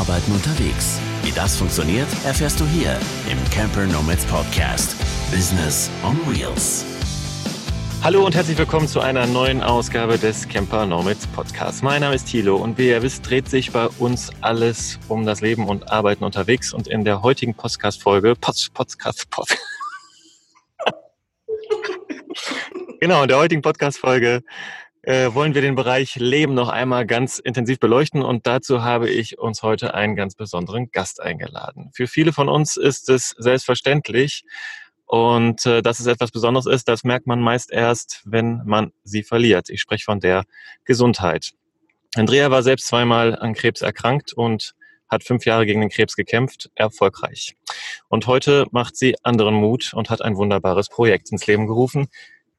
Arbeiten 0.00 0.32
unterwegs. 0.32 0.98
Wie 1.22 1.30
das 1.30 1.58
funktioniert, 1.58 2.08
erfährst 2.24 2.58
du 2.58 2.64
hier 2.64 2.98
im 3.30 3.38
Camper 3.50 3.84
Nomads 3.84 4.24
Podcast. 4.24 4.96
Business 5.30 5.90
on 6.02 6.16
Wheels. 6.26 6.86
Hallo 8.02 8.24
und 8.24 8.34
herzlich 8.34 8.56
willkommen 8.56 8.88
zu 8.88 9.00
einer 9.00 9.26
neuen 9.26 9.62
Ausgabe 9.62 10.16
des 10.16 10.48
Camper 10.48 10.86
Nomads 10.86 11.26
Podcasts. 11.26 11.82
Mein 11.82 12.00
Name 12.00 12.14
ist 12.14 12.28
Thilo 12.28 12.56
und 12.56 12.78
wie 12.78 12.88
ihr 12.88 13.02
wisst, 13.02 13.28
dreht 13.28 13.50
sich 13.50 13.72
bei 13.72 13.88
uns 13.98 14.30
alles 14.40 14.98
um 15.08 15.26
das 15.26 15.42
Leben 15.42 15.68
und 15.68 15.92
Arbeiten 15.92 16.24
unterwegs. 16.24 16.72
Und 16.72 16.88
in 16.88 17.04
der 17.04 17.20
heutigen 17.20 17.52
Podcast-Folge, 17.52 18.36
Podcast, 18.36 18.72
Podcast, 18.72 19.30
Pod, 19.30 19.48
genau, 23.00 23.20
in 23.20 23.28
der 23.28 23.36
heutigen 23.36 23.60
Podcast-Folge 23.60 24.44
äh, 25.02 25.32
wollen 25.32 25.54
wir 25.54 25.62
den 25.62 25.74
Bereich 25.74 26.16
Leben 26.16 26.54
noch 26.54 26.68
einmal 26.68 27.06
ganz 27.06 27.38
intensiv 27.38 27.78
beleuchten 27.78 28.22
und 28.22 28.46
dazu 28.46 28.82
habe 28.82 29.08
ich 29.08 29.38
uns 29.38 29.62
heute 29.62 29.94
einen 29.94 30.16
ganz 30.16 30.34
besonderen 30.34 30.90
Gast 30.90 31.20
eingeladen. 31.20 31.90
Für 31.94 32.06
viele 32.06 32.32
von 32.32 32.48
uns 32.48 32.76
ist 32.76 33.08
es 33.08 33.34
selbstverständlich 33.38 34.44
und 35.06 35.64
äh, 35.66 35.82
dass 35.82 36.00
es 36.00 36.06
etwas 36.06 36.30
Besonderes 36.30 36.66
ist, 36.66 36.86
das 36.88 37.02
merkt 37.02 37.26
man 37.26 37.40
meist 37.40 37.72
erst, 37.72 38.22
wenn 38.24 38.62
man 38.64 38.92
sie 39.02 39.22
verliert. 39.22 39.70
Ich 39.70 39.80
spreche 39.80 40.04
von 40.04 40.20
der 40.20 40.44
Gesundheit. 40.84 41.52
Andrea 42.14 42.50
war 42.50 42.62
selbst 42.62 42.86
zweimal 42.88 43.36
an 43.36 43.54
Krebs 43.54 43.82
erkrankt 43.82 44.32
und 44.32 44.74
hat 45.08 45.24
fünf 45.24 45.44
Jahre 45.44 45.66
gegen 45.66 45.80
den 45.80 45.90
Krebs 45.90 46.14
gekämpft, 46.14 46.70
erfolgreich. 46.74 47.56
Und 48.08 48.26
heute 48.26 48.66
macht 48.70 48.96
sie 48.96 49.16
anderen 49.22 49.54
Mut 49.54 49.92
und 49.94 50.10
hat 50.10 50.22
ein 50.22 50.36
wunderbares 50.36 50.88
Projekt 50.88 51.32
ins 51.32 51.46
Leben 51.46 51.66
gerufen, 51.66 52.08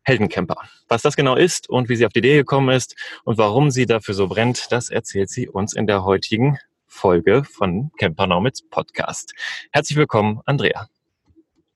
Heldencamper. 0.04 0.56
Was 0.88 1.02
das 1.02 1.16
genau 1.16 1.36
ist 1.36 1.70
und 1.70 1.90
wie 1.90 1.96
sie 1.96 2.06
auf 2.06 2.14
die 2.14 2.20
Idee 2.20 2.38
gekommen 2.38 2.70
ist 2.70 2.96
und 3.24 3.38
warum 3.38 3.72
sie 3.72 3.86
dafür 3.86 4.14
so 4.14 4.28
brennt, 4.28 4.72
das 4.72 4.90
erzählt 4.90 5.30
sie 5.30 5.48
uns 5.48 5.74
in 5.74 5.88
der 5.88 6.04
heutigen 6.04 6.58
Folge 6.88 7.44
von 7.44 7.92
Camper 7.98 8.28
Nomads 8.28 8.62
Podcast. 8.64 9.34
Herzlich 9.72 9.98
willkommen, 9.98 10.42
Andrea. 10.46 10.88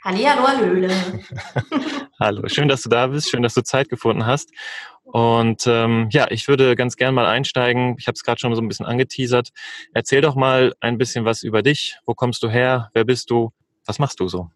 Hallihallo, 0.03 0.47
Hallöle. 0.47 0.91
Hallo, 2.19 2.47
schön, 2.47 2.67
dass 2.67 2.83
du 2.83 2.89
da 2.89 3.07
bist, 3.07 3.29
schön, 3.29 3.41
dass 3.41 3.55
du 3.55 3.63
Zeit 3.63 3.89
gefunden 3.89 4.25
hast. 4.25 4.51
Und 5.03 5.65
ähm, 5.67 6.09
ja, 6.11 6.27
ich 6.29 6.47
würde 6.47 6.75
ganz 6.75 6.95
gern 6.95 7.15
mal 7.15 7.25
einsteigen. 7.25 7.95
Ich 7.97 8.07
habe 8.07 8.15
es 8.15 8.23
gerade 8.23 8.39
schon 8.39 8.53
so 8.55 8.61
ein 8.61 8.67
bisschen 8.67 8.85
angeteasert. 8.85 9.49
Erzähl 9.93 10.21
doch 10.21 10.35
mal 10.35 10.73
ein 10.79 10.97
bisschen 10.97 11.25
was 11.25 11.43
über 11.43 11.61
dich. 11.61 11.97
Wo 12.05 12.13
kommst 12.13 12.43
du 12.43 12.49
her? 12.49 12.89
Wer 12.93 13.05
bist 13.05 13.29
du? 13.31 13.51
Was 13.85 13.99
machst 13.99 14.19
du 14.19 14.27
so? 14.27 14.49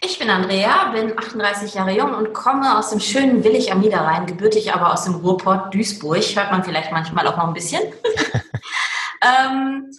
Ich 0.00 0.18
bin 0.18 0.28
Andrea, 0.30 0.90
bin 0.92 1.18
38 1.18 1.74
Jahre 1.74 1.96
jung 1.96 2.14
und 2.14 2.32
komme 2.32 2.78
aus 2.78 2.90
dem 2.90 3.00
schönen 3.00 3.42
Willig 3.42 3.72
am 3.72 3.80
Niederrhein, 3.80 4.26
gebürtig 4.26 4.74
aber 4.74 4.92
aus 4.92 5.04
dem 5.04 5.14
Ruhrport 5.14 5.72
Duisburg. 5.72 6.22
Hört 6.36 6.50
man 6.50 6.62
vielleicht 6.62 6.92
manchmal 6.92 7.26
auch 7.26 7.36
noch 7.36 7.48
ein 7.48 7.54
bisschen. 7.54 7.82
ähm, 9.22 9.90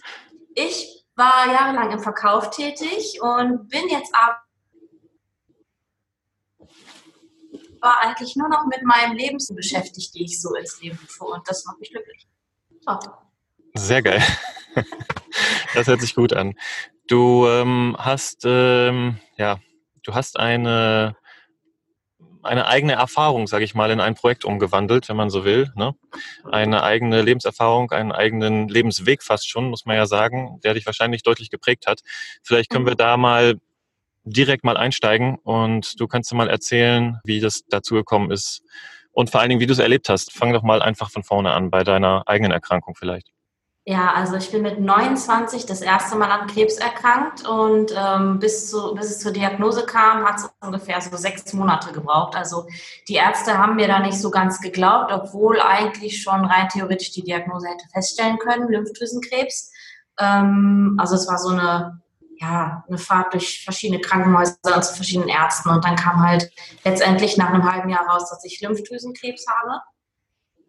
ich 0.54 1.04
war 1.16 1.46
jahrelang 1.50 1.90
im 1.90 2.00
Verkauf 2.00 2.50
tätig 2.50 3.18
und 3.20 3.68
bin 3.68 3.88
jetzt 3.88 4.14
aber 4.14 4.38
war 7.80 8.00
eigentlich 8.00 8.36
nur 8.36 8.48
noch 8.48 8.66
mit 8.66 8.82
meinem 8.84 9.16
Leben 9.16 9.38
beschäftigt, 9.54 10.14
die 10.14 10.24
ich 10.24 10.40
so 10.40 10.54
ins 10.54 10.80
Leben 10.80 10.98
rufe 11.02 11.24
und 11.24 11.48
das 11.48 11.64
macht 11.66 11.78
mich 11.78 11.90
glücklich. 11.90 12.26
So. 12.80 12.98
Sehr 13.74 14.02
geil. 14.02 14.22
Das 15.74 15.88
hört 15.88 16.00
sich 16.00 16.14
gut 16.14 16.32
an. 16.32 16.54
Du 17.06 17.46
ähm, 17.46 17.96
hast 17.98 18.44
ähm, 18.46 19.18
ja 19.36 19.58
du 20.06 20.14
hast 20.14 20.38
eine, 20.38 21.16
eine 22.42 22.66
eigene 22.66 22.94
Erfahrung, 22.94 23.46
sage 23.46 23.64
ich 23.64 23.74
mal, 23.74 23.90
in 23.90 24.00
ein 24.00 24.14
Projekt 24.14 24.44
umgewandelt, 24.44 25.08
wenn 25.08 25.16
man 25.16 25.30
so 25.30 25.44
will. 25.44 25.72
Ne? 25.74 25.94
Eine 26.50 26.82
eigene 26.82 27.22
Lebenserfahrung, 27.22 27.90
einen 27.90 28.12
eigenen 28.12 28.68
Lebensweg 28.68 29.22
fast 29.22 29.48
schon, 29.48 29.68
muss 29.68 29.84
man 29.84 29.96
ja 29.96 30.06
sagen, 30.06 30.60
der 30.62 30.74
dich 30.74 30.86
wahrscheinlich 30.86 31.22
deutlich 31.22 31.50
geprägt 31.50 31.86
hat. 31.86 32.00
Vielleicht 32.42 32.70
können 32.70 32.86
wir 32.86 32.92
mhm. 32.92 32.98
da 32.98 33.16
mal 33.16 33.54
direkt 34.24 34.64
mal 34.64 34.76
einsteigen 34.76 35.36
und 35.44 36.00
du 36.00 36.08
kannst 36.08 36.32
dir 36.32 36.36
mal 36.36 36.50
erzählen, 36.50 37.20
wie 37.24 37.40
das 37.40 37.62
dazu 37.68 37.94
gekommen 37.94 38.32
ist 38.32 38.62
und 39.12 39.30
vor 39.30 39.40
allen 39.40 39.50
Dingen, 39.50 39.60
wie 39.60 39.66
du 39.66 39.72
es 39.72 39.78
erlebt 39.78 40.08
hast. 40.08 40.32
Fang 40.32 40.52
doch 40.52 40.62
mal 40.62 40.82
einfach 40.82 41.10
von 41.10 41.22
vorne 41.22 41.52
an, 41.52 41.70
bei 41.70 41.84
deiner 41.84 42.24
eigenen 42.26 42.50
Erkrankung 42.50 42.96
vielleicht. 42.96 43.30
Ja, 43.88 44.14
also 44.14 44.34
ich 44.34 44.50
bin 44.50 44.62
mit 44.62 44.80
29 44.80 45.64
das 45.64 45.80
erste 45.80 46.16
Mal 46.16 46.28
an 46.28 46.48
Krebs 46.48 46.76
erkrankt 46.76 47.46
und 47.46 47.94
ähm, 47.96 48.40
bis, 48.40 48.68
zu, 48.68 48.96
bis 48.96 49.10
es 49.10 49.20
zur 49.20 49.30
Diagnose 49.30 49.86
kam, 49.86 50.24
hat 50.24 50.38
es 50.38 50.50
ungefähr 50.60 51.00
so 51.00 51.16
sechs 51.16 51.52
Monate 51.52 51.92
gebraucht. 51.92 52.34
Also 52.34 52.66
die 53.06 53.14
Ärzte 53.14 53.56
haben 53.56 53.76
mir 53.76 53.86
da 53.86 54.00
nicht 54.00 54.20
so 54.20 54.32
ganz 54.32 54.60
geglaubt, 54.60 55.12
obwohl 55.12 55.60
eigentlich 55.60 56.20
schon 56.20 56.44
rein 56.44 56.68
theoretisch 56.68 57.12
die 57.12 57.22
Diagnose 57.22 57.68
hätte 57.68 57.88
feststellen 57.92 58.38
können, 58.38 58.68
Lymphdrüsenkrebs. 58.68 59.70
Ähm, 60.18 60.96
also 60.98 61.14
es 61.14 61.28
war 61.28 61.38
so 61.38 61.50
eine, 61.50 62.02
ja, 62.40 62.82
eine 62.88 62.98
Fahrt 62.98 63.34
durch 63.34 63.62
verschiedene 63.62 64.00
Krankenhäuser 64.00 64.56
und 64.74 64.84
zu 64.84 64.94
verschiedenen 64.96 65.28
Ärzten 65.28 65.70
und 65.70 65.84
dann 65.84 65.94
kam 65.94 66.26
halt 66.26 66.50
letztendlich 66.84 67.36
nach 67.36 67.50
einem 67.50 67.72
halben 67.72 67.88
Jahr 67.88 68.08
raus, 68.08 68.28
dass 68.30 68.44
ich 68.44 68.60
Lymphdrüsenkrebs 68.60 69.46
habe 69.48 69.80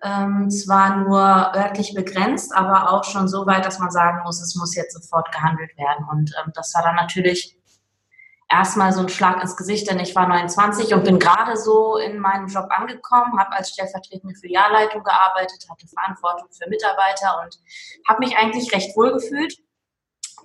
ähm, 0.07 0.49
zwar 0.49 0.97
nur 0.97 1.19
örtlich 1.55 1.93
begrenzt, 1.93 2.55
aber 2.55 2.91
auch 2.91 3.03
schon 3.03 3.27
so 3.27 3.45
weit, 3.45 3.65
dass 3.65 3.79
man 3.79 3.91
sagen 3.91 4.21
muss, 4.23 4.41
es 4.41 4.55
muss 4.55 4.75
jetzt 4.75 4.93
sofort 4.93 5.31
gehandelt 5.31 5.77
werden. 5.77 6.05
Und 6.09 6.33
ähm, 6.39 6.51
das 6.55 6.73
war 6.73 6.83
dann 6.83 6.95
natürlich 6.95 7.57
erstmal 8.49 8.93
so 8.93 9.01
ein 9.01 9.09
Schlag 9.09 9.41
ins 9.41 9.57
Gesicht, 9.57 9.89
denn 9.89 9.99
ich 9.99 10.15
war 10.15 10.27
29 10.27 10.93
und 10.93 11.03
bin 11.03 11.19
gerade 11.19 11.57
so 11.57 11.97
in 11.97 12.19
meinem 12.19 12.47
Job 12.47 12.67
angekommen, 12.69 13.37
habe 13.37 13.51
als 13.53 13.71
stellvertretende 13.71 14.35
Filialleitung 14.35 15.03
gearbeitet, 15.03 15.67
hatte 15.69 15.87
Verantwortung 15.87 16.47
für 16.51 16.69
Mitarbeiter 16.69 17.41
und 17.43 17.59
habe 18.07 18.19
mich 18.19 18.37
eigentlich 18.37 18.73
recht 18.73 18.95
wohl 18.95 19.11
gefühlt 19.11 19.57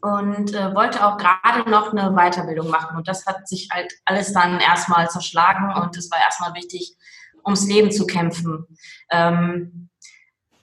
und 0.00 0.52
äh, 0.54 0.74
wollte 0.74 1.06
auch 1.06 1.16
gerade 1.16 1.70
noch 1.70 1.92
eine 1.92 2.10
Weiterbildung 2.10 2.68
machen. 2.68 2.96
Und 2.96 3.06
das 3.06 3.24
hat 3.26 3.46
sich 3.46 3.68
halt 3.72 3.92
alles 4.04 4.32
dann 4.32 4.58
erstmal 4.58 5.08
zerschlagen 5.08 5.72
und 5.80 5.96
es 5.96 6.10
war 6.10 6.18
erstmal 6.18 6.54
wichtig, 6.54 6.96
ums 7.44 7.66
Leben 7.66 7.91
zu 7.91 8.06
kämpfen. 8.06 8.66
Ähm, 9.10 9.88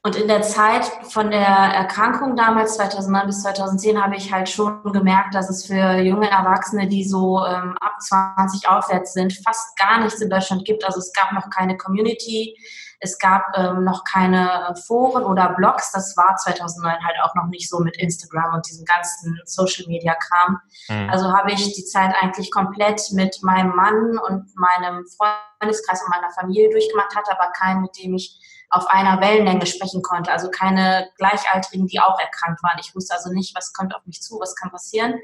und 0.01 0.16
in 0.16 0.29
der 0.29 0.41
Zeit 0.44 0.85
von 1.09 1.29
der 1.29 1.41
Erkrankung 1.41 2.38
damals, 2.38 2.75
2009 2.75 3.28
bis 3.28 3.41
2010, 3.41 4.01
habe 4.01 4.16
ich 4.16 4.31
halt 4.31 4.47
schon 4.47 4.81
gemerkt, 4.94 5.35
dass 5.35 5.50
es 5.50 5.66
für 5.66 6.00
junge 6.00 6.29
Erwachsene, 6.29 6.88
die 6.88 7.03
so 7.03 7.45
ähm, 7.45 7.75
ab 7.81 8.01
20 8.01 8.69
aufwärts 8.69 9.13
sind, 9.13 9.34
fast 9.34 9.78
gar 9.78 10.01
nichts 10.01 10.22
in 10.22 10.29
Deutschland 10.29 10.63
gibt. 10.63 10.85
Also 10.85 11.00
es 11.00 11.12
gab 11.12 11.34
noch 11.34 11.50
keine 11.50 11.75
Community, 11.75 12.56
es 13.01 13.17
gab 13.17 13.45
ähm, 13.55 13.83
noch 13.83 14.03
keine 14.03 14.75
Foren 14.85 15.23
oder 15.23 15.53
Blogs. 15.53 15.91
Das 15.91 16.17
war 16.17 16.35
2009 16.35 17.05
halt 17.05 17.15
auch 17.23 17.33
noch 17.33 17.47
nicht 17.47 17.69
so 17.69 17.79
mit 17.79 17.97
Instagram 17.97 18.55
und 18.55 18.67
diesem 18.67 18.85
ganzen 18.85 19.39
Social-Media-Kram. 19.45 20.59
Mhm. 20.89 21.09
Also 21.09 21.31
habe 21.31 21.51
ich 21.51 21.73
die 21.73 21.85
Zeit 21.85 22.13
eigentlich 22.19 22.51
komplett 22.51 23.01
mit 23.11 23.41
meinem 23.41 23.73
Mann 23.73 24.17
und 24.17 24.53
meinem 24.55 25.05
Freundeskreis 25.07 26.03
und 26.03 26.09
meiner 26.09 26.31
Familie 26.31 26.69
durchgemacht, 26.69 27.15
hatte 27.15 27.31
aber 27.31 27.51
keinen, 27.51 27.81
mit 27.81 27.97
dem 27.97 28.15
ich 28.15 28.37
auf 28.69 28.87
einer 28.87 29.19
Wellenlänge 29.21 29.66
sprechen 29.66 30.01
konnte. 30.01 30.31
Also 30.31 30.49
keine 30.51 31.09
Gleichaltrigen, 31.17 31.87
die 31.87 32.01
auch 32.01 32.19
erkrankt 32.19 32.61
waren. 32.63 32.79
Ich 32.79 32.93
wusste 32.93 33.16
also 33.16 33.31
nicht, 33.31 33.55
was 33.55 33.73
kommt 33.73 33.95
auf 33.95 34.05
mich 34.05 34.21
zu, 34.21 34.39
was 34.39 34.55
kann 34.55 34.71
passieren. 34.71 35.16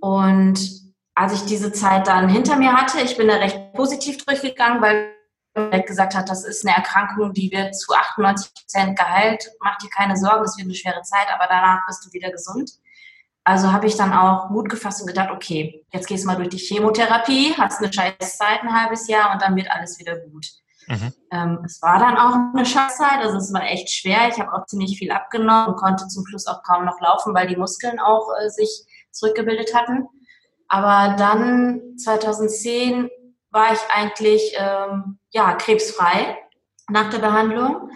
Und 0.00 0.58
als 1.14 1.34
ich 1.34 1.44
diese 1.44 1.70
Zeit 1.72 2.06
dann 2.06 2.28
hinter 2.28 2.56
mir 2.56 2.72
hatte, 2.72 3.00
ich 3.00 3.16
bin 3.16 3.28
da 3.28 3.34
recht 3.34 3.74
positiv 3.74 4.24
durchgegangen, 4.24 4.80
weil 4.80 5.17
gesagt 5.86 6.14
hat, 6.14 6.28
das 6.28 6.44
ist 6.44 6.66
eine 6.66 6.76
Erkrankung, 6.76 7.32
die 7.32 7.50
wird 7.52 7.74
zu 7.76 7.92
98 7.92 8.54
Prozent 8.54 8.98
geheilt. 8.98 9.50
Mach 9.60 9.76
dir 9.78 9.90
keine 9.90 10.16
Sorgen, 10.16 10.44
es 10.44 10.56
wird 10.56 10.66
eine 10.66 10.74
schwere 10.74 11.02
Zeit, 11.02 11.26
aber 11.32 11.46
danach 11.48 11.86
bist 11.86 12.04
du 12.04 12.12
wieder 12.12 12.30
gesund. 12.30 12.70
Also 13.44 13.72
habe 13.72 13.86
ich 13.86 13.96
dann 13.96 14.12
auch 14.12 14.50
Mut 14.50 14.68
gefasst 14.68 15.00
und 15.00 15.06
gedacht, 15.06 15.30
okay, 15.30 15.86
jetzt 15.92 16.06
gehst 16.06 16.24
du 16.24 16.26
mal 16.26 16.36
durch 16.36 16.50
die 16.50 16.58
Chemotherapie, 16.58 17.54
hast 17.56 17.82
eine 17.82 17.92
Scheißzeit 17.92 18.62
ein 18.62 18.78
halbes 18.78 19.08
Jahr 19.08 19.32
und 19.32 19.40
dann 19.40 19.56
wird 19.56 19.70
alles 19.70 19.98
wieder 19.98 20.16
gut. 20.18 20.46
Mhm. 20.86 21.12
Ähm, 21.32 21.58
es 21.64 21.80
war 21.82 21.98
dann 21.98 22.16
auch 22.16 22.54
eine 22.54 22.66
Scheißzeit, 22.66 23.20
also 23.20 23.36
es 23.38 23.52
war 23.52 23.62
echt 23.62 23.90
schwer. 23.90 24.28
Ich 24.28 24.38
habe 24.40 24.52
auch 24.52 24.66
ziemlich 24.66 24.98
viel 24.98 25.10
abgenommen 25.10 25.68
und 25.68 25.76
konnte 25.76 26.08
zum 26.08 26.26
Schluss 26.26 26.46
auch 26.46 26.62
kaum 26.62 26.84
noch 26.84 27.00
laufen, 27.00 27.34
weil 27.34 27.46
die 27.46 27.56
Muskeln 27.56 28.00
auch 28.00 28.28
äh, 28.42 28.48
sich 28.48 28.84
zurückgebildet 29.10 29.74
hatten. 29.74 30.06
Aber 30.68 31.16
dann 31.16 31.96
2010 31.96 33.08
war 33.50 33.72
ich 33.72 33.80
eigentlich 33.90 34.54
ähm, 34.56 35.17
ja, 35.32 35.54
krebsfrei 35.54 36.38
nach 36.90 37.10
der 37.10 37.18
Behandlung 37.18 37.90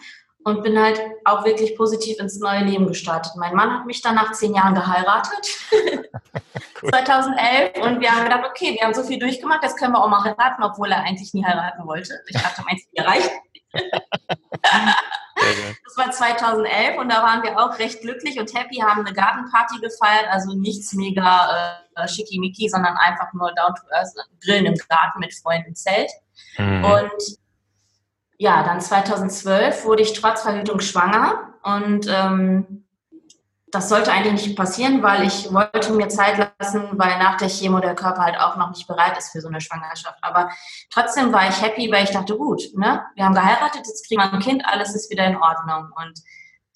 und 0.44 0.62
bin 0.62 0.78
halt 0.78 1.00
auch 1.24 1.44
wirklich 1.44 1.76
positiv 1.76 2.18
ins 2.18 2.38
neue 2.38 2.64
Leben 2.64 2.86
gestartet. 2.86 3.32
Mein 3.36 3.54
Mann 3.54 3.72
hat 3.72 3.86
mich 3.86 4.02
dann 4.02 4.16
nach 4.16 4.32
zehn 4.32 4.54
Jahren 4.54 4.74
geheiratet, 4.74 5.46
2011, 6.90 7.76
und 7.82 8.00
wir 8.00 8.10
haben 8.10 8.24
gedacht, 8.24 8.44
okay, 8.48 8.76
wir 8.78 8.86
haben 8.86 8.94
so 8.94 9.04
viel 9.04 9.18
durchgemacht, 9.18 9.62
das 9.62 9.76
können 9.76 9.92
wir 9.92 10.02
auch 10.02 10.08
mal 10.08 10.24
heiraten, 10.24 10.62
obwohl 10.62 10.90
er 10.90 11.04
eigentlich 11.04 11.32
nie 11.34 11.44
heiraten 11.44 11.86
wollte. 11.86 12.20
Ich 12.26 12.40
dachte, 12.40 12.62
mein 12.66 12.78
Ziel 12.78 12.88
erreicht. 12.94 13.30
das 15.84 15.96
war 15.96 16.10
2011 16.10 16.98
und 16.98 17.08
da 17.08 17.22
waren 17.22 17.42
wir 17.42 17.58
auch 17.58 17.78
recht 17.78 18.00
glücklich 18.00 18.38
und 18.38 18.52
happy, 18.54 18.76
haben 18.76 19.06
eine 19.06 19.14
Gartenparty 19.14 19.80
gefeiert, 19.80 20.26
also 20.30 20.54
nichts 20.54 20.92
mega 20.92 21.78
äh, 21.96 22.08
schickimicki, 22.08 22.68
sondern 22.68 22.96
einfach 22.96 23.32
nur 23.32 23.52
down 23.54 23.74
to 23.74 23.82
earth, 23.92 24.12
grillen 24.44 24.66
im 24.66 24.74
Garten 24.88 25.20
mit 25.20 25.34
Freunden 25.34 25.68
im 25.68 25.74
Zelt. 25.74 26.10
Mhm. 26.58 26.84
Und 26.84 27.38
ja, 28.38 28.62
dann 28.62 28.80
2012 28.80 29.84
wurde 29.84 30.02
ich 30.02 30.12
trotz 30.14 30.42
Verhütung 30.42 30.80
schwanger 30.80 31.54
und 31.62 32.06
ähm, 32.08 32.82
das 33.72 33.88
sollte 33.88 34.12
eigentlich 34.12 34.46
nicht 34.46 34.56
passieren, 34.56 35.02
weil 35.02 35.26
ich 35.26 35.50
wollte 35.52 35.94
mir 35.94 36.08
Zeit 36.08 36.36
lassen, 36.60 36.90
weil 36.92 37.18
nach 37.18 37.38
der 37.38 37.48
Chemo 37.48 37.80
der 37.80 37.94
Körper 37.94 38.22
halt 38.22 38.38
auch 38.38 38.56
noch 38.56 38.68
nicht 38.68 38.86
bereit 38.86 39.16
ist 39.16 39.30
für 39.32 39.40
so 39.40 39.48
eine 39.48 39.62
Schwangerschaft. 39.62 40.18
Aber 40.20 40.50
trotzdem 40.90 41.32
war 41.32 41.48
ich 41.48 41.60
happy, 41.60 41.90
weil 41.90 42.04
ich 42.04 42.10
dachte, 42.10 42.36
gut, 42.36 42.62
ne, 42.74 43.02
wir 43.14 43.24
haben 43.24 43.34
geheiratet, 43.34 43.86
jetzt 43.86 44.06
kriegen 44.06 44.20
wir 44.20 44.30
ein 44.30 44.40
Kind, 44.40 44.62
alles 44.66 44.94
ist 44.94 45.10
wieder 45.10 45.24
in 45.24 45.36
Ordnung. 45.36 45.90
Und 45.96 46.20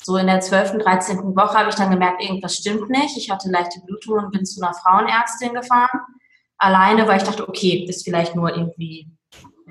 so 0.02 0.16
in 0.16 0.26
der 0.26 0.40
12., 0.40 0.78
13. 0.78 1.19
Woche 1.36 1.58
habe 1.58 1.69
ich 1.69 1.74
dann 1.74 1.90
gemerkt, 1.90 2.22
irgendwas 2.22 2.56
stimmt 2.56 2.88
nicht. 2.88 3.19
Ich 3.19 3.30
hatte 3.30 3.50
leichte 3.50 3.80
Blutung 3.80 4.19
und 4.19 4.30
bin 4.30 4.46
zu 4.46 4.62
einer 4.62 4.72
Frauenärztin 4.72 5.52
gefahren. 5.52 6.00
Alleine, 6.56 7.06
weil 7.06 7.19
ich 7.19 7.24
dachte, 7.24 7.46
okay, 7.46 7.84
ist 7.86 8.04
vielleicht 8.04 8.34
nur 8.34 8.56
irgendwie 8.56 9.10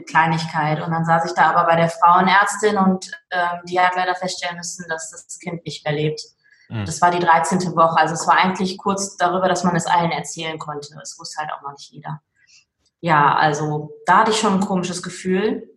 Kleinigkeit. 0.03 0.81
Und 0.81 0.91
dann 0.91 1.05
saß 1.05 1.25
ich 1.25 1.33
da 1.33 1.51
aber 1.51 1.65
bei 1.65 1.75
der 1.75 1.89
Frauenärztin 1.89 2.77
und 2.77 3.11
ähm, 3.31 3.59
die 3.67 3.79
hat 3.79 3.95
leider 3.95 4.15
feststellen 4.15 4.57
müssen, 4.57 4.85
dass 4.89 5.11
das 5.11 5.39
Kind 5.39 5.65
nicht 5.65 5.85
mehr 5.85 5.93
lebt. 5.93 6.21
Mhm. 6.69 6.85
Das 6.85 7.01
war 7.01 7.11
die 7.11 7.19
13. 7.19 7.75
Woche. 7.75 7.97
Also 7.97 8.13
es 8.13 8.27
war 8.27 8.37
eigentlich 8.37 8.77
kurz 8.77 9.17
darüber, 9.17 9.47
dass 9.47 9.63
man 9.63 9.75
es 9.75 9.85
allen 9.85 10.11
erzählen 10.11 10.59
konnte. 10.59 10.95
Es 11.01 11.17
wusste 11.19 11.41
halt 11.41 11.51
auch 11.53 11.61
noch 11.61 11.71
nicht 11.71 11.91
jeder. 11.91 12.21
Ja, 12.99 13.35
also 13.35 13.91
da 14.05 14.19
hatte 14.19 14.31
ich 14.31 14.39
schon 14.39 14.55
ein 14.55 14.65
komisches 14.65 15.03
Gefühl. 15.03 15.69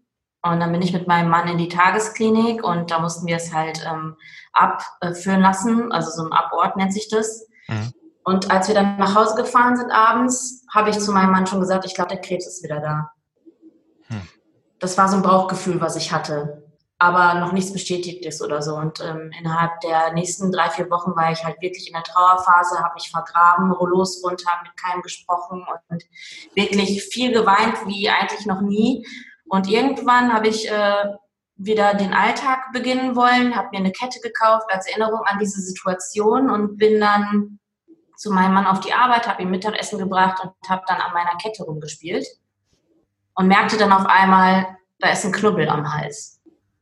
Und 0.43 0.61
dann 0.61 0.73
bin 0.73 0.83
ich 0.83 0.93
mit 0.93 1.09
meinem 1.09 1.31
Mann 1.31 1.49
in 1.49 1.59
die 1.59 1.69
Tagesklinik 1.69 2.63
und 2.63 2.93
da 2.93 3.01
mussten 3.01 3.27
wir 3.27 3.37
es 3.37 3.53
halt 3.53 3.85
ähm, 3.87 4.17
abführen 4.53 5.41
lassen. 5.41 5.91
Also 5.93 6.11
so 6.11 6.25
ein 6.25 6.33
Abort 6.33 6.77
nennt 6.77 6.93
sich 6.93 7.09
das. 7.09 7.49
Mhm. 7.67 7.93
Und 8.25 8.51
als 8.51 8.69
wir 8.69 8.75
dann 8.75 8.99
nach 8.99 9.15
Hause 9.15 9.35
gefahren 9.35 9.77
sind 9.77 9.91
abends, 9.91 10.65
habe 10.73 10.91
ich 10.91 10.99
zu 10.99 11.13
meinem 11.13 11.33
Mann 11.33 11.47
schon 11.47 11.61
gesagt, 11.61 11.85
ich 11.87 11.95
glaube, 11.95 12.11
der 12.11 12.21
Krebs 12.21 12.47
ist 12.47 12.63
wieder 12.63 12.81
da. 12.81 13.11
Das 14.79 14.97
war 14.97 15.09
so 15.09 15.17
ein 15.17 15.23
Bauchgefühl, 15.23 15.81
was 15.81 15.97
ich 15.97 16.13
hatte 16.13 16.63
aber 16.99 17.35
noch 17.39 17.53
nichts 17.53 17.73
bestätigt 17.73 18.27
ist 18.27 18.43
oder 18.43 18.61
so. 18.61 18.75
Und 18.75 19.01
ähm, 19.01 19.31
innerhalb 19.39 19.81
der 19.81 20.13
nächsten 20.13 20.51
drei, 20.51 20.69
vier 20.71 20.91
Wochen 20.91 21.15
war 21.15 21.31
ich 21.31 21.45
halt 21.45 21.61
wirklich 21.63 21.87
in 21.87 21.95
der 21.95 22.03
Trauerphase, 22.03 22.81
habe 22.81 22.95
mich 22.95 23.11
vergraben, 23.11 23.71
Rollos 23.71 24.23
runter, 24.25 24.51
mit 24.65 24.77
keinem 24.77 25.03
gesprochen 25.03 25.65
und 25.89 26.03
wirklich 26.55 27.05
viel 27.05 27.33
geweint 27.33 27.87
wie 27.87 28.11
eigentlich 28.11 28.47
noch 28.47 28.61
nie. 28.61 29.07
Und 29.49 29.69
irgendwann 29.69 30.33
habe 30.33 30.49
ich 30.49 30.69
äh, 30.69 31.05
wieder 31.55 31.95
den 31.95 32.13
Alltag 32.13 32.73
beginnen 32.73 33.15
wollen, 33.15 33.55
habe 33.55 33.69
mir 33.73 33.79
eine 33.79 33.93
Kette 33.93 34.19
gekauft 34.21 34.67
als 34.69 34.89
Erinnerung 34.89 35.21
an 35.25 35.39
diese 35.39 35.61
Situation 35.61 36.51
und 36.51 36.79
bin 36.79 37.01
dann 37.01 37.61
zu 38.17 38.33
meinem 38.33 38.55
Mann 38.55 38.67
auf 38.67 38.81
die 38.81 38.93
Arbeit, 38.93 39.29
habe 39.29 39.43
ihm 39.43 39.51
Mittagessen 39.51 39.99
gebracht 39.99 40.43
und 40.43 40.69
habe 40.69 40.83
dann 40.89 41.01
an 41.01 41.13
meiner 41.13 41.37
Kette 41.41 41.63
rumgespielt 41.63 42.27
und 43.39 43.47
merkte 43.47 43.77
dann 43.77 43.93
auf 43.93 44.05
einmal, 44.07 44.67
da 44.99 45.13
ist 45.13 45.25
ein 45.25 45.31
Knubbel 45.31 45.69
am 45.69 45.95
Hals. 45.95 46.41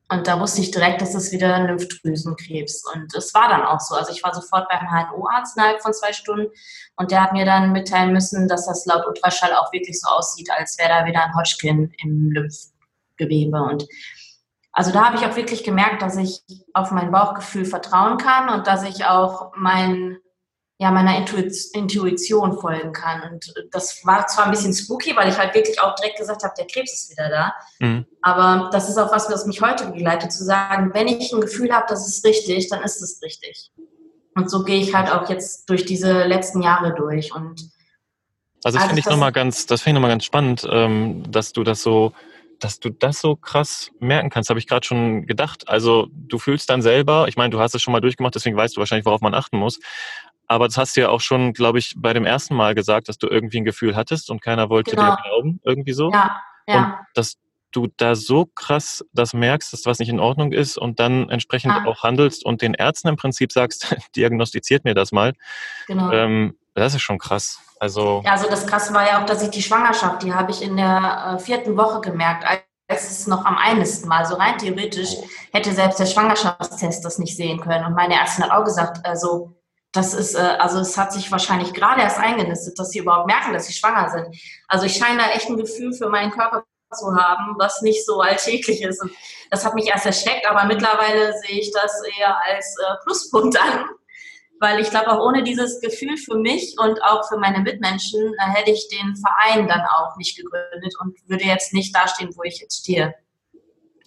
Und 0.08 0.26
da 0.26 0.40
wusste 0.40 0.62
ich 0.62 0.70
direkt, 0.70 1.02
dass 1.02 1.14
es 1.14 1.30
wieder 1.30 1.58
Lymphdrüsenkrebs. 1.58 2.82
Und 2.94 3.14
es 3.14 3.34
war 3.34 3.50
dann 3.50 3.62
auch 3.62 3.80
so. 3.80 3.94
Also 3.94 4.10
ich 4.10 4.22
war 4.22 4.34
sofort 4.34 4.66
beim 4.70 4.88
HNO-Arzt 4.88 5.56
innerhalb 5.56 5.82
von 5.82 5.92
zwei 5.92 6.14
Stunden 6.14 6.46
und 6.96 7.10
der 7.10 7.22
hat 7.22 7.34
mir 7.34 7.44
dann 7.44 7.72
mitteilen 7.72 8.12
müssen, 8.12 8.48
dass 8.48 8.66
das 8.66 8.86
laut 8.86 9.06
Ultraschall 9.06 9.52
auch 9.54 9.70
wirklich 9.72 10.00
so 10.00 10.08
aussieht, 10.08 10.48
als 10.56 10.78
wäre 10.78 10.88
da 10.88 11.04
wieder 11.04 11.24
ein 11.24 11.34
Hodgkin 11.34 11.92
im 12.02 12.30
Lymphgewebe. 12.30 13.60
Und 13.60 13.86
also 14.72 14.92
da 14.92 15.06
habe 15.06 15.16
ich 15.16 15.26
auch 15.26 15.36
wirklich 15.36 15.62
gemerkt, 15.62 16.00
dass 16.00 16.16
ich 16.16 16.42
auf 16.72 16.90
mein 16.90 17.10
Bauchgefühl 17.10 17.66
vertrauen 17.66 18.16
kann 18.16 18.48
und 18.48 18.66
dass 18.66 18.82
ich 18.82 19.04
auch 19.04 19.52
mein 19.56 20.16
ja, 20.78 20.90
meiner 20.90 21.16
Intuition 21.16 22.58
folgen 22.60 22.92
kann. 22.92 23.22
Und 23.30 23.54
das 23.70 24.04
war 24.04 24.26
zwar 24.26 24.44
ein 24.44 24.50
bisschen 24.50 24.74
spooky, 24.74 25.16
weil 25.16 25.30
ich 25.30 25.38
halt 25.38 25.54
wirklich 25.54 25.80
auch 25.80 25.94
direkt 25.94 26.18
gesagt 26.18 26.42
habe, 26.42 26.52
der 26.56 26.66
Krebs 26.66 26.92
ist 26.92 27.10
wieder 27.10 27.30
da. 27.30 27.54
Mhm. 27.78 28.04
Aber 28.20 28.68
das 28.70 28.88
ist 28.90 28.98
auch 28.98 29.10
was, 29.10 29.30
was 29.30 29.46
mich 29.46 29.62
heute 29.62 29.86
begleitet, 29.86 30.32
zu 30.32 30.44
sagen, 30.44 30.90
wenn 30.92 31.08
ich 31.08 31.32
ein 31.32 31.40
Gefühl 31.40 31.72
habe, 31.72 31.86
das 31.88 32.06
ist 32.06 32.24
richtig, 32.26 32.68
dann 32.68 32.82
ist 32.82 33.00
es 33.00 33.22
richtig. 33.22 33.70
Und 34.34 34.50
so 34.50 34.64
gehe 34.64 34.78
ich 34.78 34.94
halt 34.94 35.10
auch 35.10 35.30
jetzt 35.30 35.70
durch 35.70 35.86
diese 35.86 36.24
letzten 36.24 36.60
Jahre 36.60 36.94
durch. 36.94 37.34
Und 37.34 37.70
also 38.62 38.78
das 38.78 38.86
finde 38.86 39.00
ich 39.00 39.06
nochmal 39.06 39.32
ganz, 39.32 39.64
das 39.64 39.80
finde 39.80 39.92
ich 39.92 39.94
nochmal 39.94 40.10
ganz 40.10 40.24
spannend, 40.24 40.66
ähm, 40.70 41.22
dass 41.30 41.52
du 41.54 41.64
das 41.64 41.82
so, 41.82 42.12
dass 42.58 42.80
du 42.80 42.90
das 42.90 43.20
so 43.20 43.34
krass 43.34 43.90
merken 43.98 44.28
kannst, 44.28 44.50
habe 44.50 44.58
ich 44.58 44.66
gerade 44.66 44.86
schon 44.86 45.26
gedacht. 45.26 45.68
Also 45.68 46.08
du 46.12 46.38
fühlst 46.38 46.68
dann 46.68 46.82
selber, 46.82 47.28
ich 47.28 47.36
meine, 47.36 47.50
du 47.50 47.60
hast 47.60 47.74
es 47.74 47.80
schon 47.80 47.92
mal 47.92 48.00
durchgemacht, 48.00 48.34
deswegen 48.34 48.56
weißt 48.56 48.76
du 48.76 48.80
wahrscheinlich, 48.80 49.06
worauf 49.06 49.22
man 49.22 49.34
achten 49.34 49.56
muss. 49.56 49.80
Aber 50.48 50.66
das 50.66 50.76
hast 50.76 50.96
du 50.96 51.00
ja 51.00 51.08
auch 51.08 51.20
schon, 51.20 51.52
glaube 51.52 51.78
ich, 51.78 51.94
bei 51.96 52.12
dem 52.12 52.24
ersten 52.24 52.54
Mal 52.54 52.74
gesagt, 52.74 53.08
dass 53.08 53.18
du 53.18 53.26
irgendwie 53.26 53.58
ein 53.58 53.64
Gefühl 53.64 53.96
hattest 53.96 54.30
und 54.30 54.40
keiner 54.40 54.70
wollte 54.70 54.92
genau. 54.92 55.16
dir 55.16 55.22
glauben, 55.22 55.60
irgendwie 55.64 55.92
so. 55.92 56.10
Ja, 56.10 56.40
ja. 56.66 56.84
Und 56.84 56.94
dass 57.14 57.36
du 57.72 57.88
da 57.96 58.14
so 58.14 58.46
krass 58.46 59.04
das 59.12 59.34
merkst, 59.34 59.72
dass 59.72 59.86
was 59.86 59.98
nicht 59.98 60.08
in 60.08 60.20
Ordnung 60.20 60.52
ist 60.52 60.78
und 60.78 60.98
dann 60.98 61.28
entsprechend 61.28 61.72
ja. 61.72 61.84
auch 61.86 62.02
handelst 62.02 62.44
und 62.44 62.62
den 62.62 62.74
Ärzten 62.74 63.08
im 63.08 63.16
Prinzip 63.16 63.52
sagst, 63.52 63.94
diagnostiziert 64.16 64.84
mir 64.84 64.94
das 64.94 65.12
mal. 65.12 65.34
Genau. 65.86 66.10
Ähm, 66.12 66.56
das 66.74 66.94
ist 66.94 67.02
schon 67.02 67.18
krass. 67.18 67.60
Also, 67.78 68.22
ja, 68.24 68.32
also 68.32 68.48
das 68.48 68.66
Krasse 68.66 68.94
war 68.94 69.06
ja 69.06 69.20
auch, 69.20 69.26
dass 69.26 69.42
ich 69.42 69.50
die 69.50 69.62
Schwangerschaft, 69.62 70.22
die 70.22 70.32
habe 70.32 70.50
ich 70.50 70.62
in 70.62 70.76
der 70.76 71.34
äh, 71.34 71.38
vierten 71.38 71.76
Woche 71.76 72.00
gemerkt, 72.00 72.44
als 72.88 73.10
es 73.10 73.26
noch 73.26 73.44
am 73.44 73.58
einigsten 73.58 74.08
Mal. 74.08 74.24
So 74.24 74.36
rein 74.36 74.56
theoretisch 74.56 75.16
hätte 75.52 75.72
selbst 75.72 75.98
der 75.98 76.06
Schwangerschaftstest 76.06 77.04
das 77.04 77.18
nicht 77.18 77.36
sehen 77.36 77.60
können. 77.60 77.84
Und 77.84 77.94
meine 77.94 78.14
Ärztin 78.14 78.44
hat 78.44 78.52
auch 78.52 78.64
gesagt, 78.64 79.04
also 79.04 79.54
das 79.96 80.14
ist, 80.14 80.34
äh, 80.34 80.38
also 80.38 80.78
es 80.80 80.96
hat 80.96 81.12
sich 81.12 81.30
wahrscheinlich 81.32 81.72
gerade 81.72 82.02
erst 82.02 82.18
eingenistet, 82.18 82.78
dass 82.78 82.90
sie 82.90 82.98
überhaupt 82.98 83.26
merken, 83.26 83.52
dass 83.52 83.66
sie 83.66 83.72
schwanger 83.72 84.10
sind. 84.10 84.36
Also 84.68 84.86
ich 84.86 84.96
scheine 84.96 85.18
da 85.18 85.30
echt 85.30 85.48
ein 85.48 85.56
Gefühl 85.56 85.92
für 85.92 86.08
meinen 86.08 86.30
Körper 86.30 86.64
zu 86.92 87.14
haben, 87.14 87.54
was 87.58 87.82
nicht 87.82 88.04
so 88.06 88.20
alltäglich 88.20 88.82
ist. 88.82 89.02
Und 89.02 89.10
das 89.50 89.64
hat 89.64 89.74
mich 89.74 89.88
erst 89.88 90.06
erschreckt, 90.06 90.48
aber 90.48 90.64
mittlerweile 90.64 91.32
sehe 91.38 91.60
ich 91.60 91.72
das 91.72 92.02
eher 92.18 92.36
als 92.44 92.76
äh, 92.78 93.04
Pluspunkt 93.04 93.60
an, 93.60 93.86
weil 94.60 94.80
ich 94.80 94.90
glaube, 94.90 95.10
auch 95.10 95.26
ohne 95.26 95.42
dieses 95.42 95.80
Gefühl 95.80 96.16
für 96.16 96.36
mich 96.36 96.76
und 96.78 97.02
auch 97.02 97.28
für 97.28 97.38
meine 97.38 97.60
Mitmenschen 97.60 98.34
äh, 98.34 98.50
hätte 98.50 98.70
ich 98.70 98.88
den 98.88 99.16
Verein 99.16 99.68
dann 99.68 99.82
auch 99.82 100.16
nicht 100.16 100.36
gegründet 100.36 100.94
und 101.00 101.16
würde 101.26 101.44
jetzt 101.44 101.72
nicht 101.72 101.94
dastehen, 101.94 102.30
wo 102.36 102.42
ich 102.42 102.60
jetzt 102.60 102.80
stehe 102.80 103.14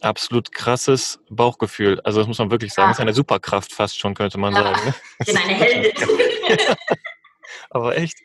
absolut 0.04 0.52
krasses 0.52 1.20
Bauchgefühl. 1.30 2.00
Also 2.02 2.20
das 2.20 2.28
muss 2.28 2.40
man 2.40 2.52
wirklich 2.52 2.74
sagen. 2.74 2.88
Ja. 2.88 2.90
Das 2.92 2.98
ist 2.98 3.02
eine 3.02 3.14
Superkraft 3.14 3.74
fast 3.74 4.00
schon, 4.00 4.14
könnte 4.14 4.38
man 4.38 4.54
ja. 4.54 4.64
sagen. 4.64 4.86
Ne? 4.86 4.96
Ich 5.20 5.26
bin 5.28 5.38
eine 5.38 5.54
Heldin. 5.54 5.92
Aber 7.70 7.98
echt. 7.98 8.18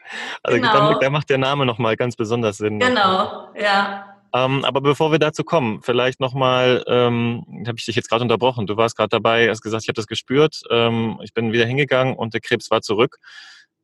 Also 0.43 0.59
genau. 0.59 0.99
da, 0.99 1.11
macht 1.11 1.31
der 1.31 1.39
Name 1.39 1.67
nochmal 1.67 1.97
ganz 1.97 2.17
besonders 2.17 2.59
Sinn. 2.59 2.79
Genau, 2.79 3.49
ja. 3.55 4.15
Ähm, 4.35 4.65
aber 4.65 4.81
bevor 4.81 5.13
wir 5.13 5.21
dazu 5.21 5.45
kommen, 5.45 5.81
vielleicht 5.83 6.19
nochmal, 6.19 6.83
ähm, 6.89 7.45
habe 7.67 7.79
ich 7.79 7.85
dich 7.85 7.95
jetzt 7.95 8.09
gerade 8.09 8.23
unterbrochen. 8.23 8.67
Du 8.67 8.77
warst 8.77 8.97
gerade 8.97 9.11
dabei, 9.11 9.49
hast 9.49 9.63
gesagt, 9.63 9.85
ich 9.85 9.89
habe 9.89 9.97
das 9.97 10.09
gespürt. 10.09 10.63
Ähm, 10.71 11.21
ich 11.23 11.33
bin 11.35 11.53
wieder 11.53 11.67
hingegangen 11.67 12.17
und 12.17 12.35
der 12.35 12.41
Krebs 12.41 12.71
war 12.71 12.83
zurück. 12.83 13.19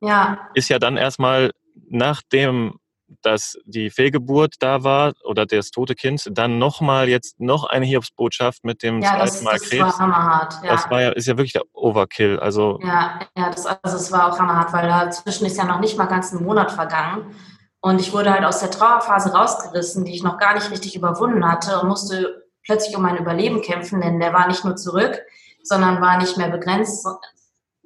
Ja. 0.00 0.48
Ist 0.54 0.68
ja 0.68 0.80
dann 0.80 0.96
erstmal 0.96 1.52
nach 1.88 2.22
dem 2.32 2.80
dass 3.22 3.58
die 3.64 3.90
Fehlgeburt 3.90 4.54
da 4.60 4.84
war 4.84 5.12
oder 5.24 5.46
das 5.46 5.70
tote 5.70 5.94
Kind, 5.94 6.28
dann 6.30 6.58
nochmal 6.58 7.08
jetzt 7.08 7.40
noch 7.40 7.64
eine 7.64 7.86
Hiobsbotschaft 7.86 8.64
mit 8.64 8.82
dem 8.82 9.00
ja, 9.00 9.10
zweiten 9.10 9.20
das, 9.20 9.42
Mal 9.42 9.52
das 9.54 9.62
Krebs. 9.62 9.84
Das 9.84 9.98
war 9.98 9.98
hammerhart. 9.98 10.54
Ja. 10.62 10.70
Das 10.70 10.90
war 10.90 11.02
ja, 11.02 11.10
ist 11.10 11.26
ja 11.26 11.36
wirklich 11.36 11.52
der 11.52 11.62
Overkill. 11.72 12.38
Also 12.38 12.78
ja, 12.82 13.20
ja 13.36 13.50
das, 13.50 13.66
also 13.66 13.96
es 13.96 14.12
war 14.12 14.32
auch 14.32 14.38
hammerhart, 14.38 14.72
weil 14.72 14.88
dazwischen 14.88 15.46
ist 15.46 15.58
ja 15.58 15.64
noch 15.64 15.80
nicht 15.80 15.98
mal 15.98 16.06
ganz 16.06 16.32
ein 16.32 16.44
Monat 16.44 16.70
vergangen. 16.70 17.34
Und 17.80 18.00
ich 18.00 18.12
wurde 18.12 18.30
halt 18.30 18.44
aus 18.44 18.60
der 18.60 18.70
Trauerphase 18.70 19.32
rausgerissen, 19.32 20.04
die 20.04 20.14
ich 20.14 20.22
noch 20.22 20.38
gar 20.38 20.54
nicht 20.54 20.70
richtig 20.70 20.96
überwunden 20.96 21.50
hatte 21.50 21.80
und 21.80 21.88
musste 21.88 22.44
plötzlich 22.62 22.94
um 22.94 23.02
mein 23.02 23.16
Überleben 23.16 23.62
kämpfen, 23.62 24.00
denn 24.00 24.20
der 24.20 24.32
war 24.32 24.46
nicht 24.46 24.64
nur 24.64 24.76
zurück, 24.76 25.22
sondern 25.62 26.00
war 26.00 26.18
nicht 26.18 26.36
mehr 26.36 26.50
begrenzt, 26.50 27.06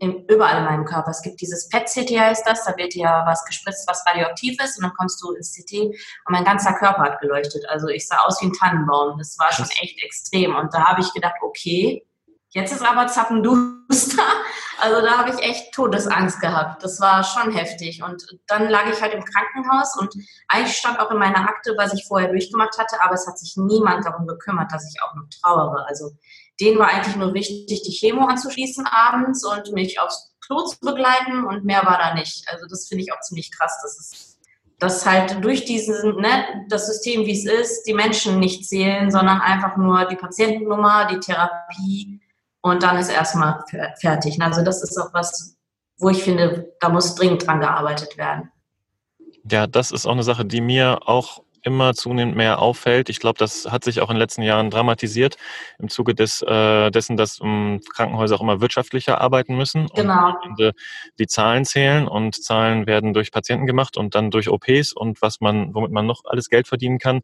im, 0.05 0.25
überall 0.29 0.59
in 0.59 0.65
meinem 0.65 0.85
Körper. 0.85 1.11
Es 1.11 1.23
gibt 1.23 1.41
dieses 1.41 1.69
PET-CT 1.69 2.19
heißt 2.19 2.47
das, 2.47 2.65
da 2.65 2.77
wird 2.77 2.95
ja 2.95 3.25
was 3.27 3.45
gespritzt, 3.45 3.89
was 3.89 4.05
radioaktiv 4.07 4.63
ist 4.63 4.77
und 4.77 4.85
dann 4.85 4.93
kommst 4.97 5.23
du 5.23 5.33
ins 5.33 5.53
CT 5.53 5.73
und 5.81 6.31
mein 6.31 6.45
ganzer 6.45 6.75
Körper 6.75 7.03
hat 7.03 7.21
geleuchtet. 7.21 7.65
Also 7.69 7.89
ich 7.89 8.07
sah 8.07 8.19
aus 8.19 8.41
wie 8.41 8.47
ein 8.47 8.53
Tannenbaum. 8.53 9.19
Das 9.19 9.37
war 9.39 9.53
schon 9.53 9.69
echt 9.81 10.03
extrem. 10.03 10.55
Und 10.55 10.73
da 10.75 10.85
habe 10.85 11.01
ich 11.01 11.13
gedacht, 11.13 11.37
okay, 11.43 12.07
jetzt 12.51 12.73
ist 12.73 12.85
aber 12.85 13.07
zappenduster. 13.07 14.23
Also 14.81 15.01
da 15.01 15.19
habe 15.19 15.31
ich 15.31 15.39
echt 15.39 15.73
Todesangst 15.73 16.41
gehabt. 16.41 16.83
Das 16.83 17.01
war 17.01 17.23
schon 17.23 17.53
heftig. 17.53 18.03
Und 18.03 18.27
dann 18.49 18.69
lag 18.69 18.87
ich 18.87 19.01
halt 19.01 19.15
im 19.15 19.25
Krankenhaus 19.25 19.97
und 19.97 20.13
eigentlich 20.49 20.77
stand 20.77 20.99
auch 20.99 21.13
in 21.13 21.19
meiner 21.19 21.49
Akte, 21.49 21.75
was 21.79 21.95
ich 21.95 22.05
vorher 22.07 22.29
durchgemacht 22.29 22.77
hatte, 22.77 23.01
aber 23.01 23.15
es 23.15 23.27
hat 23.27 23.39
sich 23.39 23.57
niemand 23.57 24.05
darum 24.05 24.27
gekümmert, 24.27 24.73
dass 24.73 24.93
ich 24.93 25.01
auch 25.01 25.15
noch 25.15 25.29
trauere. 25.41 25.87
Also 25.87 26.11
denen 26.61 26.79
war 26.79 26.89
eigentlich 26.89 27.17
nur 27.17 27.35
wichtig, 27.35 27.83
die 27.83 27.93
Chemo 27.93 28.27
anzuschließen 28.27 28.87
abends 28.87 29.45
und 29.45 29.73
mich 29.73 29.99
aufs 30.01 30.35
Klo 30.45 30.63
zu 30.65 30.79
begleiten 30.81 31.45
und 31.45 31.65
mehr 31.65 31.85
war 31.85 31.99
da 31.99 32.15
nicht. 32.15 32.49
Also 32.49 32.67
das 32.69 32.87
finde 32.89 33.05
ich 33.05 33.13
auch 33.13 33.21
ziemlich 33.21 33.51
krass, 33.51 33.81
dass 33.83 33.99
es 33.99 34.35
dass 34.79 35.07
halt 35.07 35.43
durch 35.43 35.65
diesen, 35.65 36.17
ne, 36.17 36.67
das 36.69 36.87
System, 36.87 37.25
wie 37.27 37.33
es 37.33 37.47
ist, 37.47 37.85
die 37.85 37.95
Menschen 37.95 38.39
nicht 38.39 38.69
zählen, 38.69 39.11
sondern 39.11 39.41
einfach 39.41 39.77
nur 39.77 40.05
die 40.07 40.17
Patientennummer, 40.17 41.07
die 41.07 41.21
Therapie 41.21 42.21
und 42.61 42.83
dann 42.83 42.97
ist 42.97 43.09
erstmal 43.09 43.63
fertig. 44.01 44.41
Also 44.43 44.63
das 44.63 44.83
ist 44.83 44.99
auch 44.99 45.15
was, 45.15 45.57
wo 45.99 46.09
ich 46.11 46.23
finde, 46.23 46.75
da 46.81 46.89
muss 46.89 47.15
dringend 47.15 47.47
dran 47.47 47.61
gearbeitet 47.61 48.17
werden. 48.17 48.51
Ja, 49.51 49.67
das 49.67 49.91
ist 49.91 50.07
auch 50.07 50.13
eine 50.13 50.23
Sache, 50.23 50.45
die 50.45 50.61
mir 50.61 51.01
auch 51.07 51.44
immer 51.65 51.95
zunehmend 51.95 52.37
mehr 52.37 52.61
auffällt. 52.61 53.09
Ich 53.09 53.19
glaube, 53.19 53.39
das 53.39 53.67
hat 53.71 53.85
sich 53.85 54.01
auch 54.01 54.11
in 54.11 54.15
den 54.15 54.21
letzten 54.21 54.43
Jahren 54.43 54.71
dramatisiert 54.71 55.37
im 55.79 55.89
Zuge 55.89 56.15
des, 56.15 56.43
äh, 56.43 56.91
dessen, 56.91 57.17
dass 57.17 57.41
um, 57.41 57.81
Krankenhäuser 57.95 58.37
auch 58.37 58.41
immer 58.41 58.61
wirtschaftlicher 58.61 59.21
arbeiten 59.21 59.57
müssen 59.57 59.89
genau. 59.95 60.35
und 60.45 60.59
die, 60.59 60.71
die 61.19 61.27
Zahlen 61.27 61.65
zählen 61.65 62.07
und 62.07 62.35
Zahlen 62.43 62.87
werden 62.87 63.15
durch 63.15 63.33
Patienten 63.33 63.67
gemacht 63.67 63.97
und 63.97 64.15
dann 64.15 64.31
durch 64.31 64.49
OPs 64.49 64.93
und 64.93 65.21
was 65.23 65.41
man, 65.41 65.75
womit 65.75 65.91
man 65.91 66.07
noch 66.07 66.23
alles 66.25 66.49
Geld 66.49 66.69
verdienen 66.69 66.99
kann. 66.99 67.23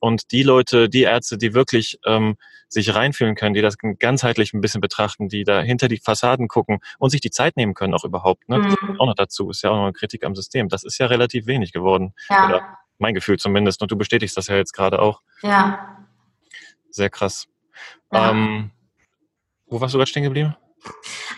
Und 0.00 0.30
die 0.32 0.42
Leute, 0.42 0.88
die 0.88 1.02
Ärzte, 1.02 1.38
die 1.38 1.54
wirklich 1.54 1.98
ähm, 2.04 2.36
sich 2.68 2.94
reinfühlen 2.94 3.34
können, 3.34 3.54
die 3.54 3.62
das 3.62 3.76
ganzheitlich 3.98 4.52
ein 4.52 4.60
bisschen 4.60 4.80
betrachten, 4.80 5.28
die 5.28 5.44
da 5.44 5.62
hinter 5.62 5.88
die 5.88 5.98
Fassaden 5.98 6.48
gucken 6.48 6.80
und 6.98 7.10
sich 7.10 7.20
die 7.20 7.30
Zeit 7.30 7.56
nehmen 7.56 7.74
können 7.74 7.94
auch 7.94 8.04
überhaupt. 8.04 8.48
Ne? 8.48 8.58
Mhm. 8.58 9.00
auch 9.00 9.06
noch 9.06 9.14
dazu, 9.14 9.50
ist 9.50 9.62
ja 9.62 9.70
auch 9.70 9.76
noch 9.76 9.84
eine 9.84 9.92
Kritik 9.92 10.24
am 10.24 10.34
System. 10.34 10.68
Das 10.68 10.84
ist 10.84 10.98
ja 10.98 11.06
relativ 11.06 11.46
wenig 11.46 11.72
geworden. 11.72 12.12
Ja. 12.28 12.48
Oder 12.48 12.78
mein 12.98 13.14
Gefühl 13.14 13.38
zumindest. 13.38 13.82
Und 13.82 13.90
du 13.90 13.96
bestätigst 13.96 14.36
das 14.36 14.48
ja 14.48 14.56
jetzt 14.56 14.72
gerade 14.72 15.00
auch. 15.00 15.22
Ja. 15.42 16.04
Sehr 16.90 17.10
krass. 17.10 17.46
Ja. 18.12 18.30
Ähm, 18.30 18.70
wo 19.66 19.80
warst 19.80 19.94
du 19.94 19.98
gerade 19.98 20.08
stehen 20.08 20.22
geblieben? 20.22 20.56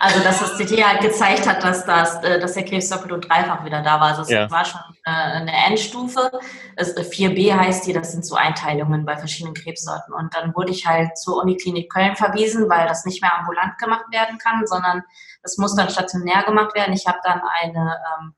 Also, 0.00 0.22
dass 0.22 0.38
das 0.38 0.56
CT 0.58 0.84
halt 0.84 1.00
gezeigt 1.00 1.48
hat, 1.48 1.64
dass, 1.64 1.84
das, 1.84 2.22
äh, 2.22 2.38
dass 2.38 2.52
der 2.54 2.64
Krebs 2.64 2.88
doppelt 2.88 3.12
und 3.12 3.28
dreifach 3.28 3.64
wieder 3.64 3.82
da 3.82 3.98
war. 3.98 4.08
Also, 4.08 4.22
es 4.22 4.30
ja. 4.30 4.48
war 4.50 4.64
schon 4.64 4.80
äh, 5.04 5.10
eine 5.10 5.52
Endstufe. 5.66 6.30
4b 6.76 7.54
heißt 7.56 7.86
die, 7.86 7.92
das 7.92 8.12
sind 8.12 8.24
so 8.24 8.36
Einteilungen 8.36 9.04
bei 9.04 9.16
verschiedenen 9.16 9.54
Krebssorten. 9.54 10.14
Und 10.14 10.34
dann 10.34 10.54
wurde 10.54 10.70
ich 10.70 10.86
halt 10.86 11.18
zur 11.18 11.42
Uniklinik 11.42 11.90
Köln 11.90 12.14
verwiesen, 12.14 12.68
weil 12.68 12.86
das 12.86 13.04
nicht 13.04 13.22
mehr 13.22 13.36
ambulant 13.36 13.78
gemacht 13.78 14.04
werden 14.12 14.38
kann, 14.38 14.66
sondern 14.66 15.02
das 15.42 15.56
muss 15.56 15.74
dann 15.74 15.90
stationär 15.90 16.44
gemacht 16.44 16.74
werden. 16.74 16.92
Ich 16.92 17.06
habe 17.06 17.18
dann 17.24 17.40
eine 17.40 17.96
ähm, 18.20 18.34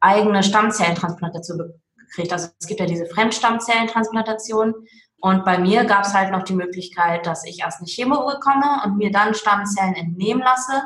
eigene 0.00 0.42
Stammzellentransplantation 0.42 1.80
gekriegt. 2.14 2.32
Also 2.32 2.48
es 2.58 2.66
gibt 2.66 2.80
ja 2.80 2.86
diese 2.86 3.06
Fremdstammzellentransplantation. 3.06 4.74
Und 5.20 5.44
bei 5.44 5.58
mir 5.58 5.84
gab 5.84 6.04
es 6.04 6.14
halt 6.14 6.30
noch 6.32 6.42
die 6.42 6.54
Möglichkeit, 6.54 7.26
dass 7.26 7.44
ich 7.44 7.60
erst 7.60 7.78
eine 7.78 7.88
Chemo 7.88 8.26
bekomme 8.26 8.82
und 8.84 8.98
mir 8.98 9.10
dann 9.10 9.34
Stammzellen 9.34 9.94
entnehmen 9.94 10.42
lasse. 10.42 10.82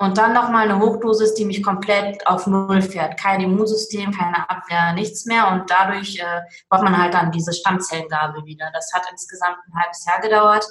Und 0.00 0.16
dann 0.16 0.32
nochmal 0.32 0.70
eine 0.70 0.78
Hochdosis, 0.78 1.34
die 1.34 1.44
mich 1.44 1.62
komplett 1.62 2.24
auf 2.26 2.46
Null 2.46 2.82
fährt. 2.82 3.18
Kein 3.18 3.40
Immunsystem, 3.40 4.12
keine 4.12 4.48
Abwehr, 4.48 4.92
nichts 4.92 5.24
mehr. 5.24 5.50
Und 5.50 5.68
dadurch 5.68 6.20
äh, 6.20 6.40
braucht 6.68 6.84
man 6.84 6.96
halt 6.96 7.14
dann 7.14 7.32
diese 7.32 7.52
Stammzellengabe 7.52 8.44
wieder. 8.44 8.70
Das 8.72 8.92
hat 8.94 9.02
insgesamt 9.10 9.56
ein 9.66 9.82
halbes 9.82 10.04
Jahr 10.06 10.20
gedauert. 10.20 10.64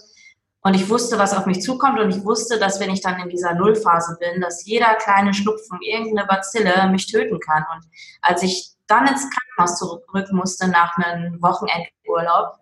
Und 0.62 0.76
ich 0.76 0.90
wusste, 0.90 1.20
was 1.20 1.34
auf 1.34 1.46
mich 1.46 1.62
zukommt. 1.62 2.00
Und 2.00 2.10
ich 2.10 2.24
wusste, 2.24 2.58
dass 2.58 2.80
wenn 2.80 2.90
ich 2.90 3.02
dann 3.02 3.20
in 3.20 3.28
dieser 3.28 3.54
Nullphase 3.54 4.18
bin, 4.18 4.40
dass 4.40 4.66
jeder 4.66 4.96
kleine 4.96 5.34
Schnupfen, 5.34 5.80
irgendeine 5.82 6.26
Bazille 6.26 6.88
mich 6.90 7.12
töten 7.12 7.40
kann. 7.42 7.66
Und 7.74 7.86
als 8.22 8.44
ich 8.44 8.77
dann 8.88 9.08
ins 9.08 9.28
Krankenhaus 9.30 9.78
zurück 9.78 10.32
musste 10.32 10.68
nach 10.68 10.98
einem 10.98 11.42
Wochenendurlaub. 11.42 12.56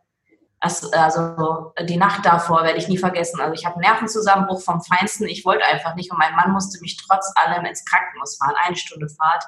Also 0.59 1.73
die 1.83 1.97
Nacht 1.97 2.25
davor 2.25 2.63
werde 2.63 2.79
ich 2.79 2.87
nie 2.87 2.97
vergessen. 2.97 3.39
Also 3.39 3.53
ich 3.53 3.65
habe 3.65 3.75
einen 3.75 3.83
Nervenzusammenbruch 3.83 4.61
vom 4.61 4.81
Feinsten. 4.81 5.27
Ich 5.27 5.45
wollte 5.45 5.65
einfach 5.65 5.95
nicht 5.95 6.11
und 6.11 6.17
mein 6.17 6.35
Mann 6.35 6.51
musste 6.51 6.79
mich 6.81 6.97
trotz 6.97 7.31
allem 7.35 7.65
ins 7.65 7.85
Krankenhaus 7.85 8.37
fahren, 8.37 8.55
eine 8.63 8.75
Stunde 8.75 9.07
Fahrt. 9.09 9.43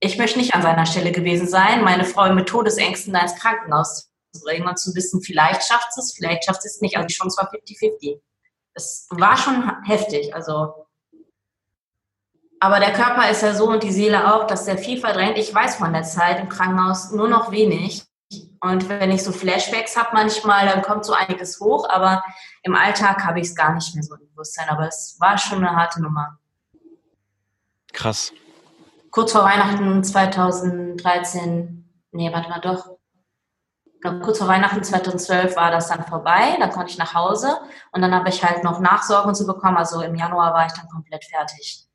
Ich 0.00 0.18
möchte 0.18 0.40
nicht 0.40 0.54
an 0.54 0.62
seiner 0.62 0.84
Stelle 0.84 1.12
gewesen 1.12 1.46
sein, 1.46 1.84
meine 1.84 2.04
Frau 2.04 2.32
mit 2.32 2.48
Todesängsten 2.48 3.12
da 3.12 3.20
ins 3.20 3.36
Krankenhaus 3.36 4.10
zu 4.32 4.42
bringen 4.42 4.66
und 4.66 4.78
zu 4.78 4.92
wissen, 4.96 5.22
vielleicht 5.22 5.62
schafft 5.62 5.96
es, 5.96 6.12
vielleicht 6.16 6.44
schafft 6.44 6.64
es 6.64 6.80
nicht. 6.80 6.96
Also 6.96 7.06
die 7.06 7.14
Chance 7.14 7.36
war 7.40 7.52
50-50. 7.52 8.20
Es 8.74 9.06
war 9.10 9.36
schon 9.36 9.70
heftig. 9.84 10.34
Also 10.34 10.86
aber 12.62 12.78
der 12.78 12.92
Körper 12.92 13.28
ist 13.28 13.42
ja 13.42 13.54
so 13.54 13.68
und 13.68 13.82
die 13.82 13.90
Seele 13.90 14.32
auch, 14.32 14.46
dass 14.46 14.66
der 14.66 14.78
viel 14.78 15.00
verdrängt. 15.00 15.36
Ich 15.36 15.52
weiß 15.52 15.74
von 15.74 15.92
der 15.92 16.04
Zeit 16.04 16.38
im 16.38 16.48
Krankenhaus 16.48 17.10
nur 17.10 17.26
noch 17.26 17.50
wenig. 17.50 18.04
Und 18.60 18.88
wenn 18.88 19.10
ich 19.10 19.24
so 19.24 19.32
Flashbacks 19.32 19.96
habe 19.96 20.10
manchmal, 20.12 20.68
dann 20.68 20.80
kommt 20.80 21.04
so 21.04 21.12
einiges 21.12 21.58
hoch. 21.58 21.88
Aber 21.88 22.22
im 22.62 22.76
Alltag 22.76 23.24
habe 23.24 23.40
ich 23.40 23.48
es 23.48 23.56
gar 23.56 23.74
nicht 23.74 23.92
mehr 23.96 24.04
so 24.04 24.14
im 24.14 24.28
Bewusstsein. 24.28 24.68
Aber 24.68 24.86
es 24.86 25.16
war 25.18 25.38
schon 25.38 25.58
eine 25.58 25.74
harte 25.74 26.00
Nummer. 26.00 26.38
Krass. 27.92 28.32
Kurz 29.10 29.32
vor 29.32 29.42
Weihnachten 29.42 30.04
2013, 30.04 31.84
nee, 32.12 32.32
warte 32.32 32.48
mal 32.48 32.60
doch. 32.60 32.96
kurz 34.22 34.38
vor 34.38 34.46
Weihnachten 34.46 34.84
2012 34.84 35.56
war 35.56 35.72
das 35.72 35.88
dann 35.88 36.06
vorbei. 36.06 36.56
Dann 36.60 36.70
konnte 36.70 36.92
ich 36.92 36.98
nach 36.98 37.12
Hause. 37.12 37.58
Und 37.90 38.02
dann 38.02 38.14
habe 38.14 38.28
ich 38.28 38.44
halt 38.44 38.62
noch 38.62 38.78
Nachsorgen 38.78 39.34
zu 39.34 39.48
bekommen. 39.48 39.78
Also 39.78 40.00
im 40.02 40.14
Januar 40.14 40.54
war 40.54 40.66
ich 40.66 40.72
dann 40.74 40.86
komplett 40.86 41.24
fertig. 41.24 41.88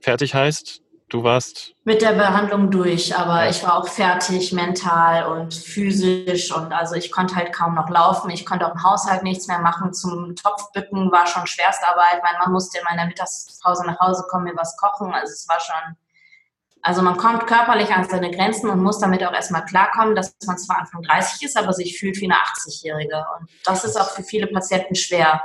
Fertig 0.00 0.34
heißt, 0.34 0.82
du 1.10 1.22
warst. 1.24 1.74
Mit 1.84 2.02
der 2.02 2.12
Behandlung 2.12 2.70
durch, 2.70 3.16
aber 3.16 3.48
ich 3.48 3.62
war 3.62 3.76
auch 3.76 3.88
fertig 3.88 4.52
mental 4.52 5.26
und 5.26 5.52
physisch 5.54 6.54
und 6.54 6.72
also 6.72 6.94
ich 6.94 7.10
konnte 7.10 7.36
halt 7.36 7.52
kaum 7.52 7.74
noch 7.74 7.90
laufen. 7.90 8.30
Ich 8.30 8.46
konnte 8.46 8.66
auch 8.66 8.74
im 8.74 8.82
Haushalt 8.82 9.22
nichts 9.22 9.46
mehr 9.48 9.58
machen. 9.58 9.92
Zum 9.92 10.34
Topfbücken 10.36 11.10
war 11.12 11.26
schon 11.26 11.46
Schwerstarbeit. 11.46 12.22
Mein 12.22 12.38
Mann 12.38 12.52
musste 12.52 12.78
in 12.78 12.84
meiner 12.84 13.06
Mittagspause 13.06 13.84
nach 13.86 13.98
Hause 14.00 14.24
kommen, 14.30 14.44
mir 14.44 14.56
was 14.56 14.76
kochen. 14.76 15.12
Also 15.12 15.32
es 15.32 15.46
war 15.48 15.60
schon. 15.60 15.96
Also 16.82 17.02
man 17.02 17.18
kommt 17.18 17.46
körperlich 17.46 17.92
an 17.92 18.08
seine 18.08 18.30
Grenzen 18.30 18.70
und 18.70 18.82
muss 18.82 19.00
damit 19.00 19.22
auch 19.22 19.34
erstmal 19.34 19.66
klarkommen, 19.66 20.14
dass 20.14 20.34
man 20.46 20.56
zwar 20.56 20.78
Anfang 20.78 21.02
30 21.02 21.42
ist, 21.42 21.58
aber 21.58 21.74
sich 21.74 21.98
fühlt 21.98 22.18
wie 22.20 22.24
eine 22.24 22.36
80-Jährige. 22.36 23.22
Und 23.38 23.50
das 23.66 23.84
ist 23.84 24.00
auch 24.00 24.08
für 24.08 24.22
viele 24.22 24.46
Patienten 24.46 24.94
schwer, 24.94 25.42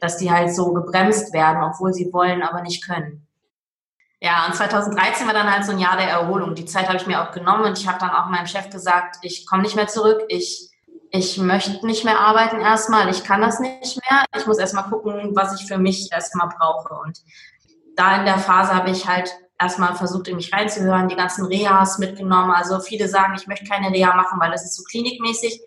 dass 0.00 0.16
die 0.16 0.30
halt 0.30 0.54
so 0.54 0.72
gebremst 0.72 1.34
werden, 1.34 1.62
obwohl 1.62 1.92
sie 1.92 2.10
wollen, 2.10 2.42
aber 2.42 2.62
nicht 2.62 2.86
können. 2.86 3.27
Ja, 4.20 4.46
und 4.46 4.54
2013 4.54 5.26
war 5.26 5.34
dann 5.34 5.52
halt 5.52 5.64
so 5.64 5.72
ein 5.72 5.78
Jahr 5.78 5.96
der 5.96 6.08
Erholung. 6.08 6.54
Die 6.54 6.64
Zeit 6.64 6.88
habe 6.88 6.96
ich 6.96 7.06
mir 7.06 7.22
auch 7.22 7.30
genommen 7.30 7.64
und 7.64 7.78
ich 7.78 7.86
habe 7.86 7.98
dann 8.00 8.10
auch 8.10 8.26
meinem 8.26 8.46
Chef 8.46 8.68
gesagt, 8.68 9.18
ich 9.22 9.46
komme 9.46 9.62
nicht 9.62 9.76
mehr 9.76 9.86
zurück, 9.86 10.22
ich, 10.28 10.70
ich 11.10 11.38
möchte 11.38 11.86
nicht 11.86 12.04
mehr 12.04 12.18
arbeiten 12.18 12.60
erstmal, 12.60 13.08
ich 13.10 13.22
kann 13.22 13.40
das 13.40 13.60
nicht 13.60 14.00
mehr. 14.10 14.24
Ich 14.36 14.46
muss 14.46 14.58
erstmal 14.58 14.84
gucken, 14.84 15.36
was 15.36 15.60
ich 15.60 15.68
für 15.68 15.78
mich 15.78 16.10
erstmal 16.10 16.48
brauche. 16.48 16.94
Und 16.94 17.20
da 17.94 18.16
in 18.16 18.24
der 18.24 18.38
Phase 18.38 18.74
habe 18.74 18.90
ich 18.90 19.06
halt 19.06 19.32
erstmal 19.60 19.94
versucht, 19.94 20.26
in 20.28 20.36
mich 20.36 20.52
reinzuhören, 20.52 21.08
die 21.08 21.16
ganzen 21.16 21.46
Rehas 21.46 21.98
mitgenommen. 21.98 22.50
Also 22.50 22.80
viele 22.80 23.08
sagen, 23.08 23.34
ich 23.36 23.46
möchte 23.46 23.66
keine 23.66 23.90
Reha 23.90 24.14
machen, 24.16 24.40
weil 24.40 24.50
das 24.50 24.64
ist 24.64 24.76
so 24.76 24.82
klinikmäßig. 24.84 25.60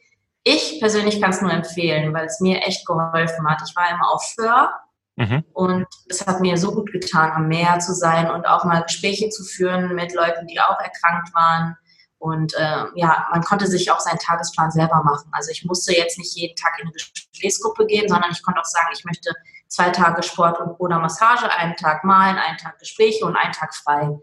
Ich 0.43 0.79
persönlich 0.79 1.21
kann 1.21 1.29
es 1.29 1.41
nur 1.41 1.51
empfehlen, 1.51 2.13
weil 2.13 2.25
es 2.25 2.41
mir 2.41 2.61
echt 2.63 2.85
geholfen 2.85 3.47
hat. 3.47 3.61
Ich 3.65 3.75
war 3.75 3.89
immer 3.91 4.11
auf 4.11 4.33
Föhr 4.35 4.71
Mhm. 5.21 5.43
Und 5.53 5.85
es 6.09 6.25
hat 6.25 6.41
mir 6.41 6.57
so 6.57 6.73
gut 6.73 6.91
getan, 6.91 7.31
am 7.31 7.47
Meer 7.47 7.77
zu 7.79 7.93
sein 7.93 8.31
und 8.31 8.47
auch 8.47 8.63
mal 8.63 8.81
Gespräche 8.81 9.29
zu 9.29 9.43
führen 9.43 9.93
mit 9.93 10.15
Leuten, 10.15 10.47
die 10.47 10.59
auch 10.59 10.79
erkrankt 10.79 11.33
waren. 11.35 11.77
Und 12.17 12.55
äh, 12.55 12.85
ja, 12.95 13.27
man 13.31 13.43
konnte 13.43 13.67
sich 13.67 13.91
auch 13.91 13.99
seinen 13.99 14.17
Tagesplan 14.17 14.71
selber 14.71 15.03
machen. 15.03 15.29
Also 15.31 15.51
ich 15.51 15.63
musste 15.65 15.95
jetzt 15.95 16.17
nicht 16.17 16.35
jeden 16.35 16.55
Tag 16.55 16.73
in 16.79 16.87
eine 16.87 16.93
Gesprächsgruppe 16.93 17.85
gehen, 17.85 18.09
sondern 18.09 18.31
ich 18.31 18.41
konnte 18.41 18.59
auch 18.59 18.65
sagen, 18.65 18.87
ich 18.93 19.05
möchte 19.05 19.31
zwei 19.67 19.89
Tage 19.89 20.23
Sport 20.23 20.59
und 20.59 20.75
oder 20.79 20.97
Massage, 20.99 21.51
einen 21.51 21.75
Tag 21.75 22.03
malen, 22.03 22.37
einen 22.37 22.57
Tag 22.57 22.79
Gespräche 22.79 23.25
und 23.25 23.35
einen 23.35 23.53
Tag 23.53 23.75
frei. 23.75 24.19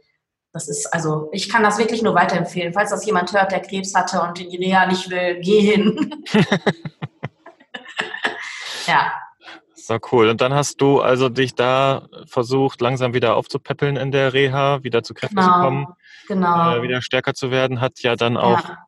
Das 0.53 0.69
ist, 0.69 0.93
also 0.93 1.29
ich 1.33 1.49
kann 1.49 1.63
das 1.63 1.79
wirklich 1.79 2.03
nur 2.03 2.15
weiterempfehlen. 2.15 2.73
Falls 2.73 2.91
das 2.91 3.07
jemand 3.07 3.33
hört, 3.33 3.53
der 3.53 3.61
Krebs 3.63 3.95
hatte 3.95 4.21
und 4.21 4.41
in 4.41 4.51
die 4.51 4.57
Reha 4.57 4.87
nicht 4.87 5.09
will, 5.11 5.41
geh 5.41 5.61
hin. 5.61 6.25
ja. 8.87 9.13
So 9.89 9.99
cool. 10.13 10.29
Und 10.29 10.43
dann 10.43 10.53
hast 10.53 10.83
du 10.83 11.01
also 11.01 11.31
dich 11.31 11.55
da 11.55 12.11
versucht, 12.27 12.83
langsam 12.83 13.15
wieder 13.15 13.37
aufzupäppeln 13.37 13.97
in 13.97 14.13
der 14.13 14.35
Reha, 14.35 14.85
wieder 14.85 15.03
zu 15.03 15.15
Kräften 15.15 15.37
genau, 15.37 15.55
zu 15.55 15.61
kommen, 15.61 15.87
genau. 16.27 16.77
Äh, 16.77 16.83
wieder 16.83 17.01
stärker 17.01 17.33
zu 17.33 17.51
werden. 17.51 17.81
Hat 17.81 18.01
ja 18.01 18.15
dann 18.15 18.37
auch 18.37 18.69
ja. 18.69 18.85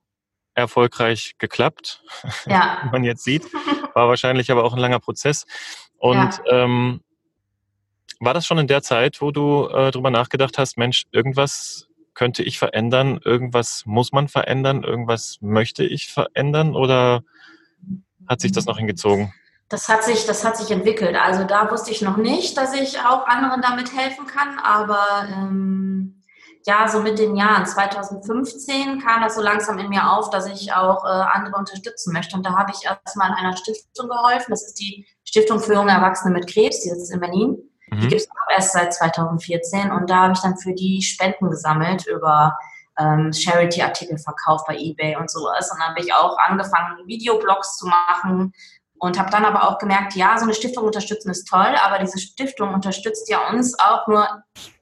erfolgreich 0.53 1.37
geklappt, 1.39 2.05
ja. 2.47 2.81
wie 2.83 2.91
man 2.91 3.03
jetzt 3.03 3.25
sieht. 3.25 3.45
War 3.95 4.09
wahrscheinlich 4.09 4.51
aber 4.51 4.63
auch 4.63 4.75
ein 4.75 4.79
langer 4.79 5.01
Prozess. 5.01 5.47
Und 5.97 6.43
ja. 6.45 6.65
ähm, 6.65 7.01
war 8.21 8.35
das 8.35 8.45
schon 8.45 8.59
in 8.59 8.67
der 8.67 8.83
Zeit, 8.83 9.23
wo 9.23 9.31
du 9.31 9.69
äh, 9.69 9.93
drüber 9.93 10.11
nachgedacht 10.11 10.59
hast, 10.59 10.77
Mensch, 10.77 11.07
irgendwas 11.13 11.89
könnte 12.13 12.43
ich 12.43 12.59
verändern, 12.59 13.19
irgendwas 13.25 13.85
muss 13.87 14.13
man 14.13 14.29
verändern, 14.29 14.83
irgendwas 14.83 15.39
möchte 15.41 15.83
ich 15.83 16.13
verändern 16.13 16.77
oder 16.77 17.23
hat 18.29 18.43
sich 18.43 18.53
das 18.53 18.67
noch 18.67 18.77
hingezogen? 18.77 19.33
Das 19.71 19.89
hat 19.89 20.03
sich, 20.03 20.27
das 20.27 20.45
hat 20.45 20.57
sich 20.57 20.71
entwickelt. 20.73 21.17
Also 21.17 21.45
da 21.45 21.71
wusste 21.71 21.93
ich 21.93 22.03
noch 22.03 22.17
nicht, 22.17 22.57
dass 22.59 22.75
ich 22.75 22.99
auch 23.01 23.27
anderen 23.27 23.63
damit 23.63 23.97
helfen 23.97 24.27
kann, 24.27 24.59
aber 24.59 25.29
ähm, 25.29 26.21
ja, 26.67 26.89
so 26.89 27.01
mit 27.01 27.21
den 27.21 27.37
Jahren 27.37 27.65
2015 27.65 29.01
kam 29.01 29.23
das 29.23 29.37
so 29.37 29.41
langsam 29.41 29.79
in 29.79 29.89
mir 29.89 30.13
auf, 30.13 30.29
dass 30.31 30.47
ich 30.47 30.73
auch 30.73 31.05
äh, 31.05 31.09
andere 31.09 31.57
unterstützen 31.57 32.13
möchte. 32.13 32.37
Und 32.37 32.45
da 32.45 32.57
habe 32.57 32.73
ich 32.73 32.85
erstmal 32.85 33.31
an 33.31 33.37
einer 33.37 33.57
Stiftung 33.57 34.09
geholfen. 34.09 34.51
Das 34.51 34.67
ist 34.67 34.75
die 34.75 35.07
Stiftung 35.25 35.61
für 35.61 35.75
junge 35.75 35.93
Erwachsene 35.93 36.35
mit 36.35 36.53
Krebs, 36.53 36.81
die 36.81 36.91
sitzt 36.91 37.13
in 37.13 37.21
Berlin. 37.21 37.57
Mhm. 37.91 38.01
Die 38.01 38.09
gibt 38.09 38.21
es 38.21 38.29
auch 38.29 38.55
erst 38.55 38.73
seit 38.73 38.93
2014. 38.93 39.93
Und 39.93 40.11
da 40.11 40.25
habe 40.25 40.33
ich 40.33 40.41
dann 40.41 40.59
für 40.59 40.75
die 40.75 41.01
Spenden 41.01 41.49
gesammelt 41.49 42.07
über 42.09 42.59
ähm, 42.99 43.33
Charity-Artikel 43.33 44.19
verkauft 44.19 44.67
bei 44.67 44.77
eBay 44.77 45.17
und 45.17 45.31
sowas. 45.31 45.71
Und 45.71 45.79
dann 45.81 45.91
habe 45.91 46.01
ich 46.01 46.13
auch 46.13 46.37
angefangen, 46.39 47.07
Videoblogs 47.07 47.79
zu 47.79 47.87
machen, 47.87 48.53
und 49.01 49.19
habe 49.19 49.31
dann 49.31 49.47
aber 49.47 49.67
auch 49.67 49.79
gemerkt, 49.79 50.15
ja, 50.15 50.37
so 50.37 50.45
eine 50.45 50.55
Stiftung 50.55 50.85
unterstützen 50.85 51.31
ist 51.31 51.49
toll, 51.49 51.75
aber 51.83 51.99
diese 51.99 52.19
Stiftung 52.19 52.75
unterstützt 52.75 53.31
ja 53.31 53.49
uns 53.49 53.79
auch 53.79 54.07
nur 54.07 54.29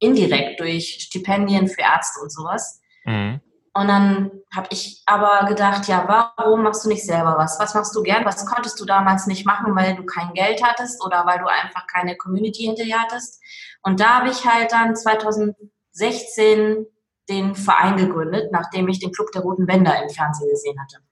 indirekt 0.00 0.60
durch 0.60 0.98
Stipendien 1.00 1.68
für 1.68 1.80
Ärzte 1.80 2.20
und 2.20 2.32
sowas. 2.32 2.80
Mhm. 3.04 3.40
Und 3.74 3.86
dann 3.86 4.32
habe 4.52 4.66
ich 4.70 5.04
aber 5.06 5.46
gedacht, 5.46 5.86
ja, 5.86 6.32
warum 6.36 6.64
machst 6.64 6.84
du 6.84 6.88
nicht 6.88 7.06
selber 7.06 7.36
was? 7.38 7.60
Was 7.60 7.74
machst 7.74 7.94
du 7.94 8.02
gern? 8.02 8.24
Was 8.24 8.44
konntest 8.44 8.80
du 8.80 8.84
damals 8.84 9.28
nicht 9.28 9.46
machen, 9.46 9.76
weil 9.76 9.94
du 9.94 10.04
kein 10.04 10.32
Geld 10.32 10.64
hattest 10.64 11.04
oder 11.04 11.24
weil 11.24 11.38
du 11.38 11.46
einfach 11.46 11.86
keine 11.86 12.16
Community 12.16 12.64
hinter 12.64 12.82
dir 12.82 12.98
hattest? 12.98 13.40
Und 13.82 14.00
da 14.00 14.18
habe 14.18 14.30
ich 14.30 14.44
halt 14.44 14.72
dann 14.72 14.96
2016 14.96 16.86
den 17.28 17.54
Verein 17.54 17.96
gegründet, 17.96 18.50
nachdem 18.50 18.88
ich 18.88 18.98
den 18.98 19.12
Club 19.12 19.30
der 19.30 19.42
Roten 19.42 19.66
Bänder 19.66 20.02
im 20.02 20.08
Fernsehen 20.08 20.50
gesehen 20.50 20.80
hatte. 20.80 21.07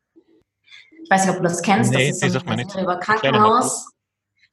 Ich 1.07 1.11
weiß 1.11 1.25
nicht, 1.25 1.31
ob 1.31 1.37
du 1.37 1.45
das 1.45 1.63
kennst. 1.63 1.93
Nee, 1.93 2.09
das 2.09 2.21
ist 2.21 2.33
so 2.33 2.41
eine 2.47 2.65
Serie 2.67 2.83
über 2.83 2.97
Krankenhaus. 2.97 3.87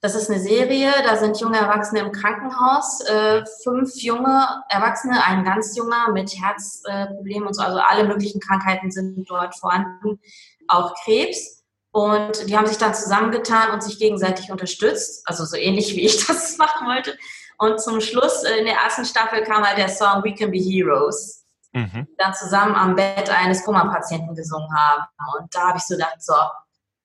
Das 0.01 0.13
ist 0.13 0.29
eine 0.29 0.39
Serie, 0.39 0.91
da 1.03 1.15
sind 1.15 1.39
junge 1.39 1.57
Erwachsene 1.57 2.01
im 2.01 2.11
Krankenhaus, 2.11 3.01
äh, 3.07 3.43
fünf 3.63 3.95
junge 3.95 4.47
Erwachsene, 4.69 5.23
ein 5.25 5.43
ganz 5.45 5.75
junger 5.75 6.11
mit 6.11 6.31
Herzproblemen 6.31 7.45
äh, 7.45 7.47
und 7.47 7.53
so, 7.55 7.63
also 7.63 7.79
alle 7.79 8.03
möglichen 8.03 8.39
Krankheiten 8.39 8.91
sind 8.91 9.27
dort 9.27 9.55
vorhanden, 9.55 10.19
auch 10.67 10.93
Krebs. 11.03 11.63
Und 11.91 12.47
die 12.47 12.55
haben 12.55 12.67
sich 12.67 12.77
dann 12.77 12.93
zusammengetan 12.93 13.71
und 13.71 13.81
sich 13.81 13.97
gegenseitig 13.97 14.51
unterstützt, 14.51 15.23
also 15.25 15.45
so 15.45 15.57
ähnlich 15.57 15.95
wie 15.95 16.05
ich 16.05 16.23
das 16.27 16.57
machen 16.59 16.85
wollte. 16.85 17.17
Und 17.57 17.81
zum 17.81 17.99
Schluss 17.99 18.43
äh, 18.43 18.57
in 18.57 18.65
der 18.65 18.75
ersten 18.75 19.05
Staffel 19.05 19.41
kam 19.43 19.63
halt 19.63 19.79
der 19.79 19.89
Song 19.89 20.23
We 20.23 20.35
Can 20.35 20.51
Be 20.51 20.59
Heroes. 20.59 21.42
Mhm. 21.73 22.07
Dann 22.17 22.33
zusammen 22.33 22.75
am 22.75 22.95
Bett 22.95 23.29
eines 23.29 23.63
Koma-Patienten 23.63 24.35
gesungen 24.35 24.69
haben. 24.75 25.03
Und 25.39 25.53
da 25.53 25.69
habe 25.69 25.77
ich 25.77 25.83
so 25.83 25.95
gedacht, 25.95 26.21
so, 26.21 26.33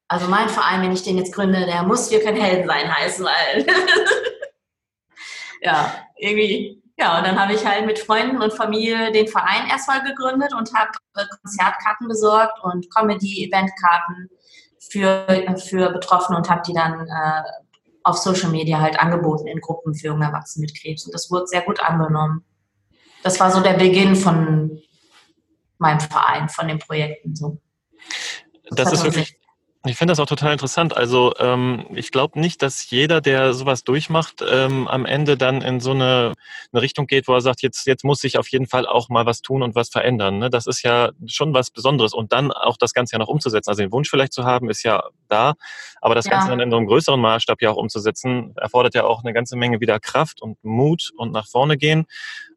also 0.08 0.28
mein 0.28 0.48
Verein, 0.48 0.82
wenn 0.82 0.92
ich 0.92 1.02
den 1.02 1.16
jetzt 1.18 1.34
gründe, 1.34 1.64
der 1.66 1.82
muss 1.82 2.10
Wir 2.10 2.22
können 2.22 2.40
Helden 2.40 2.68
sein 2.68 2.94
heißen, 2.94 3.24
weil 3.24 3.66
ja, 5.62 5.92
irgendwie, 6.16 6.82
ja, 6.98 7.18
und 7.18 7.26
dann 7.26 7.40
habe 7.40 7.54
ich 7.54 7.64
halt 7.64 7.86
mit 7.86 7.98
Freunden 7.98 8.42
und 8.42 8.52
Familie 8.52 9.10
den 9.12 9.28
Verein 9.28 9.68
erstmal 9.70 10.02
gegründet 10.02 10.52
und 10.52 10.72
habe 10.74 10.90
Konzertkarten 11.42 12.08
besorgt 12.08 12.62
und 12.62 12.92
Comedy-Eventkarten 12.94 14.30
für, 14.90 15.56
für 15.56 15.90
Betroffene 15.90 16.38
und 16.38 16.48
habe 16.50 16.62
die 16.66 16.74
dann 16.74 17.06
äh, 17.06 17.42
auf 18.02 18.18
Social 18.18 18.50
Media 18.50 18.80
halt 18.80 18.98
angeboten 18.98 19.46
in 19.46 19.60
Gruppen 19.60 19.94
für 19.94 20.08
junge 20.08 20.26
Erwachsene 20.26 20.64
mit 20.64 20.80
Krebs. 20.80 21.06
Und 21.06 21.14
das 21.14 21.30
wurde 21.30 21.46
sehr 21.46 21.62
gut 21.62 21.80
angenommen. 21.80 22.44
Das 23.28 23.38
war 23.40 23.50
so 23.50 23.60
der 23.60 23.74
Beginn 23.74 24.16
von 24.16 24.80
meinem 25.76 26.00
Verein, 26.00 26.48
von 26.48 26.66
den 26.66 26.78
Projekten. 26.78 27.36
So. 27.36 27.60
Das, 28.70 28.90
das 28.90 28.92
ist 28.94 29.04
wirklich 29.04 29.37
ich 29.86 29.96
finde 29.96 30.10
das 30.10 30.18
auch 30.18 30.26
total 30.26 30.52
interessant. 30.52 30.96
Also 30.96 31.34
ähm, 31.38 31.86
ich 31.94 32.10
glaube 32.10 32.40
nicht, 32.40 32.62
dass 32.62 32.90
jeder, 32.90 33.20
der 33.20 33.54
sowas 33.54 33.84
durchmacht, 33.84 34.44
ähm, 34.48 34.88
am 34.88 35.06
Ende 35.06 35.36
dann 35.36 35.62
in 35.62 35.78
so 35.78 35.92
eine, 35.92 36.32
eine 36.72 36.82
Richtung 36.82 37.06
geht, 37.06 37.28
wo 37.28 37.34
er 37.34 37.40
sagt, 37.40 37.62
jetzt, 37.62 37.86
jetzt 37.86 38.02
muss 38.02 38.24
ich 38.24 38.38
auf 38.38 38.48
jeden 38.48 38.66
Fall 38.66 38.86
auch 38.86 39.08
mal 39.08 39.24
was 39.24 39.40
tun 39.40 39.62
und 39.62 39.76
was 39.76 39.88
verändern. 39.88 40.38
Ne? 40.38 40.50
Das 40.50 40.66
ist 40.66 40.82
ja 40.82 41.10
schon 41.26 41.54
was 41.54 41.70
Besonderes. 41.70 42.12
Und 42.12 42.32
dann 42.32 42.50
auch 42.50 42.76
das 42.76 42.92
Ganze 42.92 43.12
ja 43.14 43.18
noch 43.20 43.28
umzusetzen. 43.28 43.70
Also 43.70 43.82
den 43.82 43.92
Wunsch 43.92 44.10
vielleicht 44.10 44.32
zu 44.32 44.44
haben, 44.44 44.68
ist 44.68 44.82
ja 44.82 45.04
da. 45.28 45.54
Aber 46.00 46.16
das 46.16 46.24
ja. 46.24 46.32
Ganze 46.32 46.50
dann 46.50 46.60
in 46.60 46.72
so 46.72 46.76
einem 46.76 46.86
größeren 46.86 47.20
Maßstab 47.20 47.62
ja 47.62 47.70
auch 47.70 47.76
umzusetzen, 47.76 48.54
erfordert 48.56 48.94
ja 48.94 49.04
auch 49.04 49.22
eine 49.22 49.32
ganze 49.32 49.54
Menge 49.54 49.80
wieder 49.80 50.00
Kraft 50.00 50.42
und 50.42 50.58
Mut 50.64 51.12
und 51.16 51.30
nach 51.30 51.46
vorne 51.46 51.76
gehen. 51.76 52.06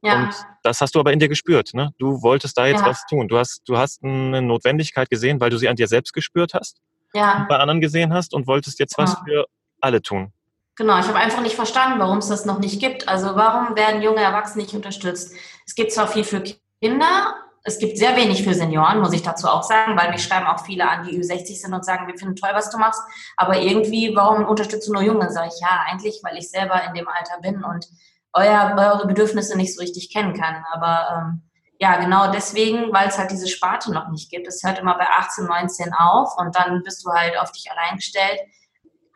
Ja. 0.01 0.23
Und 0.23 0.33
das 0.63 0.81
hast 0.81 0.95
du 0.95 0.99
aber 0.99 1.13
in 1.13 1.19
dir 1.19 1.29
gespürt. 1.29 1.75
Ne? 1.75 1.93
Du 1.99 2.23
wolltest 2.23 2.57
da 2.57 2.65
jetzt 2.65 2.81
ja. 2.81 2.87
was 2.87 3.05
tun. 3.05 3.27
Du 3.27 3.37
hast, 3.37 3.61
du 3.67 3.77
hast 3.77 4.03
eine 4.03 4.41
Notwendigkeit 4.41 5.09
gesehen, 5.11 5.39
weil 5.39 5.51
du 5.51 5.57
sie 5.57 5.69
an 5.69 5.75
dir 5.75 5.87
selbst 5.87 6.13
gespürt 6.13 6.55
hast 6.55 6.81
ja. 7.13 7.45
bei 7.49 7.57
anderen 7.57 7.81
gesehen 7.81 8.13
hast 8.13 8.33
und 8.33 8.47
wolltest 8.47 8.79
jetzt 8.79 8.97
was 8.97 9.13
ja. 9.13 9.23
für 9.25 9.45
alle 9.79 10.01
tun. 10.01 10.31
Genau, 10.75 10.97
ich 10.99 11.07
habe 11.07 11.17
einfach 11.17 11.41
nicht 11.41 11.55
verstanden, 11.55 11.99
warum 11.99 12.19
es 12.19 12.27
das 12.27 12.45
noch 12.45 12.59
nicht 12.59 12.79
gibt. 12.79 13.07
Also 13.07 13.35
warum 13.35 13.75
werden 13.75 14.01
junge 14.01 14.21
Erwachsene 14.21 14.63
nicht 14.63 14.73
unterstützt? 14.73 15.35
Es 15.65 15.75
gibt 15.75 15.91
zwar 15.91 16.07
viel 16.07 16.23
für 16.23 16.43
Kinder, 16.81 17.35
es 17.63 17.77
gibt 17.77 17.97
sehr 17.97 18.15
wenig 18.15 18.43
für 18.43 18.55
Senioren, 18.55 18.99
muss 18.99 19.13
ich 19.13 19.21
dazu 19.21 19.47
auch 19.47 19.61
sagen, 19.61 19.95
weil 19.95 20.09
mich 20.11 20.23
schreiben 20.23 20.47
auch 20.47 20.65
viele 20.65 20.89
an, 20.89 21.05
die 21.05 21.21
Ü60 21.21 21.61
sind 21.61 21.73
und 21.73 21.85
sagen, 21.85 22.07
wir 22.07 22.17
finden 22.17 22.35
toll, 22.35 22.49
was 22.53 22.71
du 22.71 22.77
machst. 22.79 23.01
Aber 23.37 23.57
irgendwie, 23.57 24.15
warum 24.15 24.45
unterstützt 24.45 24.87
du 24.87 24.93
nur 24.93 25.03
Junge? 25.03 25.29
Sage 25.31 25.49
ich, 25.53 25.61
ja, 25.61 25.83
eigentlich, 25.87 26.21
weil 26.23 26.37
ich 26.37 26.49
selber 26.49 26.83
in 26.87 26.95
dem 26.95 27.07
Alter 27.07 27.39
bin 27.41 27.63
und 27.63 27.85
euer, 28.33 28.75
eure 28.77 29.07
Bedürfnisse 29.07 29.55
nicht 29.57 29.75
so 29.75 29.81
richtig 29.81 30.11
kennen 30.11 30.33
kann. 30.33 30.63
Aber 30.71 31.07
ähm, 31.11 31.41
ja, 31.81 31.97
genau 31.97 32.31
deswegen, 32.31 32.93
weil 32.93 33.07
es 33.07 33.17
halt 33.17 33.31
diese 33.31 33.47
Sparte 33.47 33.91
noch 33.91 34.07
nicht 34.09 34.29
gibt. 34.29 34.47
Es 34.47 34.61
hört 34.63 34.77
immer 34.77 34.95
bei 34.99 35.07
18, 35.07 35.45
19 35.45 35.93
auf 35.93 36.37
und 36.37 36.55
dann 36.55 36.83
bist 36.83 37.03
du 37.03 37.09
halt 37.09 37.35
auf 37.39 37.51
dich 37.51 37.71
allein 37.71 37.95
gestellt. 37.95 38.39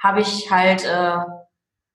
Habe 0.02 0.22
ich 0.22 0.50
halt 0.50 0.84
äh, 0.84 1.18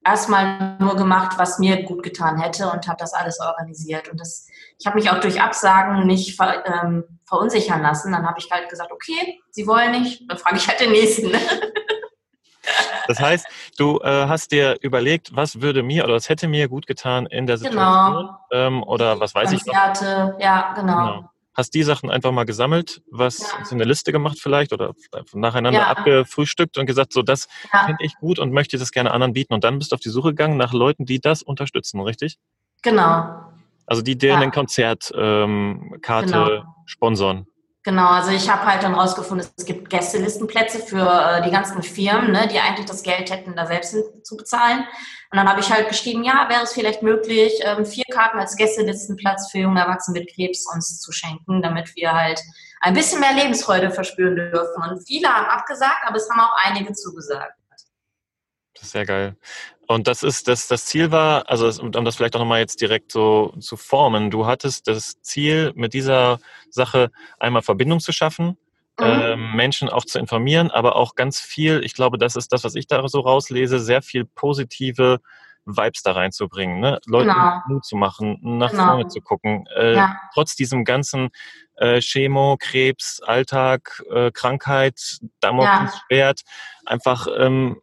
erstmal 0.05 0.79
nur 0.79 0.95
gemacht, 0.95 1.39
was 1.39 1.59
mir 1.59 1.83
gut 1.83 2.05
getan 2.05 2.41
hätte 2.41 2.71
und 2.71 2.87
habe 2.87 2.99
das 3.01 3.15
alles 3.15 3.41
organisiert. 3.41 4.09
Und 4.11 4.21
das, 4.21 4.47
ich 4.79 4.87
habe 4.87 4.95
mich 4.95 5.11
auch 5.11 5.19
durch 5.19 5.43
Absagen 5.43 6.07
nicht 6.07 6.37
ver, 6.37 6.65
ähm, 6.65 7.19
verunsichern 7.27 7.83
lassen. 7.83 8.13
Dann 8.13 8.25
habe 8.25 8.39
ich 8.39 8.49
halt 8.53 8.69
gesagt, 8.69 8.93
okay, 8.93 9.41
Sie 9.51 9.67
wollen 9.67 9.91
nicht, 9.91 10.31
dann 10.31 10.39
frage 10.39 10.59
ich 10.59 10.69
halt 10.69 10.79
den 10.79 10.93
nächsten. 10.93 11.33
Das 13.07 13.19
heißt, 13.19 13.47
du 13.77 13.99
äh, 14.01 14.27
hast 14.27 14.53
dir 14.53 14.77
überlegt, 14.83 15.35
was 15.35 15.61
würde 15.61 15.83
mir 15.83 16.05
oder 16.05 16.15
was 16.15 16.29
hätte 16.29 16.49
mir 16.49 16.69
gut 16.69 16.87
getan 16.87 17.27
in 17.27 17.47
der 17.47 17.57
genau. 17.57 17.69
Situation 17.71 18.15
genau. 18.51 18.67
ähm, 18.67 18.83
oder 18.83 19.19
was 19.21 19.35
weiß 19.35 19.51
Konzerte, 19.51 20.05
ich 20.05 20.35
noch. 20.35 20.41
ja, 20.41 20.73
genau. 20.75 20.97
genau. 20.97 21.31
Hast 21.55 21.75
die 21.75 21.83
Sachen 21.83 22.11
einfach 22.11 22.31
mal 22.31 22.45
gesammelt, 22.45 23.03
was 23.11 23.41
ja. 23.41 23.49
in 23.71 23.79
eine 23.79 23.85
Liste 23.85 24.13
gemacht 24.13 24.39
vielleicht 24.41 24.73
oder 24.73 24.95
nacheinander 25.33 25.81
ja. 25.81 25.87
abgefrühstückt 25.89 26.79
und 26.79 26.87
gesagt, 26.87 27.13
so 27.13 27.23
das 27.23 27.49
ja. 27.73 27.87
finde 27.87 28.05
ich 28.05 28.15
gut 28.19 28.39
und 28.39 28.53
möchte 28.53 28.79
das 28.79 28.93
gerne 28.93 29.11
anderen 29.11 29.33
bieten 29.33 29.55
und 29.55 29.65
dann 29.65 29.79
bist 29.79 29.91
du 29.91 29.95
auf 29.95 30.01
die 30.01 30.11
Suche 30.11 30.29
gegangen 30.29 30.57
nach 30.57 30.73
Leuten, 30.73 31.05
die 31.05 31.21
das 31.21 31.43
unterstützen, 31.43 32.01
richtig? 32.01 32.39
Genau. 32.83 33.51
Also 33.87 34.03
die 34.03 34.17
deren 34.17 34.43
ja. 34.43 34.51
Konzertkarte 34.51 35.15
ähm, 35.19 35.99
genau. 36.01 36.63
sponsern. 36.87 37.47
Genau, 37.83 38.09
also 38.09 38.31
ich 38.31 38.49
habe 38.51 38.67
halt 38.67 38.83
dann 38.83 38.95
rausgefunden, 38.95 39.49
es 39.57 39.65
gibt 39.65 39.80
Gästelistenplätze 39.91 40.79
für 40.79 41.07
äh, 41.07 41.43
die 41.43 41.51
ganzen 41.51 41.83
Firmen, 41.83 42.33
ne, 42.33 42.49
die 42.49 42.59
eigentlich 42.59 42.87
das 42.87 43.03
Geld 43.03 43.31
hätten, 43.31 43.55
da 43.55 43.67
selbst 43.67 43.95
zu 44.23 44.37
bezahlen. 44.37 44.87
Und 45.31 45.37
dann 45.37 45.49
habe 45.49 45.61
ich 45.61 45.71
halt 45.71 45.89
geschrieben, 45.89 46.25
ja, 46.25 46.49
wäre 46.49 46.63
es 46.63 46.73
vielleicht 46.73 47.03
möglich, 47.03 47.61
ähm, 47.63 47.85
vier 47.85 48.05
Karten 48.11 48.39
als 48.39 48.57
Gästelistenplatz 48.57 49.51
für 49.51 49.59
junge 49.59 49.81
Erwachsene 49.81 50.21
mit 50.21 50.35
Krebs 50.35 50.67
uns 50.73 51.01
zu 51.01 51.13
schenken, 51.13 51.63
damit 51.63 51.95
wir 51.95 52.13
halt 52.13 52.41
ein 52.81 52.95
bisschen 52.95 53.21
mehr 53.21 53.35
Lebensfreude 53.35 53.91
verspüren 53.91 54.37
dürfen. 54.37 54.83
Und 54.83 55.07
viele 55.07 55.29
haben 55.29 55.47
abgesagt, 55.47 56.03
aber 56.05 56.17
es 56.17 56.29
haben 56.31 56.41
auch 56.41 56.57
einige 56.65 56.93
zugesagt. 56.95 57.55
Das 58.75 58.85
ist 58.85 58.93
sehr 58.93 59.05
geil. 59.05 59.37
Und 59.87 60.07
das 60.07 60.23
ist, 60.23 60.49
das, 60.49 60.69
das 60.69 60.87
Ziel 60.87 61.11
war, 61.11 61.51
also 61.51 61.69
um 61.83 62.05
das 62.05 62.17
vielleicht 62.17 62.35
auch 62.37 62.41
nochmal 62.41 62.61
jetzt 62.61 62.81
direkt 62.81 63.13
so 63.13 63.53
zu 63.59 63.77
formen, 63.77 64.31
du 64.31 64.47
hattest 64.47 64.87
das 64.89 65.21
Ziel, 65.21 65.73
mit 65.75 65.95
dieser 65.95 66.39
Sache 66.71 67.11
einmal 67.39 67.63
Verbindung 67.63 68.01
zu 68.01 68.13
schaffen, 68.13 68.57
mhm. 68.99 69.07
äh, 69.07 69.37
Menschen 69.37 69.89
auch 69.89 70.05
zu 70.05 70.19
informieren, 70.19 70.71
aber 70.71 70.97
auch 70.97 71.15
ganz 71.15 71.41
viel, 71.41 71.83
ich 71.85 71.95
glaube, 71.95 72.19
das 72.19 72.37
ist 72.37 72.53
das, 72.53 72.65
was 72.65 72.75
ich 72.75 72.87
da 72.87 73.07
so 73.09 73.21
rauslese, 73.21 73.79
sehr 73.79 74.03
viel 74.03 74.25
positive 74.25 75.21
Vibes 75.65 76.03
da 76.03 76.13
reinzubringen, 76.13 76.81
ne? 76.81 77.01
Leuten 77.07 77.29
genau. 77.29 77.61
Mut 77.69 77.85
zu 77.85 77.97
machen, 77.97 78.39
nach 78.41 78.71
genau. 78.71 78.87
vorne 78.87 79.09
zu 79.09 79.21
gucken. 79.21 79.67
Äh, 79.77 79.95
ja. 79.95 80.17
Trotz 80.35 80.57
diesem 80.57 80.85
ganzen 80.85 81.29
äh, 81.77 82.01
Chemo, 82.01 82.57
Krebs, 82.59 83.21
Alltag, 83.21 84.03
äh, 84.11 84.31
Krankheit, 84.33 85.19
Damoklesschwert, 85.41 86.41
ja. 86.41 86.91
einfach 86.91 87.27
ähm, 87.39 87.81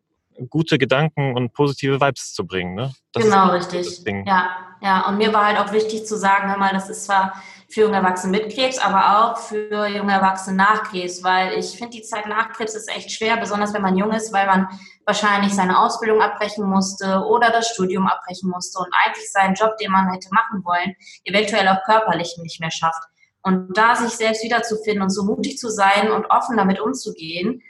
gute 0.50 0.78
Gedanken 0.78 1.36
und 1.36 1.54
positive 1.54 2.00
Vibes 2.02 2.34
zu 2.34 2.46
bringen. 2.46 2.76
Ne? 2.76 2.93
Das 3.12 3.24
genau, 3.24 3.52
richtig. 3.52 4.04
Ja, 4.26 4.50
ja. 4.82 5.08
Und 5.08 5.17
mir 5.17 5.34
war 5.34 5.46
halt 5.46 5.60
auch 5.60 5.72
wichtig 5.72 6.06
zu 6.06 6.17
sagen, 6.17 6.50
hör 6.50 6.58
mal, 6.58 6.74
das 6.74 6.89
ist 6.89 7.06
zwar 7.06 7.41
für 7.69 7.82
junge 7.82 7.97
Erwachsene 7.97 8.38
mit 8.38 8.53
Krebs, 8.53 8.77
aber 8.80 9.32
auch 9.32 9.38
für 9.38 9.88
junge 9.88 10.13
Erwachsene 10.13 10.56
nach 10.56 10.84
Krebs, 10.84 11.23
weil 11.23 11.58
ich 11.58 11.77
finde, 11.77 11.97
die 11.97 12.03
Zeit 12.03 12.25
nach 12.27 12.53
Krebs 12.53 12.75
ist 12.75 12.89
echt 12.89 13.12
schwer, 13.12 13.38
besonders 13.38 13.73
wenn 13.73 13.82
man 13.82 13.97
jung 13.97 14.12
ist, 14.12 14.32
weil 14.32 14.45
man 14.45 14.67
wahrscheinlich 15.06 15.53
seine 15.53 15.80
Ausbildung 15.80 16.21
abbrechen 16.21 16.65
musste 16.65 17.23
oder 17.27 17.49
das 17.49 17.69
Studium 17.69 18.08
abbrechen 18.08 18.49
musste 18.49 18.80
und 18.80 18.89
eigentlich 19.06 19.32
seinen 19.32 19.56
Job, 19.56 19.77
den 19.77 19.91
man 19.91 20.12
hätte 20.12 20.30
machen 20.32 20.63
wollen, 20.63 20.95
eventuell 21.25 21.67
auch 21.67 21.84
körperlich 21.84 22.38
nicht 22.41 22.60
mehr 22.62 22.71
schafft. 22.71 23.03
Und 23.41 23.77
da 23.77 23.95
sich 23.95 24.12
selbst 24.12 24.43
wiederzufinden 24.43 25.03
und 25.03 25.10
so 25.10 25.23
mutig 25.23 25.58
zu 25.58 25.69
sein 25.69 26.12
und 26.12 26.25
offen 26.27 26.58
damit 26.58 26.80
umzugehen, 26.80 27.62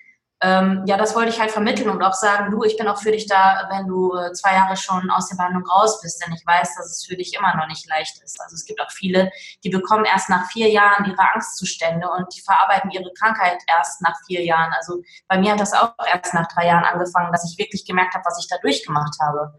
ähm, 0.42 0.84
ja, 0.86 0.98
das 0.98 1.16
wollte 1.16 1.30
ich 1.30 1.40
halt 1.40 1.50
vermitteln 1.50 1.90
und 1.90 2.04
auch 2.04 2.14
sagen, 2.14 2.52
du, 2.52 2.64
ich 2.64 2.78
bin 2.78 2.88
auch 2.88 3.00
für 3.00 3.12
dich 3.12 3.26
da, 3.26 3.68
wenn 3.72 3.88
du 3.88 4.14
äh, 4.14 4.32
zwei 4.34 4.54
Jahre 4.54 4.78
schon 4.78 5.10
aus 5.10 5.30
der 5.30 5.36
Behandlung 5.36 5.66
raus 5.66 6.00
bist, 6.02 6.24
denn 6.24 6.32
ich 6.34 6.46
weiß, 6.46 6.76
dass 6.76 6.86
es 6.86 7.06
für 7.06 7.16
dich 7.16 7.34
immer 7.34 7.56
noch 7.56 7.68
nicht 7.68 7.90
leicht 7.90 8.22
ist. 8.24 8.40
Also 8.40 8.54
es 8.54 8.66
gibt 8.66 8.80
auch 8.80 8.92
viele, 8.92 9.32
die 9.64 9.70
bekommen 9.70 10.06
erst 10.06 10.30
nach 10.30 10.46
vier 10.52 10.70
Jahren 10.70 11.06
ihre 11.06 11.34
Angstzustände 11.34 12.08
und 12.08 12.28
die 12.36 12.42
verarbeiten 12.42 12.92
ihre 12.92 13.12
Krankheit 13.18 13.58
erst 13.68 14.04
nach 14.04 14.16
vier 14.28 14.46
Jahren. 14.46 14.72
Also 14.78 15.02
bei 15.28 15.40
mir 15.40 15.54
hat 15.54 15.60
das 15.60 15.74
auch 15.74 15.94
erst 16.06 16.36
nach 16.36 16.48
drei 16.50 16.68
Jahren 16.68 16.86
angefangen, 16.86 17.32
dass 17.32 17.50
ich 17.52 17.58
wirklich 17.58 17.86
gemerkt 17.86 18.14
habe, 18.14 18.26
was 18.26 18.40
ich 18.40 18.48
da 18.48 18.58
durchgemacht 18.60 19.16
habe. 19.20 19.56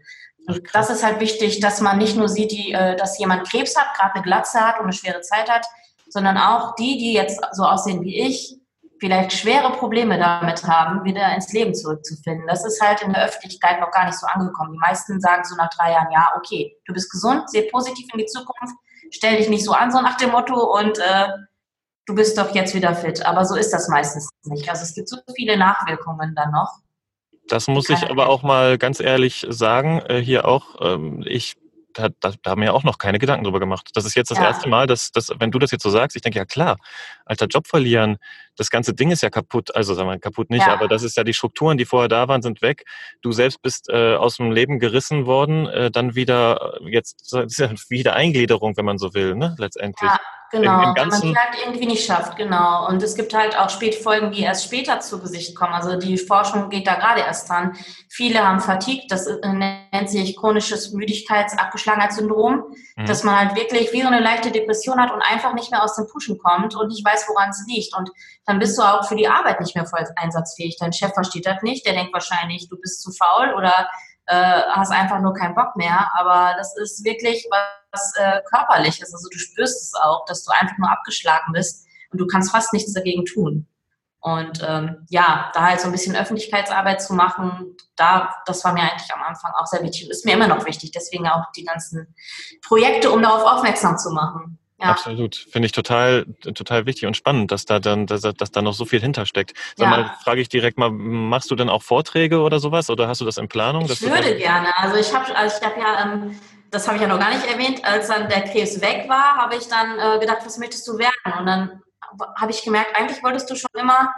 Und 0.47 0.61
das 0.73 0.89
ist 0.89 1.03
halt 1.03 1.19
wichtig, 1.19 1.59
dass 1.59 1.81
man 1.81 1.97
nicht 1.97 2.15
nur 2.15 2.29
sieht, 2.29 2.51
die, 2.51 2.71
äh, 2.71 2.95
dass 2.95 3.19
jemand 3.19 3.49
Krebs 3.49 3.75
hat, 3.75 3.97
gerade 3.97 4.13
eine 4.13 4.23
Glatze 4.23 4.61
hat 4.61 4.77
und 4.77 4.85
eine 4.85 4.93
schwere 4.93 5.19
Zeit 5.19 5.49
hat, 5.49 5.65
sondern 6.07 6.37
auch 6.37 6.75
die, 6.75 6.97
die 6.97 7.13
jetzt 7.13 7.41
so 7.51 7.63
aussehen 7.63 8.01
wie 8.01 8.17
ich, 8.17 8.58
vielleicht 8.99 9.33
schwere 9.33 9.71
Probleme 9.71 10.17
damit 10.17 10.63
haben, 10.63 11.03
wieder 11.03 11.33
ins 11.33 11.51
Leben 11.53 11.73
zurückzufinden. 11.73 12.47
Das 12.47 12.65
ist 12.65 12.81
halt 12.81 13.01
in 13.01 13.13
der 13.13 13.25
Öffentlichkeit 13.25 13.79
noch 13.79 13.91
gar 13.91 14.05
nicht 14.05 14.17
so 14.17 14.27
angekommen. 14.27 14.73
Die 14.73 14.79
meisten 14.79 15.19
sagen 15.21 15.43
so 15.45 15.55
nach 15.55 15.69
drei 15.69 15.91
Jahren, 15.91 16.11
ja, 16.11 16.31
okay, 16.37 16.75
du 16.85 16.93
bist 16.93 17.11
gesund, 17.11 17.49
seh 17.49 17.63
positiv 17.63 18.07
in 18.13 18.19
die 18.19 18.25
Zukunft, 18.25 18.75
stell 19.11 19.37
dich 19.37 19.49
nicht 19.49 19.63
so 19.63 19.71
an, 19.71 19.91
so 19.91 20.01
nach 20.01 20.17
dem 20.17 20.31
Motto 20.31 20.55
und 20.77 20.97
äh, 20.99 21.27
du 22.05 22.15
bist 22.15 22.37
doch 22.37 22.53
jetzt 22.53 22.75
wieder 22.75 22.93
fit. 22.95 23.25
Aber 23.25 23.45
so 23.45 23.55
ist 23.55 23.71
das 23.71 23.87
meistens 23.87 24.29
nicht. 24.43 24.69
Also 24.69 24.83
es 24.83 24.93
gibt 24.93 25.07
so 25.07 25.17
viele 25.35 25.57
Nachwirkungen 25.57 26.35
dann 26.35 26.51
noch. 26.51 26.79
Das 27.47 27.67
muss 27.67 27.89
ich 27.89 28.09
aber 28.09 28.29
auch 28.29 28.43
mal 28.43 28.77
ganz 28.77 28.99
ehrlich 28.99 29.45
sagen, 29.49 30.01
äh, 30.07 30.19
hier 30.21 30.45
auch, 30.45 30.75
ähm, 30.81 31.23
ich 31.25 31.55
da, 31.93 32.09
da, 32.19 32.33
da 32.41 32.51
haben 32.51 32.61
wir 32.61 32.67
ja 32.67 32.73
auch 32.73 32.83
noch 32.83 32.97
keine 32.97 33.19
Gedanken 33.19 33.43
drüber 33.43 33.59
gemacht. 33.59 33.89
Das 33.93 34.05
ist 34.05 34.15
jetzt 34.15 34.31
das 34.31 34.37
ja. 34.37 34.45
erste 34.45 34.69
Mal, 34.69 34.87
dass, 34.87 35.11
dass, 35.11 35.31
wenn 35.39 35.51
du 35.51 35.59
das 35.59 35.71
jetzt 35.71 35.83
so 35.83 35.89
sagst, 35.89 36.15
ich 36.15 36.21
denke, 36.21 36.37
ja 36.37 36.45
klar, 36.45 36.77
alter 37.25 37.47
Job 37.47 37.67
verlieren, 37.67 38.17
das 38.59 38.69
ganze 38.69 38.93
Ding 38.93 39.09
ist 39.09 39.23
ja 39.23 39.29
kaputt, 39.29 39.73
also 39.75 39.93
sagen 39.93 40.09
wir 40.09 40.19
kaputt 40.19 40.49
nicht, 40.49 40.67
ja. 40.67 40.73
aber 40.73 40.89
das 40.89 41.01
ist 41.01 41.15
ja 41.15 41.23
die 41.23 41.33
Strukturen, 41.33 41.77
die 41.77 41.85
vorher 41.85 42.09
da 42.09 42.27
waren, 42.27 42.41
sind 42.41 42.61
weg. 42.61 42.83
Du 43.21 43.31
selbst 43.31 43.61
bist 43.61 43.89
äh, 43.89 44.15
aus 44.15 44.35
dem 44.35 44.51
Leben 44.51 44.79
gerissen 44.79 45.25
worden, 45.25 45.67
äh, 45.67 45.89
dann 45.89 46.13
wieder, 46.13 46.77
jetzt 46.81 47.33
ist 47.33 47.57
ja 47.57 47.69
wieder 47.89 48.15
Eingliederung, 48.15 48.75
wenn 48.75 48.85
man 48.85 48.97
so 48.97 49.13
will, 49.13 49.35
ne, 49.35 49.55
letztendlich. 49.57 50.09
Ja. 50.09 50.19
Genau, 50.51 50.95
wenn 50.95 51.07
man 51.07 51.09
es 51.09 51.21
halt 51.21 51.57
irgendwie 51.63 51.85
nicht 51.85 52.03
schafft, 52.03 52.35
genau. 52.35 52.87
Und 52.87 53.03
es 53.03 53.13
gibt 53.13 53.35
halt 53.35 53.57
auch 53.57 53.69
Spätfolgen, 53.69 54.31
die 54.31 54.41
erst 54.41 54.65
später 54.65 54.99
zu 54.99 55.19
Gesicht 55.19 55.55
kommen. 55.55 55.73
Also 55.73 55.97
die 55.97 56.17
Forschung 56.17 56.69
geht 56.69 56.87
da 56.87 56.95
gerade 56.95 57.21
erst 57.21 57.47
dran. 57.49 57.77
Viele 58.09 58.45
haben 58.45 58.59
Fatigue, 58.59 59.03
das 59.09 59.27
äh, 59.27 59.47
nennt 59.47 60.09
sich 60.09 60.35
chronisches 60.35 60.91
Müdigkeitsabgeschlagenheitssyndrom, 60.91 62.63
mhm. 62.95 63.05
dass 63.05 63.23
man 63.23 63.37
halt 63.37 63.55
wirklich 63.55 63.93
wie 63.93 64.01
so 64.01 64.07
eine 64.07 64.21
leichte 64.21 64.51
Depression 64.51 64.99
hat 64.99 65.11
und 65.11 65.21
einfach 65.21 65.53
nicht 65.53 65.69
mehr 65.69 65.83
aus 65.83 65.95
dem 65.95 66.07
Pushen 66.07 66.39
kommt 66.39 66.75
und 66.75 66.87
nicht 66.87 67.05
weiß, 67.05 67.25
woran 67.27 67.49
es 67.49 67.63
liegt. 67.67 67.95
Und 67.95 68.09
dann 68.49 68.57
bist 68.57 68.79
du 68.79 68.81
auch 68.81 69.07
für 69.07 69.15
die 69.15 69.27
Arbeit 69.27 69.59
nicht 69.59 69.75
mehr 69.75 69.85
voll 69.85 70.03
einsatzfähig. 70.15 70.77
Dein 70.79 70.91
Chef 70.91 71.13
versteht 71.13 71.45
das 71.45 71.61
nicht, 71.61 71.85
der 71.85 71.93
denkt 71.93 72.13
wahrscheinlich, 72.13 72.67
du 72.67 72.77
bist 72.77 73.03
zu 73.03 73.11
faul 73.11 73.53
oder 73.53 73.87
äh, 74.25 74.61
hast 74.71 74.91
einfach 74.91 75.19
nur 75.19 75.35
keinen 75.35 75.53
Bock 75.53 75.75
mehr. 75.75 76.09
Aber 76.17 76.55
das 76.57 76.75
ist 76.77 77.05
wirklich 77.05 77.47
was 77.91 78.13
äh, 78.15 78.41
körperliches. 78.49 79.13
Also 79.13 79.29
du 79.31 79.37
spürst 79.37 79.83
es 79.83 79.93
auch, 79.93 80.25
dass 80.25 80.43
du 80.43 80.51
einfach 80.51 80.77
nur 80.79 80.89
abgeschlagen 80.89 81.53
bist 81.53 81.85
und 82.11 82.19
du 82.19 82.25
kannst 82.25 82.51
fast 82.51 82.73
nichts 82.73 82.91
dagegen 82.91 83.23
tun. 83.25 83.67
Und 84.21 84.65
ähm, 84.67 85.05
ja, 85.09 85.51
da 85.53 85.67
halt 85.67 85.79
so 85.79 85.85
ein 85.85 85.91
bisschen 85.91 86.15
Öffentlichkeitsarbeit 86.15 87.01
zu 87.01 87.13
machen, 87.13 87.77
da, 87.95 88.33
das 88.47 88.63
war 88.65 88.73
mir 88.73 88.81
eigentlich 88.81 89.13
am 89.13 89.21
Anfang 89.21 89.51
auch 89.59 89.67
sehr 89.67 89.83
wichtig 89.83 90.05
und 90.05 90.11
ist 90.11 90.25
mir 90.25 90.33
immer 90.33 90.47
noch 90.47 90.65
wichtig. 90.65 90.91
Deswegen 90.91 91.27
auch 91.27 91.51
die 91.55 91.63
ganzen 91.63 92.13
Projekte, 92.67 93.11
um 93.11 93.21
darauf 93.21 93.43
aufmerksam 93.43 93.97
zu 93.97 94.09
machen. 94.09 94.58
Ja. 94.81 94.91
Absolut. 94.91 95.35
Finde 95.35 95.65
ich 95.65 95.73
total, 95.73 96.25
total 96.55 96.85
wichtig 96.85 97.05
und 97.05 97.17
spannend, 97.17 97.51
dass 97.51 97.65
da 97.65 97.79
dann, 97.79 98.07
dass, 98.07 98.21
dass 98.21 98.51
da 98.51 98.61
noch 98.61 98.73
so 98.73 98.85
viel 98.85 99.01
hintersteckt. 99.01 99.53
Sag 99.75 99.91
ja. 99.91 99.97
mal, 99.97 100.15
frage 100.23 100.39
ich 100.39 100.47
direkt 100.47 100.77
mal, 100.77 100.89
machst 100.89 101.51
du 101.51 101.55
denn 101.55 101.69
auch 101.69 101.83
Vorträge 101.83 102.39
oder 102.39 102.59
sowas 102.59 102.89
oder 102.89 103.07
hast 103.07 103.19
du 103.19 103.25
das 103.25 103.37
in 103.37 103.49
Planung? 103.49 103.85
Ich 103.85 104.01
würde 104.01 104.37
gerne. 104.37 104.75
Also 104.77 104.95
ich 104.95 105.13
habe, 105.13 105.35
also 105.35 105.57
ich 105.59 105.65
habe 105.65 105.79
ja, 105.81 106.03
ähm, 106.03 106.39
das 106.71 106.87
habe 106.87 106.95
ich 106.95 107.01
ja 107.01 107.09
noch 107.09 107.19
gar 107.19 107.29
nicht 107.29 107.45
erwähnt, 107.45 107.83
als 107.83 108.07
dann 108.07 108.29
der 108.29 108.41
Krebs 108.43 108.79
weg 108.79 109.05
war, 109.09 109.35
habe 109.35 109.55
ich 109.55 109.67
dann 109.67 109.99
äh, 109.99 110.19
gedacht, 110.19 110.39
was 110.45 110.57
möchtest 110.57 110.87
du 110.87 110.97
werden? 110.97 111.39
Und 111.39 111.45
dann 111.45 111.81
habe 112.39 112.51
ich 112.51 112.63
gemerkt, 112.63 112.95
eigentlich 112.95 113.21
wolltest 113.21 113.49
du 113.49 113.55
schon 113.55 113.69
immer 113.77 114.13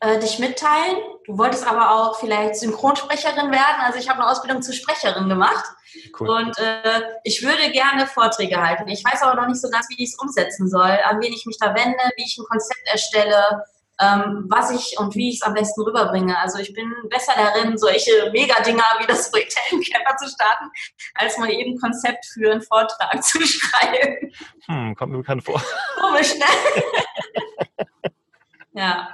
äh, 0.00 0.18
dich 0.18 0.38
mitteilen. 0.38 0.96
Du 1.26 1.36
wolltest 1.36 1.66
aber 1.66 1.90
auch 1.90 2.18
vielleicht 2.18 2.56
Synchronsprecherin 2.56 3.50
werden. 3.50 3.80
Also 3.84 3.98
ich 3.98 4.08
habe 4.08 4.20
eine 4.20 4.30
Ausbildung 4.30 4.62
zur 4.62 4.74
Sprecherin 4.74 5.28
gemacht. 5.28 5.64
Cool. 6.18 6.30
Und 6.30 6.58
äh, 6.58 7.02
ich 7.24 7.42
würde 7.42 7.70
gerne 7.72 8.06
Vorträge 8.06 8.60
halten. 8.60 8.88
Ich 8.88 9.04
weiß 9.04 9.22
aber 9.22 9.40
noch 9.40 9.48
nicht 9.48 9.60
so 9.60 9.68
ganz, 9.70 9.88
wie 9.88 10.02
ich 10.02 10.10
es 10.10 10.18
umsetzen 10.18 10.68
soll, 10.68 10.98
an 11.04 11.20
wen 11.20 11.32
ich 11.32 11.46
mich 11.46 11.58
da 11.58 11.74
wende, 11.74 11.98
wie 12.16 12.24
ich 12.24 12.38
ein 12.38 12.44
Konzept 12.44 12.86
erstelle, 12.86 13.64
ähm, 14.00 14.46
was 14.48 14.70
ich 14.70 14.98
und 14.98 15.14
wie 15.14 15.30
ich 15.30 15.36
es 15.36 15.42
am 15.42 15.54
besten 15.54 15.82
rüberbringe. 15.82 16.38
Also 16.38 16.58
ich 16.58 16.72
bin 16.74 16.92
besser 17.08 17.32
darin, 17.36 17.78
solche 17.78 18.30
Mega-Dinger 18.32 18.84
wie 19.00 19.06
das 19.06 19.30
Projekt 19.30 19.56
Heldencamper 19.56 20.16
zu 20.16 20.28
starten, 20.28 20.70
als 21.14 21.38
mal 21.38 21.50
eben 21.50 21.74
ein 21.74 21.80
Konzept 21.80 22.26
für 22.26 22.52
einen 22.52 22.62
Vortrag 22.62 23.22
zu 23.24 23.40
schreiben. 23.46 24.32
Hm, 24.66 24.94
kommt 24.94 25.12
mir 25.12 25.18
bekannt 25.18 25.44
vor. 25.44 25.62
Komisch, 26.00 26.34
ne? 26.34 27.84
ja. 28.72 29.08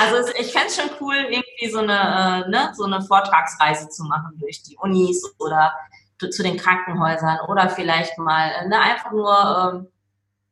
Also 0.00 0.32
ich 0.38 0.50
fände 0.50 0.66
es 0.66 0.76
schon 0.76 0.90
cool, 1.00 1.14
irgendwie 1.14 1.70
so 1.70 1.78
eine, 1.78 2.44
äh, 2.44 2.50
ne, 2.50 2.72
so 2.74 2.84
eine 2.84 3.02
Vortragsreise 3.02 3.88
zu 3.88 4.02
machen 4.04 4.36
durch 4.40 4.62
die 4.62 4.76
Unis 4.76 5.22
oder 5.38 5.72
zu 6.18 6.42
den 6.42 6.56
Krankenhäusern 6.56 7.38
oder 7.48 7.68
vielleicht 7.68 8.18
mal 8.18 8.50
äh, 8.50 8.68
ne, 8.68 8.80
einfach 8.80 9.12
nur 9.12 9.74
ähm, 9.74 9.88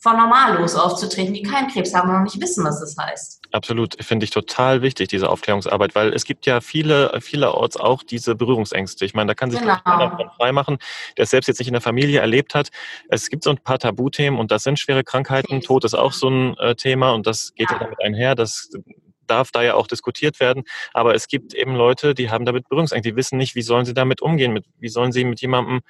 von 0.05 0.19
Normallos 0.19 0.75
aufzutreten, 0.77 1.33
die 1.33 1.43
keinen 1.43 1.69
Krebs 1.69 1.95
haben 1.95 2.11
und 2.11 2.17
noch 2.17 2.23
nicht 2.25 2.39
wissen, 2.39 2.63
was 2.63 2.79
das 2.79 2.95
heißt. 2.99 3.41
Absolut, 3.53 3.97
finde 4.05 4.25
ich 4.25 4.31
total 4.31 4.83
wichtig, 4.83 5.09
diese 5.09 5.31
Aufklärungsarbeit, 5.31 5.95
weil 5.95 6.13
es 6.13 6.27
gibt 6.27 6.45
ja 6.45 6.61
viele, 6.61 7.19
vielerorts 7.23 7.79
auch 7.79 8.03
diese 8.03 8.35
Berührungsängste. 8.35 9.07
Ich 9.07 9.15
meine, 9.15 9.29
da 9.29 9.35
kann 9.35 9.51
sich 9.51 9.61
genau. 9.61 9.77
keiner 9.83 10.11
davon 10.11 10.31
freimachen, 10.37 10.79
der 11.17 11.23
es 11.23 11.31
selbst 11.31 11.47
jetzt 11.47 11.59
nicht 11.59 11.69
in 11.69 11.73
der 11.73 11.81
Familie 11.81 12.21
erlebt 12.21 12.55
hat. 12.55 12.69
Es 13.09 13.31
gibt 13.31 13.45
so 13.45 13.51
ein 13.51 13.57
paar 13.57 13.79
Tabuthemen 13.79 14.39
und 14.39 14.51
das 14.51 14.65
sind 14.65 14.79
schwere 14.79 15.05
Krankheiten. 15.05 15.63
Tod 15.63 15.85
ist 15.85 15.95
auch 15.95 16.13
so 16.13 16.29
ein 16.29 16.55
äh, 16.59 16.75
Thema 16.75 17.13
und 17.13 17.27
das 17.27 17.55
geht 17.55 17.71
ja. 17.71 17.77
ja 17.77 17.85
damit 17.85 18.05
einher. 18.05 18.35
Das 18.35 18.69
darf 19.27 19.51
da 19.51 19.63
ja 19.63 19.75
auch 19.75 19.87
diskutiert 19.87 20.41
werden. 20.41 20.65
Aber 20.93 21.15
es 21.15 21.29
gibt 21.29 21.55
eben 21.55 21.75
Leute, 21.75 22.15
die 22.15 22.31
haben 22.31 22.45
damit 22.45 22.69
Berührungsängste. 22.69 23.11
Die 23.11 23.17
wissen 23.17 23.39
nicht, 23.39 23.55
wie 23.55 23.63
sollen 23.63 23.85
sie 23.85 23.95
damit 23.95 24.23
umgehen, 24.23 24.53
mit, 24.53 24.65
wie 24.79 24.89
sollen 24.89 25.13
sie 25.13 25.25
mit 25.25 25.41
jemandem, 25.41 25.81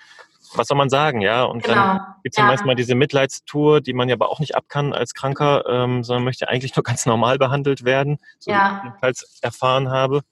was 0.54 0.68
soll 0.68 0.76
man 0.76 0.90
sagen, 0.90 1.20
ja? 1.20 1.44
Und 1.44 1.64
genau. 1.64 1.74
dann 1.74 2.00
gibt 2.22 2.34
es 2.34 2.38
ja. 2.38 2.46
manchmal 2.46 2.74
diese 2.74 2.94
Mitleidstour, 2.94 3.80
die 3.80 3.92
man 3.92 4.08
ja 4.08 4.14
aber 4.14 4.30
auch 4.30 4.40
nicht 4.40 4.56
ab 4.56 4.64
kann 4.68 4.92
als 4.92 5.14
Kranker, 5.14 5.64
ähm, 5.68 6.04
sondern 6.04 6.24
möchte 6.24 6.48
eigentlich 6.48 6.76
nur 6.76 6.82
ganz 6.84 7.06
normal 7.06 7.38
behandelt 7.38 7.84
werden, 7.84 8.18
so 8.38 8.50
ja. 8.50 8.70
wie 8.70 8.76
ich 8.76 8.84
jedenfalls 8.84 9.38
erfahren 9.42 9.90
habe. 9.90 10.22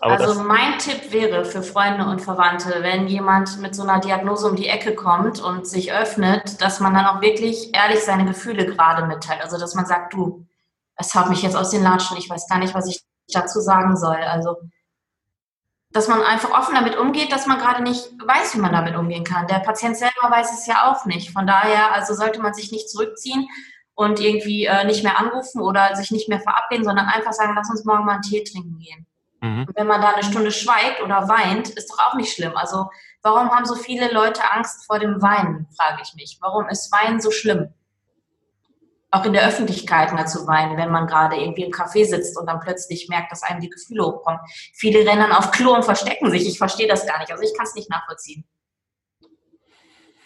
Aber 0.00 0.18
also 0.20 0.42
mein 0.42 0.78
Tipp 0.78 1.12
wäre 1.12 1.44
für 1.44 1.62
Freunde 1.62 2.04
und 2.04 2.20
Verwandte, 2.20 2.78
wenn 2.80 3.06
jemand 3.08 3.60
mit 3.60 3.74
so 3.74 3.82
einer 3.82 3.98
Diagnose 4.00 4.48
um 4.48 4.56
die 4.56 4.68
Ecke 4.68 4.94
kommt 4.94 5.40
und 5.40 5.66
sich 5.66 5.92
öffnet, 5.92 6.60
dass 6.60 6.80
man 6.80 6.94
dann 6.94 7.06
auch 7.06 7.22
wirklich 7.22 7.74
ehrlich 7.74 8.00
seine 8.00 8.26
Gefühle 8.26 8.66
gerade 8.66 9.06
mitteilt. 9.06 9.42
Also 9.42 9.58
dass 9.58 9.74
man 9.74 9.86
sagt, 9.86 10.12
du, 10.12 10.46
es 10.96 11.14
haut 11.14 11.28
mich 11.28 11.42
jetzt 11.42 11.56
aus 11.56 11.70
den 11.70 11.82
Latschen, 11.82 12.16
ich 12.16 12.28
weiß 12.28 12.48
gar 12.48 12.58
nicht, 12.58 12.74
was 12.74 12.88
ich 12.88 13.02
dazu 13.28 13.60
sagen 13.60 13.96
soll. 13.96 14.16
Also, 14.16 14.56
dass 15.90 16.08
man 16.08 16.22
einfach 16.22 16.50
offen 16.50 16.74
damit 16.74 16.96
umgeht, 16.96 17.32
dass 17.32 17.46
man 17.46 17.58
gerade 17.58 17.82
nicht 17.82 18.10
weiß, 18.24 18.54
wie 18.54 18.60
man 18.60 18.72
damit 18.72 18.96
umgehen 18.96 19.24
kann. 19.24 19.46
Der 19.46 19.60
Patient 19.60 19.96
selber 19.96 20.30
weiß 20.30 20.52
es 20.52 20.66
ja 20.66 20.90
auch 20.90 21.06
nicht. 21.06 21.32
Von 21.32 21.46
daher, 21.46 21.92
also 21.92 22.14
sollte 22.14 22.40
man 22.40 22.54
sich 22.54 22.72
nicht 22.72 22.90
zurückziehen 22.90 23.48
und 23.94 24.20
irgendwie 24.20 24.66
äh, 24.66 24.84
nicht 24.84 25.02
mehr 25.02 25.18
anrufen 25.18 25.62
oder 25.62 25.96
sich 25.96 26.10
nicht 26.10 26.28
mehr 26.28 26.40
verabreden, 26.40 26.84
sondern 26.84 27.06
einfach 27.06 27.32
sagen, 27.32 27.54
lass 27.56 27.70
uns 27.70 27.84
morgen 27.84 28.04
mal 28.04 28.14
einen 28.14 28.22
Tee 28.22 28.44
trinken 28.44 28.78
gehen. 28.78 29.06
Mhm. 29.40 29.64
Und 29.68 29.76
wenn 29.76 29.86
man 29.86 30.02
da 30.02 30.12
eine 30.12 30.22
Stunde 30.22 30.50
schweigt 30.50 31.02
oder 31.02 31.28
weint, 31.28 31.70
ist 31.70 31.90
doch 31.90 31.98
auch 32.06 32.14
nicht 32.14 32.32
schlimm. 32.32 32.56
Also 32.56 32.90
warum 33.22 33.50
haben 33.50 33.64
so 33.64 33.74
viele 33.74 34.12
Leute 34.12 34.42
Angst 34.50 34.86
vor 34.86 34.98
dem 34.98 35.22
Weinen, 35.22 35.66
frage 35.76 36.02
ich 36.02 36.14
mich. 36.14 36.38
Warum 36.40 36.68
ist 36.68 36.92
Weinen 36.92 37.20
so 37.20 37.30
schlimm? 37.30 37.72
Auch 39.10 39.24
in 39.24 39.32
der 39.32 39.46
Öffentlichkeit 39.46 40.12
mal 40.12 40.26
zu 40.26 40.46
weinen, 40.46 40.76
wenn 40.76 40.90
man 40.90 41.06
gerade 41.06 41.36
irgendwie 41.36 41.64
im 41.64 41.72
Café 41.72 42.04
sitzt 42.04 42.38
und 42.38 42.46
dann 42.46 42.60
plötzlich 42.60 43.08
merkt, 43.08 43.30
dass 43.30 43.42
einem 43.42 43.60
die 43.60 43.70
Gefühle 43.70 44.04
hochkommen. 44.04 44.40
Viele 44.74 45.06
rennen 45.06 45.32
auf 45.32 45.50
Klo 45.52 45.74
und 45.74 45.84
verstecken 45.84 46.30
sich. 46.30 46.46
Ich 46.46 46.58
verstehe 46.58 46.88
das 46.88 47.06
gar 47.06 47.18
nicht. 47.18 47.30
Also 47.30 47.42
ich 47.42 47.54
kann 47.56 47.66
es 47.66 47.74
nicht 47.74 47.88
nachvollziehen. 47.88 48.44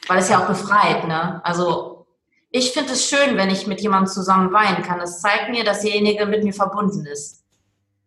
Weil 0.09 0.19
es 0.19 0.29
ja 0.29 0.43
auch 0.43 0.47
befreit, 0.47 1.07
ne? 1.07 1.41
Also 1.45 2.07
ich 2.51 2.73
finde 2.73 2.95
es 2.95 3.09
schön, 3.09 3.37
wenn 3.37 3.51
ich 3.51 3.67
mit 3.67 3.81
jemandem 3.81 4.13
zusammen 4.13 4.53
weinen 4.53 4.83
kann. 4.83 4.99
Das 4.99 5.21
zeigt 5.21 5.51
mir, 5.51 5.63
dass 5.63 5.83
derjenige 5.83 6.27
mit 6.27 6.43
mir 6.43 6.55
verbunden 6.55 7.07
ist. 7.07 7.45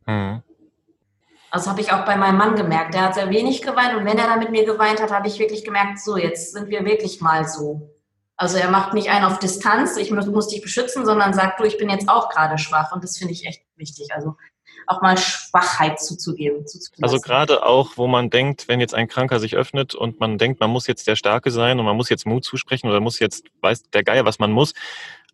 Mhm. 0.05 0.43
Also 1.49 1.69
habe 1.69 1.81
ich 1.81 1.93
auch 1.93 2.03
bei 2.03 2.17
meinem 2.17 2.37
Mann 2.37 2.55
gemerkt. 2.55 2.95
Der 2.95 3.03
hat 3.03 3.13
sehr 3.13 3.29
wenig 3.29 3.61
geweint 3.61 3.95
und 3.95 4.05
wenn 4.05 4.17
er 4.17 4.25
dann 4.25 4.39
mit 4.39 4.49
mir 4.49 4.65
geweint 4.65 4.99
hat, 4.99 5.11
habe 5.11 5.27
ich 5.27 5.37
wirklich 5.37 5.63
gemerkt, 5.63 5.99
so, 5.99 6.17
jetzt 6.17 6.51
sind 6.51 6.69
wir 6.69 6.83
wirklich 6.83 7.21
mal 7.21 7.47
so. 7.47 7.92
Also 8.35 8.57
er 8.57 8.69
macht 8.69 8.93
nicht 8.93 9.09
einen 9.09 9.25
auf 9.25 9.39
Distanz, 9.39 9.95
ich 9.97 10.11
muss, 10.11 10.25
muss 10.25 10.47
dich 10.47 10.61
beschützen, 10.61 11.05
sondern 11.05 11.33
sagt, 11.33 11.59
du, 11.59 11.65
ich 11.65 11.77
bin 11.77 11.89
jetzt 11.89 12.09
auch 12.09 12.29
gerade 12.29 12.57
schwach 12.57 12.91
und 12.91 13.03
das 13.03 13.17
finde 13.17 13.33
ich 13.33 13.45
echt 13.45 13.61
wichtig. 13.75 14.09
Also 14.13 14.35
auch 14.87 15.01
mal 15.01 15.17
Schwachheit 15.17 15.99
zuzugeben. 15.99 16.65
Also 17.01 17.19
gerade 17.19 17.65
auch, 17.65 17.91
wo 17.95 18.07
man 18.07 18.29
denkt, 18.29 18.67
wenn 18.67 18.79
jetzt 18.79 18.93
ein 18.93 19.07
Kranker 19.07 19.39
sich 19.39 19.55
öffnet 19.55 19.95
und 19.95 20.19
man 20.19 20.37
denkt, 20.37 20.59
man 20.59 20.69
muss 20.69 20.87
jetzt 20.87 21.07
der 21.07 21.15
Starke 21.15 21.51
sein 21.51 21.79
und 21.79 21.85
man 21.85 21.95
muss 21.95 22.09
jetzt 22.09 22.25
Mut 22.25 22.43
zusprechen 22.43 22.89
oder 22.89 22.99
muss 22.99 23.19
jetzt, 23.19 23.45
weiß 23.61 23.83
der 23.91 24.03
Geier, 24.03 24.25
was 24.25 24.39
man 24.39 24.51
muss, 24.51 24.73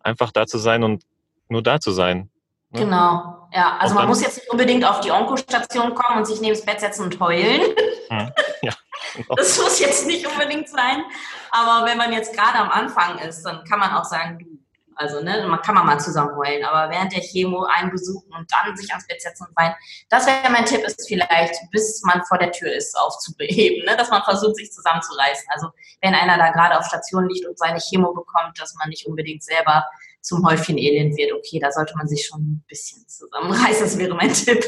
einfach 0.02 0.30
da 0.30 0.46
zu 0.46 0.58
sein 0.58 0.84
und 0.84 1.02
nur 1.48 1.62
da 1.62 1.80
zu 1.80 1.90
sein. 1.90 2.30
Ne? 2.70 2.80
Genau, 2.80 3.39
ja. 3.52 3.76
Also 3.78 3.94
man 3.94 4.06
muss 4.06 4.22
jetzt 4.22 4.38
nicht 4.38 4.50
unbedingt 4.50 4.84
auf 4.84 5.00
die 5.00 5.10
Onkostation 5.10 5.94
kommen 5.94 6.18
und 6.18 6.26
sich 6.26 6.40
neben 6.40 6.54
das 6.54 6.64
Bett 6.64 6.80
setzen 6.80 7.04
und 7.04 7.20
heulen. 7.20 7.62
Hm. 8.08 8.32
Ja, 8.62 8.74
genau. 9.14 9.34
Das 9.36 9.58
muss 9.58 9.80
jetzt 9.80 10.06
nicht 10.06 10.26
unbedingt 10.26 10.68
sein. 10.68 11.02
Aber 11.50 11.86
wenn 11.86 11.98
man 11.98 12.12
jetzt 12.12 12.36
gerade 12.36 12.58
am 12.58 12.70
Anfang 12.70 13.18
ist, 13.18 13.42
dann 13.42 13.64
kann 13.64 13.80
man 13.80 13.92
auch 13.92 14.04
sagen, 14.04 14.38
du, 14.38 14.60
also 15.00 15.22
ne, 15.22 15.46
man 15.48 15.62
kann 15.62 15.74
man 15.74 15.86
mal 15.86 15.98
zusammen 15.98 16.36
heulen, 16.36 16.62
aber 16.62 16.92
während 16.92 17.12
der 17.12 17.22
Chemo 17.22 17.64
einen 17.64 17.90
besuchen 17.90 18.30
und 18.34 18.52
dann 18.52 18.76
sich 18.76 18.90
ans 18.90 19.06
Bett 19.06 19.22
setzen 19.22 19.46
und 19.48 19.56
weinen, 19.56 19.74
das 20.10 20.26
wäre 20.26 20.50
mein 20.50 20.66
Tipp, 20.66 20.84
ist 20.84 21.08
vielleicht, 21.08 21.54
bis 21.70 22.02
man 22.04 22.22
vor 22.24 22.36
der 22.36 22.52
Tür 22.52 22.70
ist, 22.70 22.94
aufzubeheben, 22.98 23.86
ne? 23.86 23.96
dass 23.96 24.10
man 24.10 24.22
versucht, 24.22 24.56
sich 24.56 24.70
zusammenzureißen. 24.70 25.46
Also 25.48 25.70
wenn 26.02 26.14
einer 26.14 26.36
da 26.36 26.50
gerade 26.50 26.78
auf 26.78 26.84
Station 26.84 27.28
liegt 27.30 27.46
und 27.46 27.58
seine 27.58 27.78
Chemo 27.80 28.12
bekommt, 28.12 28.60
dass 28.60 28.74
man 28.74 28.90
nicht 28.90 29.06
unbedingt 29.06 29.42
selber 29.42 29.86
zum 30.20 30.46
Häufchen 30.46 30.78
Elend 30.78 31.16
wird. 31.16 31.32
Okay, 31.32 31.58
da 31.58 31.70
sollte 31.70 31.94
man 31.96 32.08
sich 32.08 32.26
schon 32.26 32.40
ein 32.40 32.64
bisschen 32.68 33.06
zusammenreißen, 33.08 33.84
das 33.84 33.98
wäre 33.98 34.14
mein 34.14 34.32
Tipp. 34.32 34.64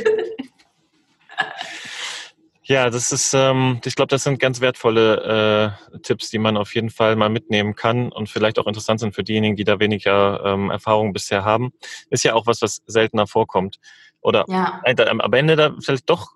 Ja, 2.64 2.90
das 2.90 3.10
ist, 3.10 3.34
ähm, 3.34 3.80
ich 3.84 3.96
glaube, 3.96 4.08
das 4.08 4.22
sind 4.22 4.38
ganz 4.38 4.60
wertvolle 4.60 5.76
äh, 5.92 5.98
Tipps, 5.98 6.30
die 6.30 6.38
man 6.38 6.56
auf 6.56 6.74
jeden 6.74 6.90
Fall 6.90 7.16
mal 7.16 7.28
mitnehmen 7.28 7.74
kann 7.74 8.12
und 8.12 8.28
vielleicht 8.28 8.58
auch 8.58 8.66
interessant 8.66 9.00
sind 9.00 9.14
für 9.14 9.24
diejenigen, 9.24 9.56
die 9.56 9.64
da 9.64 9.80
weniger 9.80 10.42
ähm, 10.44 10.70
Erfahrung 10.70 11.12
bisher 11.12 11.44
haben. 11.44 11.72
Ist 12.08 12.22
ja 12.22 12.34
auch 12.34 12.46
was, 12.46 12.62
was 12.62 12.80
seltener 12.86 13.26
vorkommt. 13.26 13.78
Oder 14.20 14.44
Ja, 14.48 14.80
am 14.84 15.32
Ende 15.32 15.56
da 15.56 15.74
vielleicht 15.80 16.08
doch, 16.08 16.34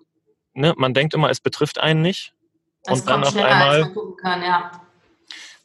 ne, 0.53 0.73
man 0.77 0.93
denkt 0.93 1.13
immer, 1.13 1.29
es 1.29 1.39
betrifft 1.39 1.79
einen 1.79 2.01
nicht. 2.01 2.33
es 2.83 2.99
Und 2.99 3.09
dann 3.09 3.21
kommt 3.23 3.37
auf 3.37 3.43
einmal, 3.43 3.81
man 3.81 3.93
gucken 3.93 4.17
kann, 4.17 4.41
ja. 4.43 4.71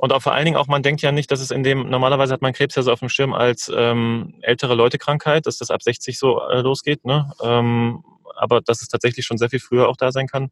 Und 0.02 0.12
auch 0.12 0.20
vor 0.20 0.32
allen 0.32 0.44
Dingen 0.46 0.56
auch, 0.56 0.66
man 0.66 0.82
denkt 0.82 1.00
ja 1.00 1.12
nicht, 1.12 1.30
dass 1.30 1.38
es 1.38 1.52
in 1.52 1.62
dem, 1.62 1.88
normalerweise 1.88 2.32
hat 2.34 2.42
man 2.42 2.52
Krebs 2.52 2.74
ja 2.74 2.82
so 2.82 2.90
auf 2.90 2.98
dem 2.98 3.08
Schirm 3.08 3.32
als 3.32 3.70
ähm, 3.72 4.34
ältere 4.40 4.74
Leute-Krankheit, 4.74 5.46
dass 5.46 5.58
das 5.58 5.70
ab 5.70 5.80
60 5.80 6.18
so 6.18 6.40
äh, 6.40 6.60
losgeht, 6.60 7.04
ne? 7.04 7.30
Ähm, 7.40 8.02
aber 8.34 8.62
dass 8.62 8.82
es 8.82 8.88
tatsächlich 8.88 9.24
schon 9.24 9.38
sehr 9.38 9.48
viel 9.48 9.60
früher 9.60 9.88
auch 9.88 9.96
da 9.96 10.10
sein 10.10 10.26
kann. 10.26 10.50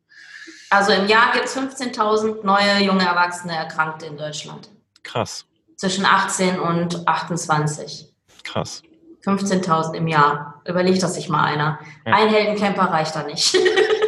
Also 0.71 0.93
im 0.93 1.09
Jahr 1.09 1.33
gibt 1.33 1.47
es 1.47 1.59
15.000 1.59 2.45
neue 2.45 2.85
junge 2.85 3.05
Erwachsene 3.05 3.57
Erkrankte 3.57 4.07
in 4.07 4.17
Deutschland. 4.17 4.71
Krass, 5.03 5.47
Zwischen 5.75 6.05
18 6.05 6.61
und 6.61 7.09
28. 7.09 8.07
krass. 8.45 8.85
15.000 9.25 9.95
im 9.95 10.07
Jahr. 10.07 10.63
Überlegt 10.65 11.03
das 11.03 11.15
sich 11.15 11.29
mal 11.29 11.43
einer. 11.43 11.81
Ja. 12.07 12.15
Ein 12.15 12.29
Heldencamper 12.29 12.85
reicht 12.85 13.17
da 13.17 13.25
nicht. 13.25 13.59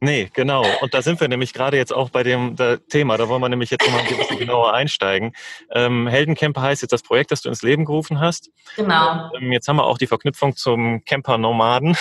Nee, 0.00 0.30
genau. 0.34 0.62
Und 0.82 0.92
da 0.92 1.00
sind 1.00 1.20
wir 1.20 1.28
nämlich 1.28 1.54
gerade 1.54 1.78
jetzt 1.78 1.92
auch 1.92 2.10
bei 2.10 2.22
dem 2.22 2.54
Thema. 2.90 3.16
Da 3.16 3.28
wollen 3.28 3.40
wir 3.40 3.48
nämlich 3.48 3.70
jetzt 3.70 3.86
noch 3.86 3.92
mal 3.92 4.02
ein 4.02 4.16
bisschen 4.16 4.38
genauer 4.38 4.74
einsteigen. 4.74 5.32
Ähm, 5.70 6.06
Heldencamper 6.06 6.60
heißt 6.60 6.82
jetzt 6.82 6.92
das 6.92 7.02
Projekt, 7.02 7.30
das 7.30 7.40
du 7.40 7.48
ins 7.48 7.62
Leben 7.62 7.86
gerufen 7.86 8.20
hast. 8.20 8.50
genau. 8.76 9.30
Ähm, 9.38 9.52
jetzt 9.52 9.68
haben 9.68 9.76
wir 9.76 9.84
auch 9.84 9.96
die 9.96 10.06
Verknüpfung 10.06 10.54
zum 10.54 11.04
Camper-Nomaden. 11.04 11.96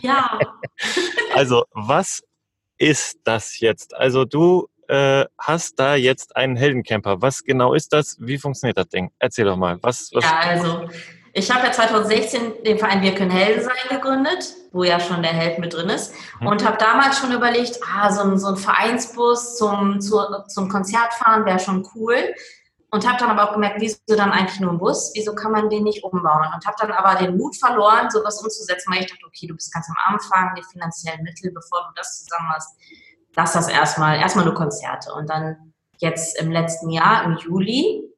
Ja. 0.00 0.38
Also, 1.34 1.64
was 1.72 2.22
ist 2.78 3.18
das 3.24 3.58
jetzt? 3.58 3.96
Also, 3.96 4.24
du 4.24 4.68
äh, 4.88 5.24
hast 5.38 5.78
da 5.80 5.96
jetzt 5.96 6.36
einen 6.36 6.56
Heldencamper. 6.56 7.22
Was 7.22 7.42
genau 7.42 7.74
ist 7.74 7.92
das? 7.92 8.16
Wie 8.20 8.38
funktioniert 8.38 8.78
das 8.78 8.88
Ding? 8.88 9.10
Erzähl 9.18 9.44
doch 9.44 9.56
mal. 9.56 9.78
Was, 9.82 10.10
was, 10.12 10.24
Ja, 10.24 10.38
also 10.40 10.88
ich 11.36 11.50
habe 11.50 11.66
ja 11.66 11.72
2016 11.72 12.62
den 12.64 12.78
Verein 12.78 13.02
Wir 13.02 13.14
können 13.14 13.32
Helden 13.32 13.64
sein 13.64 13.74
gegründet, 13.90 14.54
wo 14.72 14.84
ja 14.84 15.00
schon 15.00 15.20
der 15.22 15.32
Held 15.32 15.58
mit 15.58 15.74
drin 15.74 15.88
ist. 15.88 16.14
Mhm. 16.40 16.46
Und 16.46 16.64
habe 16.64 16.78
damals 16.78 17.18
schon 17.18 17.32
überlegt, 17.32 17.80
ah, 17.92 18.10
so 18.12 18.22
ein, 18.22 18.38
so 18.38 18.48
ein 18.48 18.56
Vereinsbus 18.56 19.56
zum, 19.56 20.00
zu, 20.00 20.20
zum 20.46 20.68
Konzert 20.68 21.12
fahren 21.14 21.44
wäre 21.44 21.58
schon 21.58 21.86
cool. 21.94 22.16
Und 22.90 23.08
habe 23.08 23.18
dann 23.18 23.30
aber 23.30 23.50
auch 23.50 23.54
gemerkt, 23.54 23.80
wieso 23.80 23.98
dann 24.06 24.30
eigentlich 24.30 24.60
nur 24.60 24.70
ein 24.70 24.78
Bus? 24.78 25.10
Wieso 25.16 25.34
kann 25.34 25.50
man 25.50 25.68
den 25.68 25.82
nicht 25.82 26.04
umbauen? 26.04 26.46
Und 26.54 26.64
habe 26.64 26.76
dann 26.78 26.92
aber 26.92 27.18
den 27.18 27.36
Mut 27.36 27.56
verloren, 27.56 28.08
sowas 28.08 28.40
umzusetzen, 28.40 28.92
weil 28.92 29.00
ich 29.02 29.10
dachte, 29.10 29.26
okay, 29.26 29.48
du 29.48 29.54
bist 29.54 29.74
ganz 29.74 29.88
am 29.88 30.14
Anfang, 30.14 30.54
die 30.56 30.62
finanziellen 30.62 31.24
Mittel, 31.24 31.50
bevor 31.50 31.80
du 31.88 31.94
das 31.96 32.22
zusammen 32.22 32.50
hast, 32.54 32.78
lass 33.34 33.54
das 33.54 33.68
erstmal, 33.68 34.18
erstmal 34.18 34.44
nur 34.44 34.54
Konzerte. 34.54 35.12
Und 35.12 35.28
dann 35.28 35.74
jetzt 35.98 36.40
im 36.40 36.52
letzten 36.52 36.90
Jahr, 36.90 37.24
im 37.24 37.36
Juli, 37.38 38.13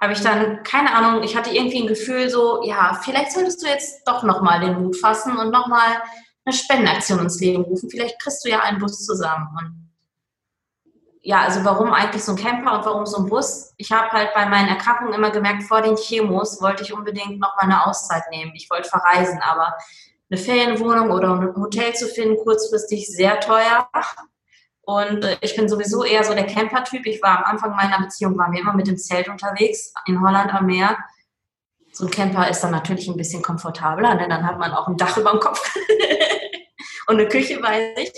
habe 0.00 0.14
ich 0.14 0.20
dann, 0.22 0.62
keine 0.62 0.94
Ahnung, 0.94 1.22
ich 1.22 1.36
hatte 1.36 1.50
irgendwie 1.50 1.82
ein 1.82 1.86
Gefühl 1.86 2.30
so, 2.30 2.62
ja, 2.64 2.98
vielleicht 3.02 3.32
solltest 3.32 3.62
du 3.62 3.66
jetzt 3.66 4.02
doch 4.06 4.22
nochmal 4.22 4.60
den 4.60 4.82
Mut 4.82 4.96
fassen 4.96 5.36
und 5.36 5.50
nochmal 5.50 6.00
eine 6.44 6.54
Spendenaktion 6.54 7.18
ins 7.18 7.38
Leben 7.40 7.64
rufen. 7.64 7.90
Vielleicht 7.90 8.20
kriegst 8.20 8.44
du 8.44 8.48
ja 8.48 8.60
einen 8.60 8.78
Bus 8.78 9.04
zusammen. 9.04 9.48
Und 9.58 9.90
ja, 11.22 11.42
also 11.42 11.62
warum 11.64 11.92
eigentlich 11.92 12.24
so 12.24 12.32
ein 12.32 12.38
Camper 12.38 12.78
und 12.78 12.86
warum 12.86 13.04
so 13.04 13.18
ein 13.18 13.28
Bus? 13.28 13.74
Ich 13.76 13.92
habe 13.92 14.10
halt 14.10 14.32
bei 14.32 14.46
meinen 14.46 14.68
Erkrankungen 14.68 15.12
immer 15.12 15.30
gemerkt, 15.30 15.64
vor 15.64 15.82
den 15.82 15.96
Chemos 15.96 16.62
wollte 16.62 16.82
ich 16.82 16.94
unbedingt 16.94 17.38
nochmal 17.38 17.64
eine 17.64 17.86
Auszeit 17.86 18.22
nehmen. 18.30 18.52
Ich 18.54 18.70
wollte 18.70 18.88
verreisen, 18.88 19.38
aber 19.42 19.74
eine 20.30 20.40
Ferienwohnung 20.40 21.10
oder 21.10 21.34
ein 21.34 21.54
Hotel 21.56 21.92
zu 21.94 22.06
finden, 22.06 22.36
kurzfristig 22.36 23.06
sehr 23.06 23.38
teuer. 23.40 23.86
Und 24.90 25.24
äh, 25.24 25.36
ich 25.40 25.54
bin 25.54 25.68
sowieso 25.68 26.02
eher 26.02 26.24
so 26.24 26.34
der 26.34 26.46
Camper-Typ. 26.46 27.06
Ich 27.06 27.22
war 27.22 27.38
am 27.38 27.44
Anfang 27.44 27.76
meiner 27.76 28.00
Beziehung, 28.00 28.36
waren 28.36 28.52
wir 28.52 28.60
immer 28.60 28.74
mit 28.74 28.88
dem 28.88 28.96
Zelt 28.96 29.28
unterwegs 29.28 29.92
in 30.06 30.20
Holland 30.20 30.52
am 30.52 30.66
Meer. 30.66 30.98
So 31.92 32.06
ein 32.06 32.10
Camper 32.10 32.48
ist 32.50 32.60
dann 32.62 32.72
natürlich 32.72 33.06
ein 33.06 33.16
bisschen 33.16 33.40
komfortabler, 33.40 34.16
denn 34.16 34.30
dann 34.30 34.44
hat 34.44 34.58
man 34.58 34.72
auch 34.72 34.88
ein 34.88 34.96
Dach 34.96 35.16
über 35.16 35.30
dem 35.30 35.38
Kopf 35.38 35.60
und 37.06 37.20
eine 37.20 37.28
Küche 37.28 37.60
bei 37.60 37.94
sich. 37.94 38.12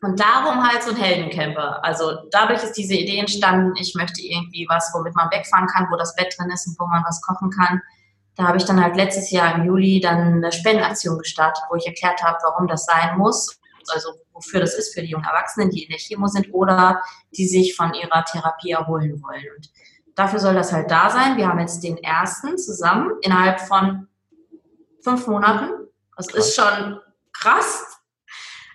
Und 0.00 0.18
darum 0.18 0.66
halt 0.66 0.82
so 0.82 0.92
ein 0.92 0.96
Heldencamper. 0.96 1.84
Also 1.84 2.10
dadurch 2.30 2.62
ist 2.62 2.78
diese 2.78 2.94
Idee 2.94 3.18
entstanden, 3.18 3.74
ich 3.78 3.94
möchte 3.94 4.22
irgendwie 4.22 4.66
was, 4.66 4.90
womit 4.94 5.14
man 5.14 5.30
wegfahren 5.30 5.66
kann, 5.66 5.88
wo 5.90 5.96
das 5.96 6.16
Bett 6.16 6.34
drin 6.38 6.50
ist 6.50 6.66
und 6.68 6.80
wo 6.80 6.86
man 6.86 7.04
was 7.06 7.20
kochen 7.20 7.50
kann. 7.50 7.82
Da 8.34 8.44
habe 8.44 8.56
ich 8.56 8.64
dann 8.64 8.82
halt 8.82 8.96
letztes 8.96 9.30
Jahr 9.30 9.56
im 9.56 9.66
Juli 9.66 10.00
dann 10.00 10.36
eine 10.36 10.52
Spendenaktion 10.52 11.18
gestartet, 11.18 11.64
wo 11.68 11.76
ich 11.76 11.86
erklärt 11.86 12.22
habe, 12.22 12.38
warum 12.44 12.66
das 12.66 12.86
sein 12.86 13.18
muss. 13.18 13.60
Also 13.92 14.12
wofür 14.40 14.60
das 14.60 14.74
ist 14.74 14.94
für 14.94 15.02
die 15.02 15.08
jungen 15.08 15.24
Erwachsenen, 15.24 15.70
die 15.70 15.84
in 15.84 15.90
der 15.90 15.98
Chemo 15.98 16.26
sind 16.26 16.52
oder 16.52 17.02
die 17.36 17.46
sich 17.46 17.76
von 17.76 17.92
ihrer 17.94 18.24
Therapie 18.24 18.70
erholen 18.70 19.22
wollen. 19.22 19.44
Und 19.56 19.70
dafür 20.14 20.40
soll 20.40 20.54
das 20.54 20.72
halt 20.72 20.90
da 20.90 21.10
sein. 21.10 21.36
Wir 21.36 21.48
haben 21.48 21.60
jetzt 21.60 21.82
den 21.84 21.98
ersten 21.98 22.58
zusammen 22.58 23.12
innerhalb 23.22 23.60
von 23.60 24.08
fünf 25.02 25.26
Monaten. 25.26 25.70
Das 26.16 26.28
ist 26.34 26.54
schon 26.54 27.00
krass. 27.32 27.86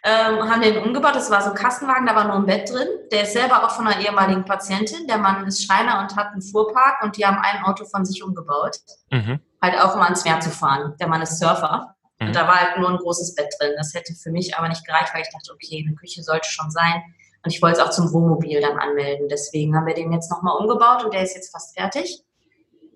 Ähm, 0.08 0.48
haben 0.48 0.62
den 0.62 0.84
umgebaut. 0.84 1.16
Das 1.16 1.32
war 1.32 1.42
so 1.42 1.50
ein 1.50 1.56
Kastenwagen, 1.56 2.06
da 2.06 2.16
war 2.16 2.26
nur 2.26 2.36
ein 2.36 2.46
Bett 2.46 2.70
drin. 2.70 2.88
Der 3.12 3.24
ist 3.24 3.34
selber 3.34 3.64
auch 3.64 3.72
von 3.72 3.88
einer 3.88 4.00
ehemaligen 4.00 4.46
Patientin. 4.46 5.08
Der 5.08 5.18
Mann 5.18 5.48
ist 5.48 5.66
Schreiner 5.66 6.00
und 6.00 6.16
hat 6.16 6.28
einen 6.32 6.44
Fuhrpark 6.44 7.02
und 7.04 7.18
die 7.18 7.26
haben 7.26 7.40
ein 7.40 7.64
Auto 7.64 7.86
von 7.86 8.06
sich 8.06 8.24
umgebaut. 8.24 8.78
Mhm. 9.12 9.40
Halt 9.62 9.82
auch, 9.82 9.96
um 9.96 10.02
ans 10.02 10.24
Meer 10.24 10.40
zu 10.40 10.52
fahren. 10.52 10.94
Der 11.00 11.08
Mann 11.08 11.24
ist 11.24 11.40
Surfer. 11.40 11.95
Mhm. 12.20 12.28
Und 12.28 12.36
da 12.36 12.48
war 12.48 12.56
halt 12.56 12.78
nur 12.78 12.90
ein 12.90 12.98
großes 12.98 13.36
Bett 13.36 13.54
drin. 13.60 13.74
Das 13.78 13.94
hätte 13.94 14.14
für 14.14 14.32
mich 14.32 14.58
aber 14.58 14.70
nicht 14.70 14.86
gereicht, 14.86 15.14
weil 15.14 15.22
ich 15.22 15.30
dachte, 15.32 15.54
okay, 15.54 15.84
eine 15.86 15.96
Küche 15.96 16.24
sollte 16.24 16.50
schon 16.50 16.72
sein. 16.72 17.04
Und 17.44 17.54
ich 17.54 17.62
wollte 17.62 17.80
es 17.80 17.86
auch 17.86 17.92
zum 17.92 18.12
Wohnmobil 18.12 18.60
dann 18.62 18.78
anmelden. 18.78 19.30
Deswegen 19.30 19.76
haben 19.76 19.86
wir 19.86 19.94
den 19.94 20.12
jetzt 20.12 20.32
nochmal 20.32 20.58
umgebaut 20.58 21.04
und 21.04 21.14
der 21.14 21.24
ist 21.24 21.36
jetzt 21.36 21.52
fast 21.52 21.78
fertig. 21.78 22.24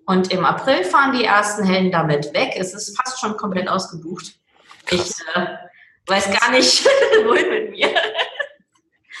Und 0.06 0.32
im 0.32 0.44
April 0.44 0.84
fahren 0.84 1.16
die 1.16 1.24
ersten 1.24 1.64
Helden 1.64 1.92
damit 1.92 2.34
weg. 2.34 2.54
Es 2.56 2.74
ist 2.74 2.96
fast 2.96 3.20
schon 3.20 3.36
komplett 3.36 3.68
ausgebucht. 3.68 4.34
Ich 4.90 5.12
äh, 5.34 5.46
weiß 6.06 6.36
gar 6.40 6.50
nicht, 6.50 6.84
wohin 7.24 7.48
mit 7.48 7.70
mir. 7.70 7.94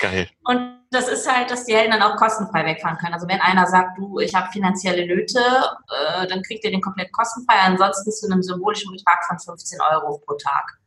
Geil. 0.00 0.28
Und 0.44 0.79
das 0.90 1.08
ist 1.08 1.30
halt, 1.30 1.50
dass 1.50 1.64
die 1.66 1.74
Helden 1.74 1.92
dann 1.92 2.02
auch 2.02 2.16
kostenfrei 2.16 2.64
wegfahren 2.64 2.98
können. 2.98 3.14
Also 3.14 3.28
wenn 3.28 3.40
einer 3.40 3.66
sagt, 3.66 3.96
du, 3.98 4.18
ich 4.18 4.34
habe 4.34 4.50
finanzielle 4.50 5.06
Nöte, 5.06 5.38
äh, 5.38 6.26
dann 6.26 6.42
kriegt 6.42 6.64
ihr 6.64 6.70
den 6.70 6.80
komplett 6.80 7.12
kostenfrei. 7.12 7.60
Ansonsten 7.60 8.10
zu 8.10 8.26
einem 8.26 8.42
symbolischen 8.42 8.90
Betrag 8.92 9.24
von 9.24 9.38
15 9.38 9.78
Euro 9.92 10.18
pro 10.18 10.34
Tag. 10.34 10.78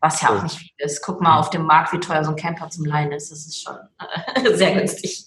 Was 0.00 0.22
ja 0.22 0.30
auch 0.30 0.42
nicht 0.42 0.56
viel 0.56 0.70
ist. 0.78 1.02
Guck 1.04 1.20
mal 1.20 1.38
auf 1.38 1.50
dem 1.50 1.64
Markt, 1.64 1.92
wie 1.92 1.98
teuer 2.00 2.24
so 2.24 2.30
ein 2.30 2.36
Camper 2.36 2.70
zum 2.70 2.86
Leihen 2.86 3.12
ist. 3.12 3.30
Das 3.30 3.40
ist 3.40 3.62
schon 3.62 3.76
äh, 4.34 4.54
sehr 4.54 4.72
günstig. 4.74 5.26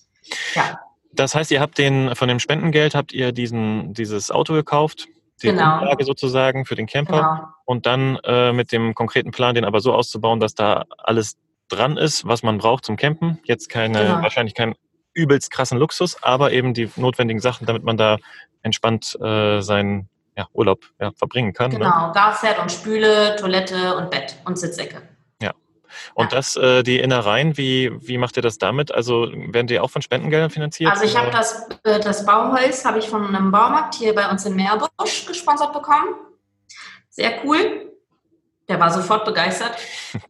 Ja, 0.56 0.80
Das 1.12 1.36
heißt, 1.36 1.52
ihr 1.52 1.60
habt 1.60 1.78
den, 1.78 2.16
von 2.16 2.28
dem 2.28 2.40
Spendengeld 2.40 2.96
habt 2.96 3.14
ihr 3.14 3.32
diesen, 3.32 3.94
dieses 3.94 4.32
Auto 4.32 4.54
gekauft, 4.54 5.08
die 5.44 5.48
Genau. 5.48 5.78
Grundlage 5.78 6.06
sozusagen 6.06 6.66
für 6.66 6.76
den 6.76 6.88
Camper 6.88 7.18
genau. 7.18 7.48
und 7.66 7.86
dann 7.86 8.18
äh, 8.24 8.54
mit 8.54 8.72
dem 8.72 8.96
konkreten 8.96 9.32
Plan, 9.32 9.54
den 9.54 9.66
aber 9.66 9.80
so 9.80 9.94
auszubauen, 9.94 10.40
dass 10.40 10.56
da 10.56 10.86
alles 10.98 11.38
dran 11.72 11.98
ist, 11.98 12.28
was 12.28 12.44
man 12.44 12.58
braucht 12.58 12.86
zum 12.86 12.98
Campen. 12.98 13.40
Jetzt 13.44 13.70
keine, 13.70 14.00
Genau. 14.00 14.22
wahrscheinlich 14.22 14.56
keinen 14.56 14.76
übelst 15.14 15.52
krassen 15.52 15.78
Luxus, 15.78 16.22
aber 16.24 16.52
eben 16.52 16.74
die 16.74 16.90
notwendigen 16.96 17.42
Sachen, 17.42 17.66
damit 17.66 17.84
man 17.84 17.98
da 17.98 18.18
entspannt 18.62 19.18
äh, 19.22 19.62
seinen 19.62 20.10
ja, 20.38 20.48
Urlaub 20.54 20.86
ja, 21.00 21.12
verbringen 21.12 21.54
kann. 21.54 21.72
Ne? 21.72 21.80
Genau, 21.80 22.12
Gaspferd 22.14 22.60
und 22.60 22.72
Spüle, 22.72 23.36
Toilette 23.38 23.96
und 23.98 24.10
Bett 24.10 24.38
und 24.46 24.58
Sitzecke. 24.58 25.02
Und 26.14 26.32
Ja. 26.32 26.38
das, 26.38 26.56
äh, 26.56 26.84
die 26.84 27.00
Innereien, 27.00 27.58
wie, 27.58 27.92
wie 28.08 28.18
macht 28.18 28.38
ihr 28.38 28.44
das 28.44 28.58
damit? 28.58 28.94
Also 28.94 29.30
werden 29.32 29.68
die 29.68 29.80
auch 29.80 29.90
von 29.90 30.02
Spendengeldern 30.02 30.50
finanziert? 30.50 30.92
Also 30.92 31.04
ich 31.04 31.18
habe 31.18 31.32
das, 31.32 31.68
äh, 31.84 32.00
das 32.00 32.26
Bauholz 32.26 32.86
habe 32.86 33.00
ich 33.00 33.10
von 33.10 33.28
einem 33.28 33.52
Baumarkt 33.52 33.96
hier 33.96 34.16
bei 34.16 34.30
uns 34.30 34.46
in 34.46 34.56
Meerbusch 34.56 35.26
gesponsert 35.28 35.74
bekommen. 35.74 36.16
Sehr 37.10 37.46
cool. 37.46 37.91
Der 38.72 38.80
war 38.80 38.90
sofort 38.90 39.26
begeistert. 39.26 39.76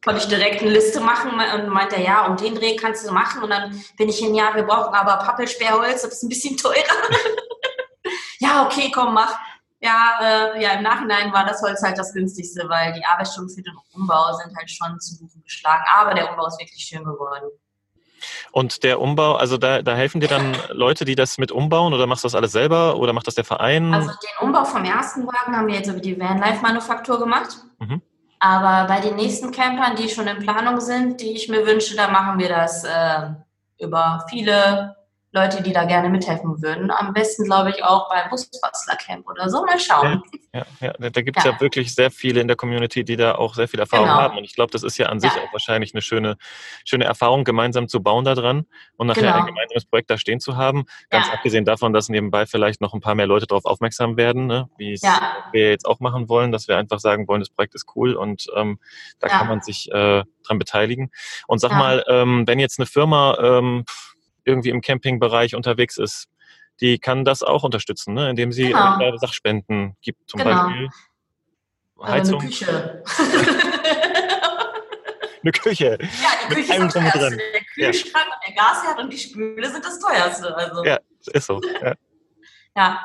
Konnte 0.03 0.19
ich 0.19 0.27
direkt 0.27 0.63
eine 0.63 0.71
Liste 0.71 0.99
machen 0.99 1.31
und 1.33 1.69
meinte, 1.69 2.01
ja, 2.01 2.25
um 2.25 2.37
den 2.37 2.55
Dreh 2.55 2.75
kannst 2.75 3.07
du 3.07 3.13
machen. 3.13 3.43
Und 3.43 3.51
dann 3.51 3.83
bin 3.97 4.09
ich 4.09 4.17
hin, 4.17 4.33
ja, 4.33 4.55
wir 4.55 4.63
brauchen 4.63 4.95
aber 4.95 5.23
Pappelsperrholz, 5.23 6.01
das 6.01 6.13
ist 6.13 6.23
ein 6.23 6.29
bisschen 6.29 6.57
teurer. 6.57 6.73
ja, 8.39 8.65
okay, 8.65 8.91
komm, 8.91 9.13
mach. 9.13 9.37
Ja, 9.79 10.53
äh, 10.55 10.63
ja, 10.63 10.71
im 10.71 10.81
Nachhinein 10.81 11.31
war 11.31 11.45
das 11.45 11.61
Holz 11.61 11.83
halt 11.83 11.99
das 11.99 12.13
günstigste, 12.13 12.67
weil 12.67 12.93
die 12.93 13.05
Arbeitsstunden 13.05 13.53
für 13.53 13.61
den 13.61 13.75
Umbau 13.93 14.33
sind 14.33 14.57
halt 14.57 14.71
schon 14.71 14.99
zu 14.99 15.19
Buchen 15.19 15.43
geschlagen. 15.43 15.83
Aber 15.95 16.15
der 16.15 16.31
Umbau 16.31 16.47
ist 16.47 16.59
wirklich 16.59 16.83
schön 16.83 17.03
geworden. 17.03 17.47
Und 18.51 18.81
der 18.81 18.99
Umbau, 18.99 19.35
also 19.35 19.59
da, 19.59 19.83
da 19.83 19.93
helfen 19.93 20.19
dir 20.19 20.29
dann 20.29 20.57
Leute, 20.71 21.05
die 21.05 21.13
das 21.13 21.37
mit 21.37 21.51
umbauen 21.51 21.93
oder 21.93 22.07
machst 22.07 22.23
du 22.23 22.25
das 22.25 22.33
alles 22.33 22.53
selber 22.53 22.95
oder 22.97 23.13
macht 23.13 23.27
das 23.27 23.35
der 23.35 23.43
Verein? 23.43 23.93
Also 23.93 24.09
den 24.09 24.47
Umbau 24.47 24.65
vom 24.65 24.83
ersten 24.83 25.27
Wagen 25.27 25.55
haben 25.55 25.67
wir 25.67 25.75
jetzt 25.75 25.89
über 25.89 25.99
die 25.99 26.19
Vanlife-Manufaktur 26.19 27.19
gemacht. 27.19 27.57
Mhm. 27.77 28.01
Aber 28.43 28.87
bei 28.87 28.99
den 28.99 29.17
nächsten 29.17 29.51
Campern, 29.51 29.95
die 29.95 30.09
schon 30.09 30.25
in 30.25 30.39
Planung 30.39 30.81
sind, 30.81 31.21
die 31.21 31.33
ich 31.33 31.47
mir 31.47 31.63
wünsche, 31.63 31.95
da 31.95 32.07
machen 32.07 32.39
wir 32.39 32.49
das 32.49 32.83
äh, 32.83 33.29
über 33.77 34.25
viele 34.31 34.95
Leute, 35.33 35.63
die 35.63 35.71
da 35.71 35.85
gerne 35.85 36.09
mithelfen 36.09 36.61
würden. 36.61 36.91
Am 36.91 37.13
besten, 37.13 37.45
glaube 37.45 37.69
ich, 37.69 37.83
auch 37.85 38.09
beim 38.09 38.29
Busbastler-Camp 38.29 39.25
oder 39.29 39.49
so. 39.49 39.63
Mal 39.63 39.79
schauen. 39.79 40.21
Ja, 40.53 40.65
ja, 40.81 40.93
ja. 40.99 41.09
da 41.09 41.21
gibt 41.21 41.37
es 41.37 41.45
ja. 41.45 41.51
ja. 41.51 41.61
wirklich 41.61 41.95
sehr 41.95 42.11
viele 42.11 42.41
in 42.41 42.47
der 42.49 42.57
Community, 42.57 43.05
die 43.05 43.15
da 43.15 43.35
auch 43.35 43.55
sehr 43.55 43.69
viel 43.69 43.79
Erfahrung 43.79 44.07
genau. 44.07 44.19
haben. 44.19 44.37
Und 44.37 44.43
ich 44.43 44.55
glaube, 44.55 44.71
das 44.71 44.83
ist 44.83 44.97
ja 44.97 45.07
an 45.07 45.21
sich 45.21 45.31
auch 45.31 45.53
wahrscheinlich 45.53 45.93
eine 45.93 46.01
schöne, 46.01 46.35
schöne 46.83 47.05
Erfahrung, 47.05 47.45
gemeinsam 47.45 47.87
zu 47.87 48.03
bauen 48.03 48.25
da 48.25 48.35
dran 48.35 48.65
und 48.97 49.07
nachher 49.07 49.21
genau. 49.21 49.37
ein 49.37 49.45
gemeinsames 49.45 49.85
Projekt 49.85 50.09
da 50.09 50.17
stehen 50.17 50.41
zu 50.41 50.57
haben. 50.57 50.83
Ganz 51.09 51.29
abgesehen 51.29 51.63
davon, 51.63 51.93
dass 51.93 52.09
nebenbei 52.09 52.45
vielleicht 52.45 52.81
noch 52.81 52.93
ein 52.93 52.99
paar 52.99 53.15
mehr 53.15 53.27
Leute 53.27 53.47
darauf 53.47 53.63
aufmerksam 53.63 54.17
werden, 54.17 54.47
ne? 54.47 54.69
wie 54.77 54.91
es 54.91 55.01
wir 55.01 55.69
jetzt 55.69 55.85
auch 55.85 56.01
machen 56.01 56.27
wollen, 56.27 56.51
dass 56.51 56.67
wir 56.67 56.77
einfach 56.77 56.99
sagen 56.99 57.29
wollen, 57.29 57.39
das 57.39 57.49
Projekt 57.49 57.73
ist 57.75 57.85
cool 57.95 58.15
und 58.15 58.47
ähm, 58.57 58.79
da 59.19 59.29
kann 59.29 59.47
man 59.47 59.61
sich 59.61 59.89
äh, 59.91 60.23
dran 60.43 60.59
beteiligen. 60.59 61.11
Und 61.47 61.59
sag 61.59 61.71
mal, 61.71 62.03
ähm, 62.07 62.45
wenn 62.47 62.59
jetzt 62.59 62.79
eine 62.79 62.85
Firma 62.85 63.37
ähm, 63.41 63.85
irgendwie 64.51 64.69
im 64.69 64.81
Campingbereich 64.81 65.55
unterwegs 65.55 65.97
ist, 65.97 66.27
die 66.79 66.99
kann 66.99 67.25
das 67.25 67.43
auch 67.43 67.63
unterstützen, 67.63 68.13
ne? 68.13 68.29
indem 68.29 68.51
sie 68.51 68.67
genau. 68.67 69.17
Sachspenden 69.17 69.95
gibt, 70.01 70.29
zum 70.29 70.39
genau. 70.39 70.65
Beispiel 70.65 70.89
Heizung. 72.01 72.41
Eine 72.41 72.49
Küche. 72.49 73.03
eine 75.43 75.51
Küche. 75.51 75.97
Ja, 76.01 76.07
die 76.49 76.55
Küche 76.55 76.73
ist 76.73 76.81
am 76.81 76.89
teuerste. 76.89 77.37
Der 77.37 77.61
Kühlschrank 77.91 78.25
ja. 78.27 78.33
und 78.33 78.41
der 78.47 78.55
Gasherd 78.55 78.99
und 78.99 79.13
die 79.13 79.17
Spüle 79.17 79.69
sind 79.69 79.85
das 79.85 79.99
teuerste. 79.99 80.55
Also. 80.55 80.83
Ja, 80.83 80.99
ist 81.33 81.45
so. 81.45 81.61
Ja. 81.83 81.93
ja. 82.75 82.99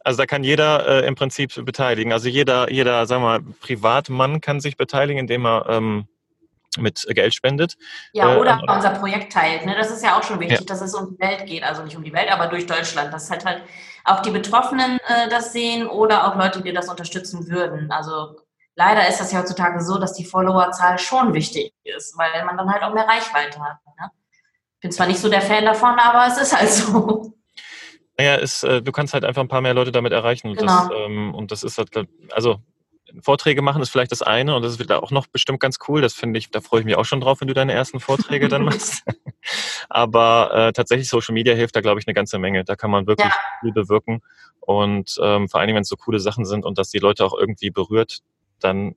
Also 0.00 0.18
da 0.18 0.26
kann 0.26 0.42
jeder 0.44 0.86
äh, 0.86 1.06
im 1.06 1.14
Prinzip 1.14 1.64
beteiligen. 1.64 2.12
Also 2.12 2.28
jeder, 2.28 2.70
jeder, 2.70 3.06
sagen 3.06 3.22
wir 3.22 3.38
mal, 3.38 3.40
Privatmann 3.60 4.40
kann 4.40 4.60
sich 4.60 4.76
beteiligen, 4.76 5.18
indem 5.18 5.46
er 5.46 5.66
ähm, 5.68 6.06
mit 6.78 7.06
Geld 7.10 7.34
spendet. 7.34 7.76
Ja, 8.12 8.34
äh, 8.34 8.38
oder 8.38 8.60
äh, 8.66 8.72
unser 8.72 8.90
Projekt 8.90 9.32
teilt. 9.32 9.66
Ne? 9.66 9.74
Das 9.76 9.90
ist 9.90 10.04
ja 10.04 10.18
auch 10.18 10.22
schon 10.22 10.40
wichtig, 10.40 10.60
ja. 10.60 10.66
dass 10.66 10.80
es 10.80 10.94
um 10.94 11.16
die 11.16 11.20
Welt 11.20 11.46
geht. 11.46 11.62
Also 11.62 11.82
nicht 11.82 11.96
um 11.96 12.04
die 12.04 12.12
Welt, 12.12 12.30
aber 12.32 12.46
durch 12.46 12.66
Deutschland. 12.66 13.12
Dass 13.12 13.30
halt 13.30 13.44
halt 13.44 13.62
auch 14.04 14.20
die 14.20 14.30
Betroffenen 14.30 14.98
äh, 15.06 15.28
das 15.28 15.52
sehen 15.52 15.86
oder 15.86 16.26
auch 16.26 16.36
Leute, 16.36 16.62
die 16.62 16.72
das 16.72 16.88
unterstützen 16.88 17.48
würden. 17.48 17.90
Also 17.90 18.36
leider 18.76 19.08
ist 19.08 19.20
das 19.20 19.32
ja 19.32 19.40
heutzutage 19.40 19.80
so, 19.80 19.98
dass 19.98 20.14
die 20.14 20.24
Followerzahl 20.24 20.98
schon 20.98 21.34
wichtig 21.34 21.72
ist, 21.84 22.16
weil 22.18 22.44
man 22.44 22.56
dann 22.56 22.70
halt 22.70 22.82
auch 22.82 22.92
mehr 22.92 23.06
Reichweite 23.06 23.60
hat. 23.60 23.78
Ne? 24.00 24.10
Ich 24.74 24.80
bin 24.80 24.92
zwar 24.92 25.06
nicht 25.06 25.20
so 25.20 25.28
der 25.28 25.40
Fan 25.40 25.64
davon, 25.64 25.98
aber 25.98 26.26
es 26.26 26.40
ist 26.40 26.56
halt 26.56 26.70
so. 26.70 27.34
Naja, 28.16 28.36
ist, 28.36 28.62
äh, 28.62 28.80
du 28.80 28.92
kannst 28.92 29.14
halt 29.14 29.24
einfach 29.24 29.42
ein 29.42 29.48
paar 29.48 29.60
mehr 29.60 29.74
Leute 29.74 29.90
damit 29.90 30.12
erreichen. 30.12 30.50
Und, 30.50 30.58
genau. 30.58 30.88
das, 30.88 30.90
ähm, 30.96 31.34
und 31.34 31.50
das 31.50 31.62
ist 31.62 31.78
halt, 31.78 31.90
also 32.32 32.60
Vorträge 33.20 33.62
machen 33.62 33.82
ist 33.82 33.90
vielleicht 33.90 34.12
das 34.12 34.22
eine 34.22 34.54
und 34.54 34.62
das 34.62 34.72
ist 34.72 34.78
wieder 34.78 35.02
auch 35.02 35.10
noch 35.10 35.26
bestimmt 35.26 35.60
ganz 35.60 35.78
cool. 35.88 36.00
Das 36.00 36.14
finde 36.14 36.38
ich, 36.38 36.50
da 36.50 36.60
freue 36.60 36.80
ich 36.80 36.86
mich 36.86 36.96
auch 36.96 37.04
schon 37.04 37.20
drauf, 37.20 37.40
wenn 37.40 37.48
du 37.48 37.54
deine 37.54 37.72
ersten 37.72 38.00
Vorträge 38.00 38.48
dann 38.48 38.64
machst. 38.64 39.04
Aber 39.88 40.50
äh, 40.52 40.72
tatsächlich 40.72 41.08
Social 41.08 41.34
Media 41.34 41.54
hilft 41.54 41.76
da, 41.76 41.80
glaube 41.80 42.00
ich, 42.00 42.06
eine 42.06 42.14
ganze 42.14 42.38
Menge. 42.38 42.64
Da 42.64 42.76
kann 42.76 42.90
man 42.90 43.06
wirklich 43.06 43.28
ja. 43.28 43.34
viel 43.60 43.72
bewirken. 43.72 44.22
Und 44.60 45.16
ähm, 45.22 45.48
vor 45.48 45.60
allem, 45.60 45.74
wenn 45.74 45.82
es 45.82 45.88
so 45.88 45.96
coole 45.96 46.20
Sachen 46.20 46.44
sind 46.44 46.64
und 46.64 46.78
dass 46.78 46.90
die 46.90 46.98
Leute 46.98 47.24
auch 47.24 47.34
irgendwie 47.34 47.70
berührt, 47.70 48.20
dann 48.60 48.96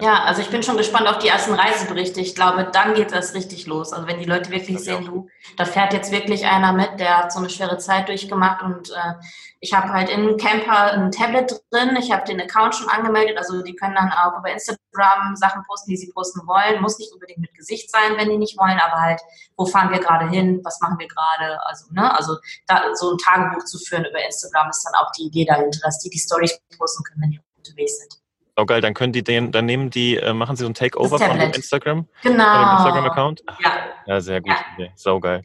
ja, 0.00 0.24
also 0.24 0.40
ich 0.40 0.48
bin 0.48 0.62
schon 0.62 0.78
gespannt 0.78 1.06
auf 1.06 1.18
die 1.18 1.28
ersten 1.28 1.52
Reiseberichte. 1.52 2.20
Ich 2.20 2.34
glaube, 2.34 2.70
dann 2.72 2.94
geht 2.94 3.12
das 3.12 3.34
richtig 3.34 3.66
los. 3.66 3.92
Also 3.92 4.06
wenn 4.06 4.18
die 4.18 4.24
Leute 4.24 4.50
wirklich 4.50 4.78
sehen, 4.78 5.04
du, 5.04 5.28
da 5.58 5.66
fährt 5.66 5.92
jetzt 5.92 6.10
wirklich 6.10 6.46
einer 6.46 6.72
mit, 6.72 6.98
der 6.98 7.18
hat 7.18 7.32
so 7.32 7.38
eine 7.38 7.50
schwere 7.50 7.76
Zeit 7.76 8.08
durchgemacht 8.08 8.62
und 8.62 8.88
äh, 8.90 9.14
ich 9.60 9.74
habe 9.74 9.90
halt 9.90 10.08
in 10.08 10.38
Camper 10.38 10.92
ein 10.92 11.10
Tablet 11.10 11.60
drin. 11.70 11.94
Ich 12.00 12.10
habe 12.10 12.24
den 12.24 12.40
Account 12.40 12.74
schon 12.74 12.88
angemeldet. 12.88 13.36
Also 13.36 13.60
die 13.60 13.74
können 13.74 13.94
dann 13.94 14.10
auch 14.10 14.38
über 14.38 14.50
Instagram 14.50 15.36
Sachen 15.36 15.62
posten, 15.64 15.90
die 15.90 15.98
sie 15.98 16.10
posten 16.10 16.46
wollen. 16.46 16.80
Muss 16.80 16.98
nicht 16.98 17.12
unbedingt 17.12 17.40
mit 17.40 17.54
Gesicht 17.54 17.90
sein, 17.90 18.16
wenn 18.16 18.30
die 18.30 18.38
nicht 18.38 18.58
wollen, 18.58 18.80
aber 18.80 18.98
halt, 18.98 19.20
wo 19.58 19.66
fahren 19.66 19.90
wir 19.90 20.00
gerade 20.00 20.26
hin? 20.30 20.62
Was 20.64 20.80
machen 20.80 20.98
wir 20.98 21.06
gerade? 21.06 21.60
Also, 21.66 21.84
ne, 21.90 22.16
also 22.16 22.38
da 22.66 22.94
so 22.94 23.12
ein 23.12 23.18
Tagebuch 23.18 23.64
zu 23.66 23.78
führen 23.78 24.06
über 24.06 24.24
Instagram 24.24 24.70
ist 24.70 24.84
dann 24.84 24.94
auch 24.94 25.12
die 25.12 25.24
Idee 25.24 25.44
dahinter, 25.44 25.80
dass 25.82 25.98
die 25.98 26.08
die 26.08 26.18
Stories 26.18 26.58
posten 26.78 27.04
können, 27.04 27.20
wenn 27.20 27.30
die 27.32 27.40
unterwegs 27.58 27.98
sind. 27.98 28.21
Oh 28.56 28.66
geil, 28.66 28.82
dann 28.82 28.92
können 28.92 29.12
die 29.12 29.24
den, 29.24 29.50
dann 29.50 29.64
nehmen 29.64 29.88
die, 29.88 30.16
äh, 30.16 30.34
machen 30.34 30.56
sie 30.56 30.64
so 30.64 30.70
ein 30.70 30.74
Takeover 30.74 31.18
von 31.18 31.38
dem 31.38 31.52
Instagram, 31.52 32.06
genau. 32.22 32.44
von 32.44 32.62
dem 32.62 32.76
Instagram-Account. 32.76 33.42
Ja. 33.62 33.72
Ja, 34.06 34.20
sehr 34.20 34.40
gut. 34.40 34.52
Ja. 34.78 34.86
Sau 34.94 35.20
geil. 35.20 35.42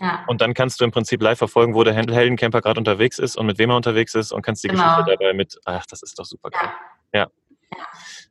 Ja. 0.00 0.24
Und 0.26 0.40
dann 0.40 0.54
kannst 0.54 0.80
du 0.80 0.84
im 0.84 0.90
Prinzip 0.90 1.22
live 1.22 1.38
verfolgen, 1.38 1.74
wo 1.74 1.84
der 1.84 1.94
Heldencamper 1.94 2.60
gerade 2.60 2.80
unterwegs 2.80 3.18
ist 3.18 3.36
und 3.36 3.46
mit 3.46 3.58
wem 3.58 3.70
er 3.70 3.76
unterwegs 3.76 4.14
ist 4.14 4.32
und 4.32 4.42
kannst 4.42 4.64
die 4.64 4.68
genau. 4.68 4.82
Geschichte 4.96 5.16
dabei 5.18 5.32
mit. 5.34 5.58
Ach, 5.64 5.84
das 5.86 6.02
ist 6.02 6.18
doch 6.18 6.24
super 6.24 6.50
geil. 6.50 6.70
Ja. 7.12 7.20
ja. 7.20 7.76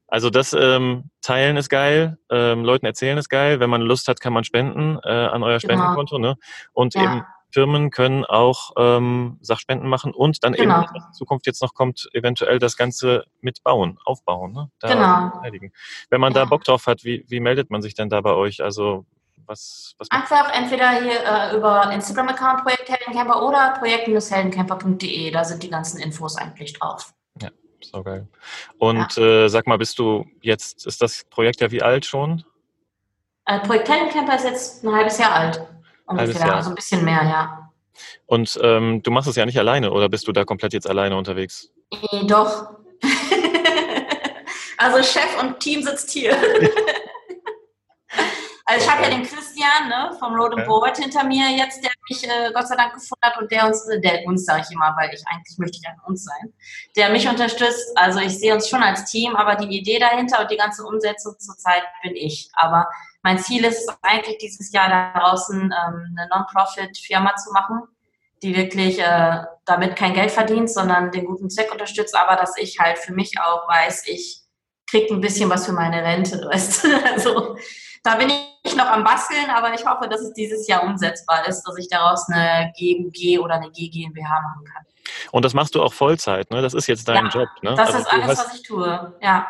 Also 0.07 0.29
das 0.29 0.53
ähm, 0.53 1.09
Teilen 1.21 1.57
ist 1.57 1.69
geil, 1.69 2.17
ähm, 2.31 2.63
Leuten 2.63 2.85
erzählen 2.85 3.17
ist 3.17 3.29
geil. 3.29 3.59
Wenn 3.59 3.69
man 3.69 3.81
Lust 3.81 4.07
hat, 4.07 4.21
kann 4.21 4.33
man 4.33 4.43
spenden 4.45 4.97
äh, 5.03 5.09
an 5.09 5.43
euer 5.43 5.59
genau. 5.59 5.73
Spendenkonto. 5.73 6.17
Ne? 6.17 6.35
Und 6.73 6.95
eben 6.95 7.23
Firmen 7.51 7.91
können 7.91 8.25
auch 8.25 8.71
ähm, 8.77 9.37
Sachspenden 9.41 9.89
machen 9.89 10.13
und 10.13 10.43
dann 10.43 10.53
genau. 10.53 10.81
eben, 10.81 10.89
was 10.93 11.05
in 11.07 11.13
Zukunft 11.13 11.45
jetzt 11.45 11.61
noch 11.61 11.73
kommt, 11.73 12.09
eventuell 12.13 12.59
das 12.59 12.77
Ganze 12.77 13.25
mitbauen, 13.41 13.97
aufbauen, 14.03 14.53
ne? 14.53 14.69
genau. 14.81 15.31
beteiligen. 15.35 15.71
Wenn 16.09 16.21
man 16.21 16.33
ja. 16.33 16.41
da 16.41 16.45
Bock 16.45 16.63
drauf 16.63 16.87
hat, 16.87 17.03
wie, 17.03 17.25
wie 17.27 17.39
meldet 17.39 17.69
man 17.69 17.81
sich 17.81 17.95
denn 17.95 18.09
da 18.09 18.21
bei 18.21 18.33
euch? 18.33 18.61
Also 18.61 19.05
was, 19.45 19.95
was 19.97 20.11
Einfach 20.11 20.53
entweder 20.53 20.91
hier 21.01 21.23
äh, 21.23 21.55
über 21.55 21.89
Instagram-Account 21.91 22.63
Projekt 22.63 22.89
Heldencamper 22.89 23.41
oder 23.43 23.75
projekt-heldencamper.de, 23.79 25.31
da 25.31 25.43
sind 25.45 25.63
die 25.63 25.69
ganzen 25.69 25.99
Infos 25.99 26.35
eigentlich 26.35 26.73
drauf. 26.73 27.13
Ja, 27.41 27.49
so 27.81 28.03
geil. 28.03 28.27
Und 28.77 29.15
ja. 29.15 29.45
äh, 29.45 29.47
sag 29.47 29.67
mal, 29.67 29.77
bist 29.77 29.99
du 29.99 30.25
jetzt, 30.41 30.85
ist 30.85 31.01
das 31.01 31.23
Projekt 31.29 31.61
ja 31.61 31.71
wie 31.71 31.81
alt 31.81 32.05
schon? 32.05 32.43
Äh, 33.45 33.59
Projekt 33.61 33.89
Heldencamper 33.89 34.35
ist 34.35 34.43
jetzt 34.43 34.83
ein 34.83 34.93
halbes 34.93 35.17
Jahr 35.17 35.31
alt. 35.31 35.65
Ungefähr, 36.07 36.55
also 36.55 36.69
ein 36.69 36.75
bisschen 36.75 37.03
mehr, 37.03 37.23
ja. 37.23 37.69
Und 38.25 38.59
ähm, 38.63 39.03
du 39.03 39.11
machst 39.11 39.27
es 39.27 39.35
ja 39.35 39.45
nicht 39.45 39.59
alleine 39.59 39.91
oder 39.91 40.07
bist 40.09 40.27
du 40.27 40.31
da 40.31 40.45
komplett 40.45 40.73
jetzt 40.73 40.89
alleine 40.89 41.17
unterwegs? 41.17 41.69
Nee, 42.11 42.25
doch. 42.25 42.69
also 44.77 45.03
Chef 45.03 45.37
und 45.41 45.59
Team 45.59 45.83
sitzt 45.83 46.11
hier. 46.11 46.31
also 48.65 48.85
ich 48.85 48.91
habe 48.91 49.03
ja 49.03 49.09
den 49.09 49.23
Christian 49.23 49.89
ne, 49.89 50.15
vom 50.19 50.35
Road 50.35 50.57
and 50.57 50.65
Board 50.67 50.97
hinter 50.97 51.23
mir 51.25 51.49
jetzt, 51.51 51.83
der 51.83 51.91
mich 52.09 52.23
äh, 52.23 52.51
Gott 52.53 52.67
sei 52.67 52.75
Dank 52.75 52.93
gefunden 52.93 53.21
hat 53.21 53.37
und 53.41 53.51
der 53.51 53.65
uns, 53.65 53.87
äh, 53.87 53.99
der 53.99 54.25
uns 54.25 54.45
sage 54.45 54.63
ich 54.67 54.71
immer, 54.73 54.95
weil 54.97 55.09
ich 55.13 55.23
eigentlich 55.27 55.57
möchte 55.57 55.79
ich 55.81 55.87
an 55.87 55.95
uns 56.05 56.23
sein, 56.23 56.53
der 56.95 57.09
mich 57.09 57.27
unterstützt. 57.27 57.91
Also 57.95 58.19
ich 58.19 58.39
sehe 58.39 58.53
uns 58.53 58.69
schon 58.69 58.83
als 58.83 59.05
Team, 59.11 59.35
aber 59.35 59.55
die 59.55 59.77
Idee 59.77 59.99
dahinter 59.99 60.41
und 60.41 60.51
die 60.51 60.57
ganze 60.57 60.83
Umsetzung 60.83 61.37
zurzeit 61.39 61.83
bin 62.03 62.15
ich. 62.15 62.49
Aber 62.53 62.87
mein 63.23 63.39
Ziel 63.39 63.65
ist 63.65 63.91
eigentlich 64.01 64.37
dieses 64.37 64.71
Jahr 64.71 64.89
da 64.89 65.19
draußen 65.19 65.61
ähm, 65.61 66.15
eine 66.17 66.29
Non-Profit-Firma 66.29 67.35
zu 67.35 67.51
machen, 67.51 67.81
die 68.43 68.55
wirklich 68.55 68.99
äh, 68.99 69.43
damit 69.65 69.95
kein 69.95 70.13
Geld 70.13 70.31
verdient, 70.31 70.71
sondern 70.71 71.11
den 71.11 71.25
guten 71.25 71.49
Zweck 71.49 71.71
unterstützt, 71.71 72.15
aber 72.15 72.35
dass 72.35 72.57
ich 72.57 72.79
halt 72.79 72.99
für 72.99 73.13
mich 73.13 73.39
auch 73.39 73.67
weiß, 73.67 74.07
ich 74.07 74.41
kriege 74.89 75.13
ein 75.13 75.21
bisschen 75.21 75.49
was 75.49 75.65
für 75.65 75.73
meine 75.73 76.03
Rente. 76.03 76.37
Weißt? 76.51 76.87
Also 77.11 77.57
da 78.03 78.15
bin 78.15 78.31
ich 78.63 78.75
noch 78.75 78.85
am 78.85 79.03
Basteln, 79.03 79.49
aber 79.49 79.73
ich 79.73 79.85
hoffe, 79.85 80.07
dass 80.07 80.21
es 80.21 80.33
dieses 80.33 80.67
Jahr 80.67 80.83
umsetzbar 80.83 81.47
ist, 81.47 81.63
dass 81.63 81.77
ich 81.77 81.89
daraus 81.89 82.27
eine 82.29 82.71
GUG 82.77 83.39
oder 83.43 83.55
eine 83.55 83.69
GmbH 83.71 84.41
machen 84.41 84.65
kann. 84.65 84.83
Und 85.31 85.43
das 85.43 85.53
machst 85.53 85.75
du 85.75 85.81
auch 85.81 85.93
Vollzeit, 85.93 86.51
ne? 86.51 86.61
Das 86.61 86.73
ist 86.73 86.87
jetzt 86.87 87.07
dein 87.07 87.25
ja, 87.25 87.31
Job, 87.31 87.49
ne? 87.61 87.73
Das 87.75 87.93
also 87.93 87.99
ist 87.99 88.13
alles, 88.13 88.39
was 88.39 88.55
ich 88.55 88.63
tue, 88.63 89.13
ja. 89.21 89.47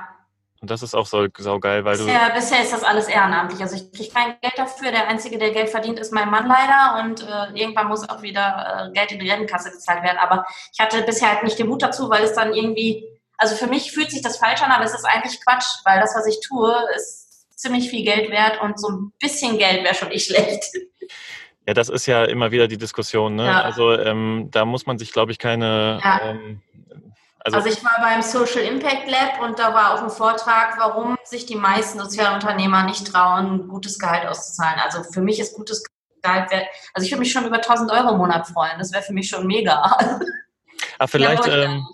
Und 0.67 0.71
das 0.71 0.83
ist 0.83 0.95
auch 0.95 1.05
so 1.05 1.25
saugeil, 1.37 1.85
weil 1.85 1.97
bisher, 1.97 2.27
du. 2.27 2.35
Bisher 2.35 2.61
ist 2.61 2.73
das 2.73 2.83
alles 2.83 3.07
ehrenamtlich. 3.07 3.61
Also 3.61 3.77
ich 3.77 3.89
kriege 3.89 4.13
kein 4.13 4.35
Geld 4.41 4.57
dafür. 4.57 4.91
Der 4.91 5.07
Einzige, 5.07 5.37
der 5.37 5.51
Geld 5.51 5.69
verdient, 5.69 5.97
ist 5.97 6.11
mein 6.11 6.29
Mann 6.29 6.45
leider. 6.45 7.05
Und 7.05 7.23
äh, 7.23 7.57
irgendwann 7.57 7.87
muss 7.87 8.09
auch 8.09 8.21
wieder 8.21 8.89
äh, 8.89 8.91
Geld 8.91 9.13
in 9.13 9.19
die 9.19 9.29
Rentenkasse 9.29 9.71
gezahlt 9.71 10.03
werden. 10.03 10.17
Aber 10.17 10.45
ich 10.73 10.79
hatte 10.81 11.03
bisher 11.03 11.29
halt 11.29 11.43
nicht 11.43 11.57
den 11.57 11.69
Mut 11.69 11.81
dazu, 11.81 12.09
weil 12.09 12.21
es 12.21 12.33
dann 12.33 12.53
irgendwie. 12.53 13.05
Also 13.37 13.55
für 13.55 13.67
mich 13.67 13.93
fühlt 13.93 14.11
sich 14.11 14.21
das 14.21 14.39
falsch 14.39 14.61
an, 14.61 14.73
aber 14.73 14.83
es 14.83 14.93
ist 14.93 15.05
eigentlich 15.05 15.39
Quatsch, 15.45 15.67
weil 15.85 16.01
das, 16.01 16.13
was 16.17 16.27
ich 16.27 16.37
tue, 16.45 16.75
ist 16.97 17.47
ziemlich 17.55 17.89
viel 17.89 18.03
Geld 18.03 18.29
wert 18.29 18.59
und 18.61 18.77
so 18.77 18.89
ein 18.89 19.13
bisschen 19.19 19.57
Geld 19.57 19.85
wäre 19.85 19.95
schon 19.95 20.09
nicht 20.09 20.27
schlecht. 20.27 20.65
Ja, 21.65 21.73
das 21.73 21.87
ist 21.87 22.07
ja 22.07 22.25
immer 22.25 22.51
wieder 22.51 22.67
die 22.67 22.77
Diskussion. 22.77 23.35
Ne? 23.35 23.45
Ja. 23.45 23.61
Also 23.61 23.93
ähm, 23.93 24.49
da 24.51 24.65
muss 24.65 24.85
man 24.85 24.97
sich, 24.97 25.13
glaube 25.13 25.31
ich, 25.31 25.39
keine 25.39 26.01
ja. 26.03 26.31
ähm, 26.31 26.61
also, 27.55 27.69
also, 27.69 27.69
ich 27.69 27.83
war 27.83 27.97
beim 28.01 28.21
Social 28.21 28.61
Impact 28.61 29.09
Lab 29.09 29.41
und 29.41 29.57
da 29.57 29.73
war 29.73 29.93
auch 29.93 30.03
ein 30.03 30.09
Vortrag, 30.09 30.77
warum 30.77 31.17
sich 31.23 31.45
die 31.45 31.55
meisten 31.55 31.97
Sozialunternehmer 31.97 32.83
nicht 32.83 33.07
trauen, 33.07 33.67
gutes 33.67 33.99
Gehalt 33.99 34.27
auszuzahlen. 34.27 34.79
Also 34.83 35.03
für 35.03 35.21
mich 35.21 35.39
ist 35.39 35.55
gutes 35.55 35.83
Gehalt 36.21 36.51
wert. 36.51 36.65
Also 36.93 37.05
ich 37.05 37.11
würde 37.11 37.21
mich 37.21 37.31
schon 37.31 37.45
über 37.45 37.57
1000 37.57 37.91
Euro 37.91 38.11
im 38.11 38.17
Monat 38.17 38.47
freuen. 38.47 38.77
Das 38.79 38.91
wäre 38.91 39.01
für 39.01 39.13
mich 39.13 39.29
schon 39.29 39.47
mega. 39.47 39.81
Aber 39.81 40.19
ah, 40.99 41.07
vielleicht, 41.07 41.45
ja, 41.45 41.63
ähm, 41.63 41.87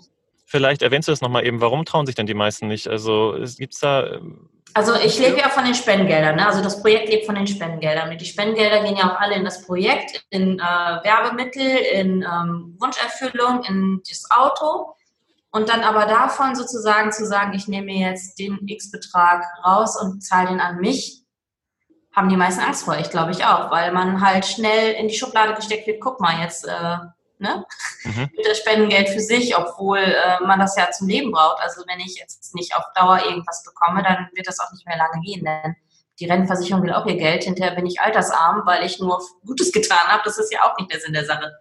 vielleicht 0.44 0.82
erwähnst 0.82 1.06
du 1.06 1.12
das 1.12 1.20
nochmal 1.20 1.46
eben. 1.46 1.60
Warum 1.60 1.84
trauen 1.84 2.06
sich 2.06 2.16
denn 2.16 2.26
die 2.26 2.34
meisten 2.34 2.66
nicht? 2.66 2.88
Also 2.88 3.36
gibt 3.56 3.74
es 3.74 3.80
da... 3.80 4.06
Ähm, 4.06 4.48
also 4.76 4.94
ich 4.96 5.20
lebe 5.20 5.38
ja 5.38 5.50
von 5.50 5.64
den 5.64 5.74
Spendengeldern. 5.74 6.34
Ne? 6.34 6.46
Also 6.46 6.60
das 6.60 6.82
Projekt 6.82 7.08
lebt 7.08 7.26
von 7.26 7.36
den 7.36 7.46
Spendengeldern. 7.46 8.10
Und 8.10 8.20
die 8.20 8.26
Spendengelder 8.26 8.82
gehen 8.82 8.96
ja 8.96 9.12
auch 9.12 9.20
alle 9.20 9.36
in 9.36 9.44
das 9.44 9.64
Projekt, 9.64 10.24
in 10.30 10.58
äh, 10.58 10.62
Werbemittel, 10.62 11.76
in 11.92 12.22
ähm, 12.22 12.76
Wunscherfüllung, 12.80 13.62
in 13.68 14.02
das 14.08 14.28
Auto. 14.32 14.96
Und 15.54 15.68
dann 15.68 15.84
aber 15.84 16.06
davon 16.06 16.56
sozusagen 16.56 17.12
zu 17.12 17.24
sagen, 17.24 17.54
ich 17.54 17.68
nehme 17.68 17.92
jetzt 17.92 18.40
den 18.40 18.58
X-Betrag 18.66 19.44
raus 19.64 19.96
und 19.96 20.20
zahle 20.20 20.48
den 20.48 20.58
an 20.58 20.78
mich, 20.78 21.22
haben 22.12 22.28
die 22.28 22.36
meisten 22.36 22.60
Angst 22.60 22.84
vor. 22.84 22.98
Ich 22.98 23.08
glaube 23.08 23.30
ich 23.30 23.44
auch, 23.44 23.70
weil 23.70 23.92
man 23.92 24.20
halt 24.20 24.46
schnell 24.46 24.94
in 24.94 25.06
die 25.06 25.14
Schublade 25.14 25.54
gesteckt 25.54 25.86
wird. 25.86 26.00
Guck 26.00 26.18
mal, 26.18 26.40
jetzt 26.40 26.66
äh, 26.66 26.96
ne? 27.38 27.64
Mhm. 28.02 28.30
mit 28.36 28.44
das 28.44 28.58
Spendengeld 28.58 29.08
für 29.10 29.20
sich, 29.20 29.56
obwohl 29.56 30.00
äh, 30.00 30.40
man 30.44 30.58
das 30.58 30.76
ja 30.76 30.90
zum 30.90 31.06
Leben 31.06 31.30
braucht. 31.30 31.62
Also 31.62 31.84
wenn 31.86 32.00
ich 32.00 32.16
jetzt 32.16 32.52
nicht 32.56 32.74
auf 32.76 32.82
Dauer 32.96 33.20
irgendwas 33.24 33.62
bekomme, 33.62 34.02
dann 34.02 34.28
wird 34.34 34.48
das 34.48 34.58
auch 34.58 34.72
nicht 34.72 34.84
mehr 34.88 34.98
lange 34.98 35.20
gehen, 35.20 35.44
denn 35.44 35.76
die 36.18 36.26
Rentenversicherung 36.26 36.82
will 36.82 36.94
auch 36.94 37.06
ihr 37.06 37.16
Geld. 37.16 37.44
Hinterher 37.44 37.76
bin 37.76 37.86
ich 37.86 38.00
altersarm, 38.00 38.62
weil 38.64 38.84
ich 38.84 38.98
nur 38.98 39.22
Gutes 39.46 39.70
getan 39.70 40.08
habe. 40.08 40.22
Das 40.24 40.36
ist 40.36 40.52
ja 40.52 40.64
auch 40.64 40.76
nicht 40.78 40.92
der 40.92 40.98
Sinn 40.98 41.12
der 41.12 41.26
Sache 41.26 41.52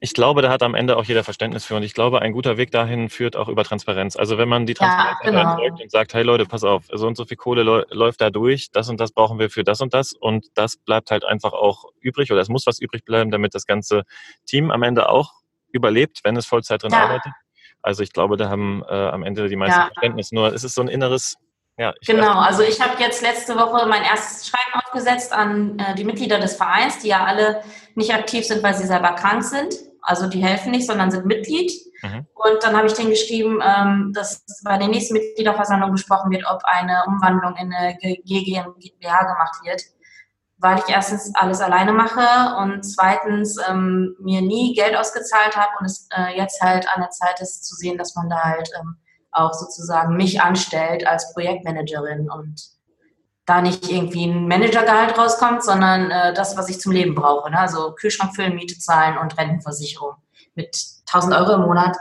ich 0.00 0.14
glaube, 0.14 0.42
da 0.42 0.50
hat 0.50 0.62
am 0.62 0.74
Ende 0.74 0.96
auch 0.96 1.04
jeder 1.04 1.24
Verständnis 1.24 1.64
für. 1.64 1.74
Und 1.74 1.82
ich 1.82 1.92
glaube, 1.92 2.22
ein 2.22 2.32
guter 2.32 2.56
Weg 2.56 2.70
dahin 2.70 3.08
führt 3.08 3.36
auch 3.36 3.48
über 3.48 3.64
Transparenz. 3.64 4.16
Also 4.16 4.38
wenn 4.38 4.48
man 4.48 4.66
die 4.66 4.74
Transparenz 4.74 5.18
ja, 5.24 5.30
genau. 5.30 5.50
erzeugt 5.52 5.82
und 5.82 5.90
sagt, 5.90 6.14
hey 6.14 6.22
Leute, 6.22 6.46
pass 6.46 6.62
auf, 6.62 6.84
so 6.92 7.06
und 7.06 7.16
so 7.16 7.24
viel 7.24 7.36
Kohle 7.36 7.62
läuft 7.62 8.20
da 8.20 8.30
durch, 8.30 8.70
das 8.70 8.88
und 8.88 9.00
das 9.00 9.12
brauchen 9.12 9.38
wir 9.38 9.50
für 9.50 9.64
das 9.64 9.80
und 9.80 9.94
das. 9.94 10.12
Und 10.12 10.46
das 10.54 10.76
bleibt 10.76 11.10
halt 11.10 11.24
einfach 11.24 11.52
auch 11.52 11.84
übrig 12.00 12.30
oder 12.30 12.40
es 12.40 12.48
muss 12.48 12.66
was 12.66 12.78
übrig 12.78 13.04
bleiben, 13.04 13.30
damit 13.30 13.54
das 13.54 13.66
ganze 13.66 14.02
Team 14.46 14.70
am 14.70 14.82
Ende 14.82 15.08
auch 15.08 15.32
überlebt, 15.72 16.20
wenn 16.22 16.36
es 16.36 16.46
Vollzeit 16.46 16.82
drin 16.82 16.92
ja. 16.92 17.00
arbeitet. 17.00 17.32
Also 17.82 18.02
ich 18.02 18.12
glaube, 18.12 18.36
da 18.36 18.48
haben 18.48 18.82
äh, 18.88 18.94
am 18.94 19.22
Ende 19.22 19.48
die 19.48 19.56
meisten 19.56 19.80
ja. 19.80 19.86
Verständnis. 19.86 20.32
Nur 20.32 20.52
es 20.52 20.64
ist 20.64 20.74
so 20.74 20.82
ein 20.82 20.88
inneres 20.88 21.36
ja, 21.80 21.94
genau, 22.04 22.40
also 22.40 22.64
ich 22.64 22.80
habe 22.80 23.00
jetzt 23.00 23.22
letzte 23.22 23.54
Woche 23.54 23.86
mein 23.86 24.02
erstes 24.02 24.48
Schreiben 24.48 24.80
aufgesetzt 24.84 25.32
an 25.32 25.78
äh, 25.78 25.94
die 25.94 26.02
Mitglieder 26.02 26.40
des 26.40 26.56
Vereins, 26.56 26.98
die 26.98 27.06
ja 27.06 27.24
alle 27.24 27.62
nicht 27.94 28.12
aktiv 28.12 28.44
sind, 28.44 28.64
weil 28.64 28.74
sie 28.74 28.84
selber 28.84 29.12
krank 29.12 29.44
sind. 29.44 29.76
Also 30.02 30.28
die 30.28 30.42
helfen 30.42 30.70
nicht, 30.70 30.86
sondern 30.86 31.10
sind 31.10 31.26
Mitglied. 31.26 31.72
Mhm. 32.02 32.26
Und 32.34 32.62
dann 32.62 32.76
habe 32.76 32.86
ich 32.86 32.94
denen 32.94 33.10
geschrieben, 33.10 33.60
ähm, 33.62 34.12
dass 34.14 34.44
bei 34.64 34.78
der 34.78 34.88
nächsten 34.88 35.14
Mitgliederversammlung 35.14 35.92
besprochen 35.92 36.30
wird, 36.30 36.44
ob 36.50 36.62
eine 36.64 37.04
Umwandlung 37.06 37.56
in 37.56 37.72
eine 37.72 37.96
GmbH 37.96 39.22
gemacht 39.22 39.64
wird. 39.64 39.82
Weil 40.60 40.78
ich 40.78 40.88
erstens 40.88 41.32
alles 41.36 41.60
alleine 41.60 41.92
mache 41.92 42.56
und 42.56 42.82
zweitens 42.82 43.58
ähm, 43.68 44.16
mir 44.18 44.42
nie 44.42 44.74
Geld 44.74 44.96
ausgezahlt 44.96 45.56
habe 45.56 45.70
und 45.78 45.86
es 45.86 46.08
äh, 46.16 46.36
jetzt 46.36 46.60
halt 46.60 46.88
an 46.92 47.00
der 47.00 47.10
Zeit 47.10 47.40
ist 47.40 47.64
zu 47.64 47.76
sehen, 47.76 47.96
dass 47.96 48.16
man 48.16 48.28
da 48.28 48.42
halt 48.42 48.68
ähm, 48.80 48.96
auch 49.30 49.52
sozusagen 49.52 50.16
mich 50.16 50.40
anstellt 50.40 51.06
als 51.06 51.32
Projektmanagerin 51.32 52.28
und 52.28 52.77
da 53.48 53.62
nicht 53.62 53.90
irgendwie 53.90 54.26
ein 54.26 54.46
Managergehalt 54.46 55.16
rauskommt, 55.16 55.64
sondern 55.64 56.10
äh, 56.10 56.34
das, 56.34 56.56
was 56.58 56.68
ich 56.68 56.80
zum 56.80 56.92
Leben 56.92 57.14
brauche. 57.14 57.50
Ne? 57.50 57.58
Also 57.58 57.94
Kühlschrank 57.94 58.34
füllen, 58.34 58.54
Miete 58.54 58.78
zahlen 58.78 59.16
und 59.16 59.38
Rentenversicherung. 59.38 60.16
Mit 60.54 60.76
1000 61.06 61.34
Euro 61.34 61.54
im 61.54 61.62
Monat 61.62 61.96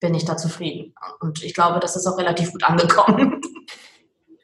bin 0.00 0.14
ich 0.14 0.24
da 0.24 0.36
zufrieden. 0.36 0.94
Und 1.20 1.44
ich 1.44 1.54
glaube, 1.54 1.78
das 1.78 1.94
ist 1.94 2.06
auch 2.06 2.18
relativ 2.18 2.50
gut 2.50 2.64
angekommen. 2.64 3.40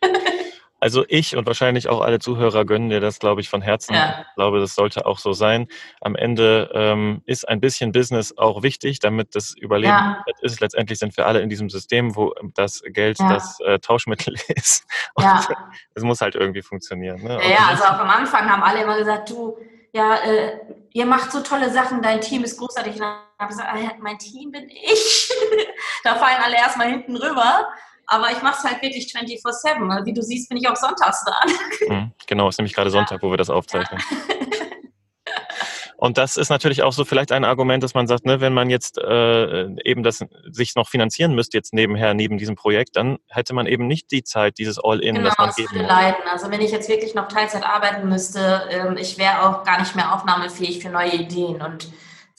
Also 0.83 1.05
ich 1.07 1.37
und 1.37 1.47
wahrscheinlich 1.47 1.89
auch 1.89 2.01
alle 2.01 2.19
Zuhörer 2.19 2.65
gönnen 2.65 2.89
dir 2.89 2.99
das, 2.99 3.21
glaube 3.21 3.41
ich, 3.41 3.49
von 3.49 3.63
Herzen. 3.63 3.95
Ja. 3.95 4.27
Ich 4.29 4.35
glaube, 4.35 4.59
das 4.59 4.75
sollte 4.75 5.07
auch 5.07 5.21
so 5.21 5.33
sein. 5.33 5.69
Am 6.01 6.17
Ende 6.17 6.73
ähm, 6.75 7.23
ist 7.25 7.49
ein 7.49 7.61
bisschen 7.61 7.93
Business 7.93 8.37
auch 8.37 8.65
wichtig, 8.65 8.99
damit 8.99 9.37
das 9.37 9.55
Überleben 9.57 9.93
ja. 9.93 10.25
ist. 10.41 10.59
Letztendlich 10.59 10.99
sind 10.99 11.17
wir 11.17 11.29
alle 11.29 11.41
in 11.41 11.49
diesem 11.49 11.71
System, 11.71 12.17
wo 12.17 12.35
das 12.55 12.83
Geld 12.85 13.21
ja. 13.21 13.33
das 13.33 13.61
äh, 13.61 13.79
Tauschmittel 13.79 14.35
ist. 14.49 14.85
Und 15.15 15.23
ja. 15.23 15.47
es 15.95 16.03
muss 16.03 16.21
halt 16.21 16.35
irgendwie 16.35 16.63
funktionieren. 16.63 17.23
Ne? 17.23 17.39
Ja, 17.49 17.69
also 17.69 17.85
auch 17.85 18.01
am 18.01 18.11
Anfang 18.11 18.51
haben 18.51 18.65
alle 18.65 18.83
immer 18.83 18.99
gesagt, 18.99 19.31
du, 19.31 19.57
ja, 19.93 20.17
äh, 20.17 20.59
ihr 20.91 21.07
macht 21.07 21.31
so 21.31 21.43
tolle 21.43 21.71
Sachen, 21.71 22.03
dein 22.03 22.21
Team 22.21 22.43
ist 22.43 22.59
großartig. 22.59 22.95
Und 22.95 23.03
dann 23.03 23.19
habe 23.39 23.53
ich 23.53 23.57
gesagt, 23.57 23.69
ah, 23.73 23.97
mein 24.01 24.19
Team 24.19 24.51
bin 24.51 24.69
ich. 24.69 25.31
da 26.03 26.17
fallen 26.17 26.43
alle 26.45 26.57
erstmal 26.57 26.89
hinten 26.89 27.15
rüber. 27.15 27.69
Aber 28.13 28.31
ich 28.31 28.43
mache 28.43 28.57
es 28.59 28.65
halt 28.65 28.83
wirklich 28.83 29.07
24-7. 29.07 30.05
Wie 30.05 30.13
du 30.13 30.23
siehst, 30.23 30.49
bin 30.49 30.59
ich 30.59 30.69
auch 30.69 30.77
sonntags 30.77 31.25
da. 31.25 31.35
Mhm, 31.89 32.13
genau, 32.27 32.49
ist 32.49 32.59
nämlich 32.59 32.75
gerade 32.75 32.91
Sonntag, 32.91 33.23
ja. 33.23 33.27
wo 33.27 33.31
wir 33.31 33.39
das 33.39 33.51
aufzeichnen. 33.51 34.01
Ja. 34.01 34.37
Und 35.97 36.19
das 36.19 36.37
ist 36.37 36.51
natürlich 36.51 36.83
auch 36.83 36.93
so 36.93 37.05
vielleicht 37.05 37.31
ein 37.31 37.45
Argument, 37.45 37.81
dass 37.81 37.95
man 37.95 38.09
sagt, 38.09 38.27
ne, 38.27 38.41
wenn 38.41 38.53
man 38.53 38.71
jetzt 38.71 38.99
äh, 38.99 39.67
eben 39.85 40.03
das 40.03 40.25
sich 40.51 40.75
noch 40.75 40.89
finanzieren 40.89 41.33
müsste, 41.33 41.57
jetzt 41.57 41.73
nebenher, 41.73 42.13
neben 42.13 42.39
diesem 42.39 42.57
Projekt, 42.57 42.97
dann 42.97 43.19
hätte 43.29 43.55
man 43.55 43.67
eben 43.67 43.87
nicht 43.87 44.11
die 44.11 44.25
Zeit, 44.25 44.59
dieses 44.59 44.81
All-In, 44.83 45.15
genau, 45.15 45.29
das 45.29 45.39
man 45.39 45.47
das 45.47 45.57
geben 45.57 45.79
muss. 45.79 45.87
Leiden. 45.87 46.23
Also 46.29 46.51
wenn 46.51 46.61
ich 46.61 46.73
jetzt 46.73 46.89
wirklich 46.89 47.15
noch 47.15 47.29
Teilzeit 47.29 47.63
arbeiten 47.65 48.09
müsste, 48.09 48.69
ähm, 48.71 48.97
ich 48.97 49.17
wäre 49.17 49.43
auch 49.43 49.63
gar 49.63 49.79
nicht 49.79 49.95
mehr 49.95 50.13
aufnahmefähig 50.13 50.83
für 50.83 50.91
neue 50.91 51.13
Ideen. 51.13 51.63
Und 51.63 51.93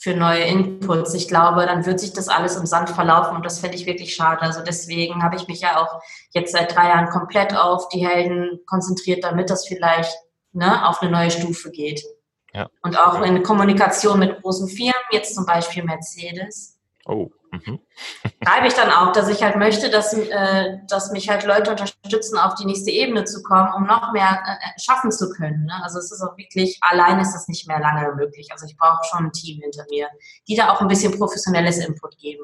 für 0.03 0.13
neue 0.13 0.43
Inputs. 0.43 1.13
Ich 1.13 1.29
glaube, 1.29 1.65
dann 1.65 1.85
wird 1.85 2.01
sich 2.01 2.11
das 2.11 2.27
alles 2.27 2.57
im 2.57 2.65
Sand 2.65 2.89
verlaufen 2.89 3.37
und 3.37 3.45
das 3.45 3.59
fände 3.59 3.77
ich 3.77 3.85
wirklich 3.85 4.13
schade. 4.13 4.41
Also 4.41 4.61
deswegen 4.61 5.23
habe 5.23 5.37
ich 5.37 5.47
mich 5.47 5.61
ja 5.61 5.81
auch 5.81 6.01
jetzt 6.31 6.51
seit 6.51 6.75
drei 6.75 6.89
Jahren 6.89 7.07
komplett 7.07 7.55
auf 7.55 7.87
die 7.87 8.05
Helden 8.05 8.59
konzentriert, 8.65 9.23
damit 9.23 9.49
das 9.49 9.65
vielleicht 9.65 10.13
ne, 10.51 10.89
auf 10.89 11.01
eine 11.01 11.09
neue 11.09 11.31
Stufe 11.31 11.71
geht. 11.71 12.03
Ja. 12.53 12.67
Und 12.81 12.99
auch 12.99 13.21
in 13.21 13.43
Kommunikation 13.43 14.19
mit 14.19 14.41
großen 14.41 14.67
Firmen, 14.67 14.91
jetzt 15.11 15.35
zum 15.35 15.45
Beispiel 15.45 15.85
Mercedes. 15.85 16.77
Oh. 17.05 17.29
Mhm. 17.53 17.79
Schreibe 18.43 18.67
ich 18.67 18.73
dann 18.73 18.89
auch, 18.89 19.11
dass 19.11 19.29
ich 19.29 19.43
halt 19.43 19.57
möchte, 19.57 19.91
dass, 19.91 20.11
äh, 20.13 20.77
dass 20.87 21.11
mich 21.11 21.29
halt 21.29 21.45
Leute 21.45 21.69
unterstützen, 21.69 22.39
auf 22.39 22.55
die 22.55 22.65
nächste 22.65 22.89
Ebene 22.89 23.25
zu 23.25 23.43
kommen, 23.43 23.71
um 23.75 23.85
noch 23.85 24.11
mehr 24.11 24.41
äh, 24.43 24.81
schaffen 24.81 25.11
zu 25.11 25.29
können. 25.29 25.65
Ne? 25.65 25.73
Also 25.83 25.99
es 25.99 26.11
ist 26.11 26.21
auch 26.23 26.35
wirklich, 26.35 26.79
allein 26.81 27.19
ist 27.19 27.33
das 27.33 27.47
nicht 27.47 27.67
mehr 27.67 27.79
lange 27.79 28.11
möglich. 28.15 28.47
Also 28.51 28.65
ich 28.65 28.75
brauche 28.75 29.03
schon 29.03 29.27
ein 29.27 29.31
Team 29.31 29.61
hinter 29.61 29.85
mir, 29.91 30.07
die 30.47 30.55
da 30.55 30.71
auch 30.71 30.81
ein 30.81 30.87
bisschen 30.87 31.15
professionelles 31.15 31.77
Input 31.77 32.17
geben. 32.17 32.43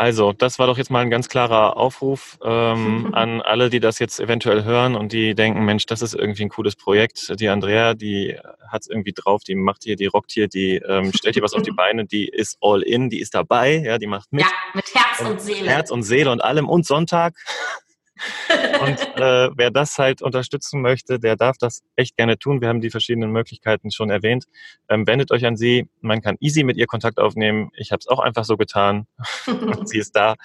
Also, 0.00 0.32
das 0.32 0.60
war 0.60 0.68
doch 0.68 0.78
jetzt 0.78 0.92
mal 0.92 1.00
ein 1.00 1.10
ganz 1.10 1.28
klarer 1.28 1.76
Aufruf 1.76 2.38
ähm, 2.44 3.10
an 3.14 3.42
alle, 3.42 3.68
die 3.68 3.80
das 3.80 3.98
jetzt 3.98 4.20
eventuell 4.20 4.62
hören 4.62 4.94
und 4.94 5.12
die 5.12 5.34
denken, 5.34 5.64
Mensch, 5.64 5.86
das 5.86 6.02
ist 6.02 6.14
irgendwie 6.14 6.44
ein 6.44 6.50
cooles 6.50 6.76
Projekt. 6.76 7.38
Die 7.40 7.48
Andrea, 7.48 7.94
die 7.94 8.38
hat 8.68 8.82
es 8.82 8.88
irgendwie 8.88 9.12
drauf, 9.12 9.42
die 9.42 9.56
macht 9.56 9.82
hier, 9.82 9.96
die 9.96 10.06
rockt 10.06 10.30
hier, 10.30 10.46
die 10.46 10.76
ähm, 10.76 11.12
stellt 11.12 11.34
hier 11.34 11.42
was 11.42 11.52
auf 11.52 11.62
die 11.62 11.72
Beine, 11.76 12.06
die 12.06 12.28
ist 12.28 12.58
all 12.60 12.82
in, 12.82 13.10
die 13.10 13.18
ist 13.18 13.34
dabei, 13.34 13.78
ja, 13.78 13.98
die 13.98 14.06
macht 14.06 14.32
mit. 14.32 14.42
Ja, 14.42 14.50
mit 14.72 14.86
Herz 14.94 15.20
und, 15.20 15.26
und 15.32 15.40
Seele. 15.42 15.68
Herz 15.68 15.90
und 15.90 16.04
Seele 16.04 16.30
und 16.30 16.44
allem 16.44 16.68
und 16.68 16.86
Sonntag. 16.86 17.34
Und 18.80 18.98
äh, 19.16 19.50
wer 19.56 19.70
das 19.70 19.98
halt 19.98 20.22
unterstützen 20.22 20.80
möchte, 20.80 21.18
der 21.18 21.36
darf 21.36 21.58
das 21.58 21.82
echt 21.96 22.16
gerne 22.16 22.38
tun. 22.38 22.60
Wir 22.60 22.68
haben 22.68 22.80
die 22.80 22.90
verschiedenen 22.90 23.30
Möglichkeiten 23.30 23.90
schon 23.90 24.10
erwähnt. 24.10 24.44
Ähm, 24.88 25.06
wendet 25.06 25.30
euch 25.30 25.46
an 25.46 25.56
sie. 25.56 25.88
Man 26.00 26.20
kann 26.20 26.36
easy 26.40 26.64
mit 26.64 26.76
ihr 26.76 26.86
Kontakt 26.86 27.18
aufnehmen. 27.18 27.70
Ich 27.76 27.92
habe 27.92 28.00
es 28.00 28.08
auch 28.08 28.20
einfach 28.20 28.44
so 28.44 28.56
getan. 28.56 29.06
sie 29.84 29.98
ist 29.98 30.14
da. 30.16 30.36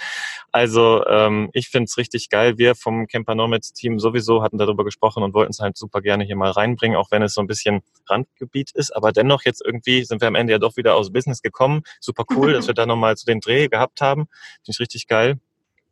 Also 0.52 1.06
ähm, 1.08 1.50
ich 1.54 1.70
finde 1.70 1.86
es 1.86 1.98
richtig 1.98 2.30
geil. 2.30 2.58
Wir 2.58 2.76
vom 2.76 3.08
Camper 3.08 3.36
Nomads 3.36 3.74
Team 3.74 4.00
sowieso 4.00 4.44
hatten 4.44 4.58
darüber 4.58 4.84
gesprochen 4.84 5.24
und 5.24 5.34
wollten 5.34 5.52
es 5.52 5.60
halt 5.60 5.78
super 5.78 6.02
gerne 6.02 6.24
hier 6.24 6.36
mal 6.36 6.52
reinbringen, 6.52 6.98
auch 6.98 7.12
wenn 7.12 7.22
es 7.22 7.34
so 7.34 7.42
ein 7.42 7.48
bisschen 7.48 7.82
Randgebiet 8.08 8.72
ist. 8.72 8.96
Aber 8.96 9.12
dennoch 9.12 9.44
jetzt 9.46 9.64
irgendwie 9.66 10.04
sind 10.04 10.22
wir 10.22 10.28
am 10.28 10.36
Ende 10.36 10.54
ja 10.54 10.60
doch 10.60 10.78
wieder 10.78 10.96
aus 10.96 11.12
Business 11.12 11.42
gekommen. 11.42 11.82
Super 12.00 12.26
cool, 12.36 12.54
dass 12.54 12.68
wir 12.68 12.74
da 12.74 12.86
nochmal 12.86 13.18
zu 13.18 13.26
den 13.26 13.40
Dreh 13.40 13.68
gehabt 13.68 14.02
haben. 14.02 14.28
Finde 14.64 14.72
ich 14.72 14.80
richtig 14.80 15.08
geil. 15.08 15.40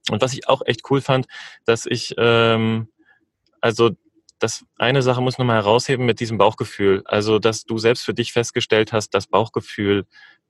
Und 0.10 0.22
was 0.22 0.34
ich 0.34 0.47
auch 0.47 0.62
echt 0.66 0.89
cool 0.89 1.02
fand, 1.02 1.28
dass 1.66 1.86
ich, 1.86 2.16
ähm, 2.18 2.88
also 3.60 3.91
das 4.39 4.66
eine 4.78 5.02
Sache 5.04 5.22
muss 5.22 5.38
nochmal 5.38 5.58
herausheben 5.58 6.06
mit 6.06 6.20
diesem 6.20 6.38
Bauchgefühl. 6.38 7.04
Also, 7.06 7.38
dass 7.38 7.64
du 7.64 7.78
selbst 7.78 8.04
für 8.04 8.14
dich 8.14 8.34
festgestellt 8.34 8.91
hast, 8.91 9.12
dass 9.12 9.28
Bauchgefühl 9.28 10.06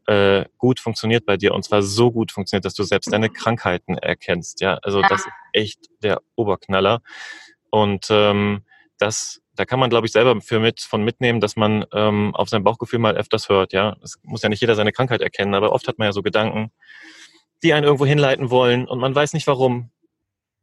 äh, 0.07 0.45
gut 0.57 0.79
funktioniert 0.79 1.25
bei 1.25 1.37
dir 1.37 1.53
und 1.53 1.63
zwar 1.63 1.83
so 1.83 2.11
gut 2.11 2.31
funktioniert, 2.31 2.65
dass 2.65 2.73
du 2.73 2.83
selbst 2.83 3.11
deine 3.11 3.29
Krankheiten 3.29 3.97
erkennst. 3.97 4.61
Ja, 4.61 4.75
also 4.81 5.01
das 5.01 5.21
ist 5.21 5.31
echt 5.53 5.79
der 6.01 6.21
Oberknaller. 6.35 7.01
Und 7.69 8.07
ähm, 8.09 8.63
das, 8.97 9.41
da 9.55 9.65
kann 9.65 9.79
man, 9.79 9.89
glaube 9.89 10.07
ich, 10.07 10.13
selber 10.13 10.39
für 10.41 10.59
mit 10.59 10.81
von 10.81 11.03
mitnehmen, 11.03 11.39
dass 11.39 11.55
man 11.55 11.85
ähm, 11.93 12.33
auf 12.35 12.49
sein 12.49 12.63
Bauchgefühl 12.63 12.99
mal 12.99 13.15
öfters 13.15 13.49
hört. 13.49 13.73
Ja, 13.73 13.97
es 14.03 14.19
muss 14.23 14.41
ja 14.41 14.49
nicht 14.49 14.61
jeder 14.61 14.75
seine 14.75 14.91
Krankheit 14.91 15.21
erkennen, 15.21 15.53
aber 15.53 15.71
oft 15.71 15.87
hat 15.87 15.97
man 15.97 16.07
ja 16.07 16.13
so 16.13 16.21
Gedanken, 16.21 16.71
die 17.63 17.73
einen 17.73 17.83
irgendwo 17.83 18.05
hinleiten 18.05 18.49
wollen 18.49 18.87
und 18.87 18.99
man 18.99 19.13
weiß 19.13 19.33
nicht 19.33 19.47
warum. 19.47 19.89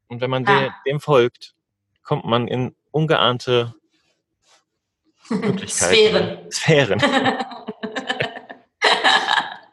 Und 0.09 0.20
wenn 0.20 0.30
man 0.30 0.46
ah. 0.46 0.61
dem, 0.61 0.72
dem 0.86 1.01
folgt, 1.01 1.55
kommt 2.03 2.24
man 2.24 2.49
in 2.49 2.74
ungeahnte 2.90 3.74
Möglichkeiten. 5.28 6.51
Sphären. 6.51 7.01
Sphären. 7.01 7.03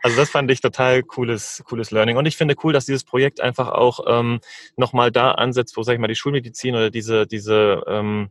Also 0.05 0.17
das 0.17 0.29
fand 0.29 0.51
ich 0.51 0.61
total 0.61 1.01
cooles, 1.01 1.63
cooles 1.65 1.89
Learning. 1.89 2.15
Und 2.15 2.27
ich 2.27 2.37
finde 2.37 2.53
cool, 2.63 2.71
dass 2.71 2.85
dieses 2.85 3.03
Projekt 3.03 3.41
einfach 3.41 3.69
auch 3.69 4.01
ähm, 4.05 4.39
nochmal 4.77 5.11
da 5.11 5.31
ansetzt, 5.31 5.75
wo, 5.77 5.81
sag 5.81 5.93
ich 5.93 5.99
mal, 5.99 6.05
die 6.05 6.13
Schulmedizin 6.13 6.75
oder 6.75 6.91
diese, 6.91 7.25
diese 7.25 7.83
ähm, 7.87 8.29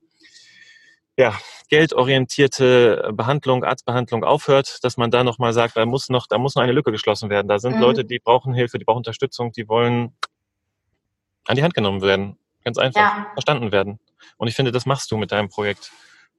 ja, 1.16 1.38
geldorientierte 1.68 3.10
Behandlung, 3.12 3.64
Arztbehandlung 3.64 4.24
aufhört, 4.24 4.82
dass 4.82 4.96
man 4.96 5.10
da 5.10 5.24
nochmal 5.24 5.52
sagt, 5.52 5.76
da 5.76 5.86
muss 5.86 6.08
noch, 6.08 6.26
da 6.26 6.38
muss 6.38 6.54
noch 6.54 6.62
eine 6.62 6.72
Lücke 6.72 6.90
geschlossen 6.92 7.30
werden. 7.30 7.48
Da 7.48 7.58
sind 7.58 7.76
mhm. 7.76 7.80
Leute, 7.80 8.04
die 8.04 8.18
brauchen 8.18 8.54
Hilfe, 8.54 8.78
die 8.78 8.84
brauchen 8.84 8.98
Unterstützung, 8.98 9.52
die 9.52 9.68
wollen 9.68 10.16
an 11.46 11.56
die 11.56 11.62
Hand 11.62 11.74
genommen 11.74 12.02
werden. 12.02 12.38
Ganz 12.64 12.78
einfach. 12.78 13.00
Ja. 13.00 13.26
Verstanden 13.34 13.72
werden. 13.72 14.00
Und 14.36 14.48
ich 14.48 14.54
finde, 14.54 14.72
das 14.72 14.86
machst 14.86 15.10
du 15.10 15.16
mit 15.16 15.32
deinem 15.32 15.48
Projekt. 15.48 15.92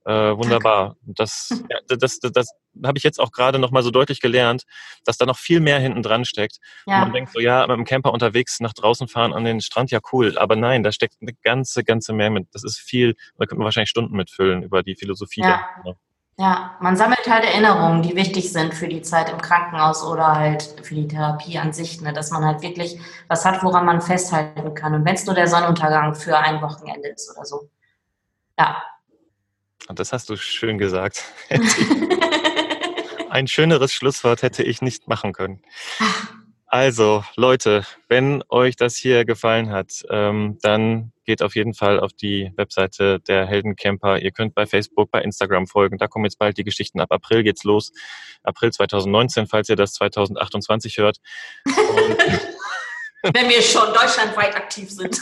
Äh, 0.06 0.36
wunderbar. 0.36 0.96
Das, 1.02 1.50
ja, 1.68 1.78
das, 1.88 2.20
das, 2.20 2.32
das 2.32 2.50
habe 2.84 2.96
ich 2.96 3.02
jetzt 3.02 3.18
auch 3.18 3.32
gerade 3.32 3.58
noch 3.58 3.72
mal 3.72 3.82
so 3.82 3.90
deutlich 3.90 4.20
gelernt, 4.20 4.62
dass 5.04 5.18
da 5.18 5.26
noch 5.26 5.36
viel 5.36 5.58
mehr 5.58 5.80
hinten 5.80 6.00
dran 6.02 6.24
steckt. 6.24 6.58
Ja. 6.86 7.00
man 7.00 7.12
denkt 7.12 7.32
so, 7.32 7.40
ja, 7.40 7.66
mit 7.66 7.76
dem 7.76 7.84
Camper 7.84 8.12
unterwegs 8.12 8.60
nach 8.60 8.72
draußen 8.72 9.08
fahren 9.08 9.32
an 9.32 9.44
den 9.44 9.60
Strand, 9.60 9.90
ja 9.90 9.98
cool. 10.12 10.38
Aber 10.38 10.54
nein, 10.54 10.84
da 10.84 10.92
steckt 10.92 11.16
eine 11.20 11.32
ganze, 11.42 11.82
ganze 11.82 12.12
mehr 12.12 12.30
mit. 12.30 12.46
Das 12.52 12.62
ist 12.62 12.78
viel, 12.78 13.16
da 13.36 13.46
könnte 13.46 13.56
man 13.56 13.64
wahrscheinlich 13.64 13.90
Stunden 13.90 14.14
mitfüllen 14.14 14.62
über 14.62 14.84
die 14.84 14.94
Philosophie. 14.94 15.40
Ja. 15.40 15.66
Da. 15.84 15.94
Ja, 16.38 16.76
man 16.80 16.96
sammelt 16.96 17.26
halt 17.28 17.44
Erinnerungen, 17.44 18.02
die 18.02 18.14
wichtig 18.14 18.52
sind 18.52 18.74
für 18.74 18.86
die 18.86 19.02
Zeit 19.02 19.30
im 19.30 19.40
Krankenhaus 19.40 20.04
oder 20.04 20.36
halt 20.36 20.62
für 20.82 20.94
die 20.94 21.08
Therapie 21.08 21.58
an 21.58 21.72
sich, 21.72 22.00
ne? 22.00 22.12
dass 22.12 22.30
man 22.30 22.44
halt 22.44 22.62
wirklich 22.62 23.00
was 23.26 23.44
hat, 23.44 23.64
woran 23.64 23.86
man 23.86 24.02
festhalten 24.02 24.74
kann. 24.74 24.94
Und 24.94 25.04
wenn 25.04 25.14
es 25.14 25.26
nur 25.26 25.34
der 25.34 25.48
Sonnenuntergang 25.48 26.14
für 26.14 26.38
ein 26.38 26.60
Wochenende 26.60 27.08
ist 27.08 27.34
oder 27.34 27.44
so. 27.44 27.70
Ja. 28.56 28.76
Und 29.88 29.98
das 29.98 30.12
hast 30.12 30.28
du 30.28 30.36
schön 30.36 30.78
gesagt. 30.78 31.24
ein 33.30 33.46
schöneres 33.46 33.92
Schlusswort 33.92 34.42
hätte 34.42 34.62
ich 34.62 34.82
nicht 34.82 35.08
machen 35.08 35.32
können. 35.32 35.62
Also, 36.68 37.24
Leute, 37.36 37.86
wenn 38.08 38.42
euch 38.48 38.76
das 38.76 38.96
hier 38.96 39.24
gefallen 39.24 39.70
hat, 39.70 40.04
ähm, 40.10 40.58
dann 40.62 41.12
geht 41.24 41.42
auf 41.42 41.54
jeden 41.54 41.74
Fall 41.74 42.00
auf 42.00 42.12
die 42.12 42.52
Webseite 42.56 43.20
der 43.20 43.46
Heldencamper. 43.46 44.18
Ihr 44.18 44.32
könnt 44.32 44.54
bei 44.54 44.66
Facebook, 44.66 45.10
bei 45.10 45.22
Instagram 45.22 45.66
folgen. 45.66 45.96
Da 45.96 46.08
kommen 46.08 46.24
jetzt 46.24 46.38
bald 46.38 46.58
die 46.58 46.64
Geschichten. 46.64 47.00
Ab 47.00 47.12
April 47.12 47.44
geht's 47.44 47.64
los. 47.64 47.92
April 48.42 48.72
2019, 48.72 49.46
falls 49.46 49.68
ihr 49.68 49.76
das 49.76 49.92
2028 49.94 50.98
hört. 50.98 51.18
wenn 51.64 53.48
wir 53.48 53.62
schon 53.62 53.92
deutschlandweit 53.92 54.56
aktiv 54.56 54.90
sind. 54.90 55.20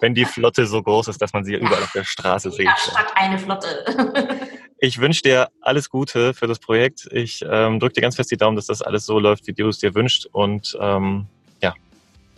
Wenn 0.00 0.14
die 0.14 0.24
Flotte 0.24 0.66
so 0.66 0.82
groß 0.82 1.08
ist, 1.08 1.20
dass 1.20 1.32
man 1.32 1.44
sie 1.44 1.54
überall 1.54 1.82
auf 1.82 1.92
der 1.92 2.04
Straße 2.04 2.50
sieht. 2.50 2.66
Ja, 2.66 2.76
statt 2.76 3.12
eine 3.14 3.38
Flotte. 3.38 3.84
Ich 4.80 5.00
wünsche 5.00 5.22
dir 5.22 5.48
alles 5.60 5.90
Gute 5.90 6.34
für 6.34 6.46
das 6.46 6.60
Projekt. 6.60 7.08
Ich 7.10 7.44
ähm, 7.48 7.80
drücke 7.80 7.94
dir 7.94 8.00
ganz 8.00 8.14
fest 8.14 8.30
die 8.30 8.36
Daumen, 8.36 8.54
dass 8.54 8.66
das 8.66 8.80
alles 8.80 9.06
so 9.06 9.18
läuft, 9.18 9.48
wie 9.48 9.52
du 9.52 9.68
es 9.68 9.78
dir 9.78 9.92
wünschst. 9.94 10.26
Und 10.26 10.78
ähm, 10.80 11.26
ja, 11.60 11.74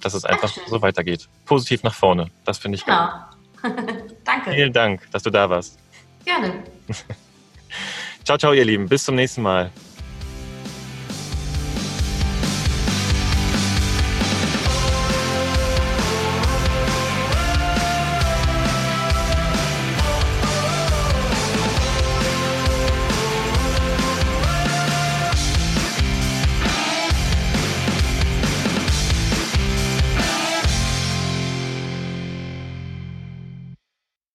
dass 0.01 0.15
es 0.15 0.25
einfach 0.25 0.49
Dankeschön. 0.49 0.71
so 0.71 0.81
weitergeht. 0.81 1.29
Positiv 1.45 1.83
nach 1.83 1.93
vorne. 1.93 2.31
Das 2.47 2.57
finde 2.57 2.77
ich 2.77 2.85
genau. 2.87 3.11
Danke. 4.25 4.53
Vielen 4.53 4.73
Dank, 4.73 5.07
dass 5.13 5.23
du 5.23 5.29
da 5.29 5.51
warst. 5.51 5.79
Gerne. 6.25 6.65
ciao, 8.25 8.39
ciao, 8.39 8.55
ihr 8.55 8.65
Lieben. 8.65 8.89
Bis 8.89 9.05
zum 9.05 9.17
nächsten 9.17 9.43
Mal. 9.43 9.71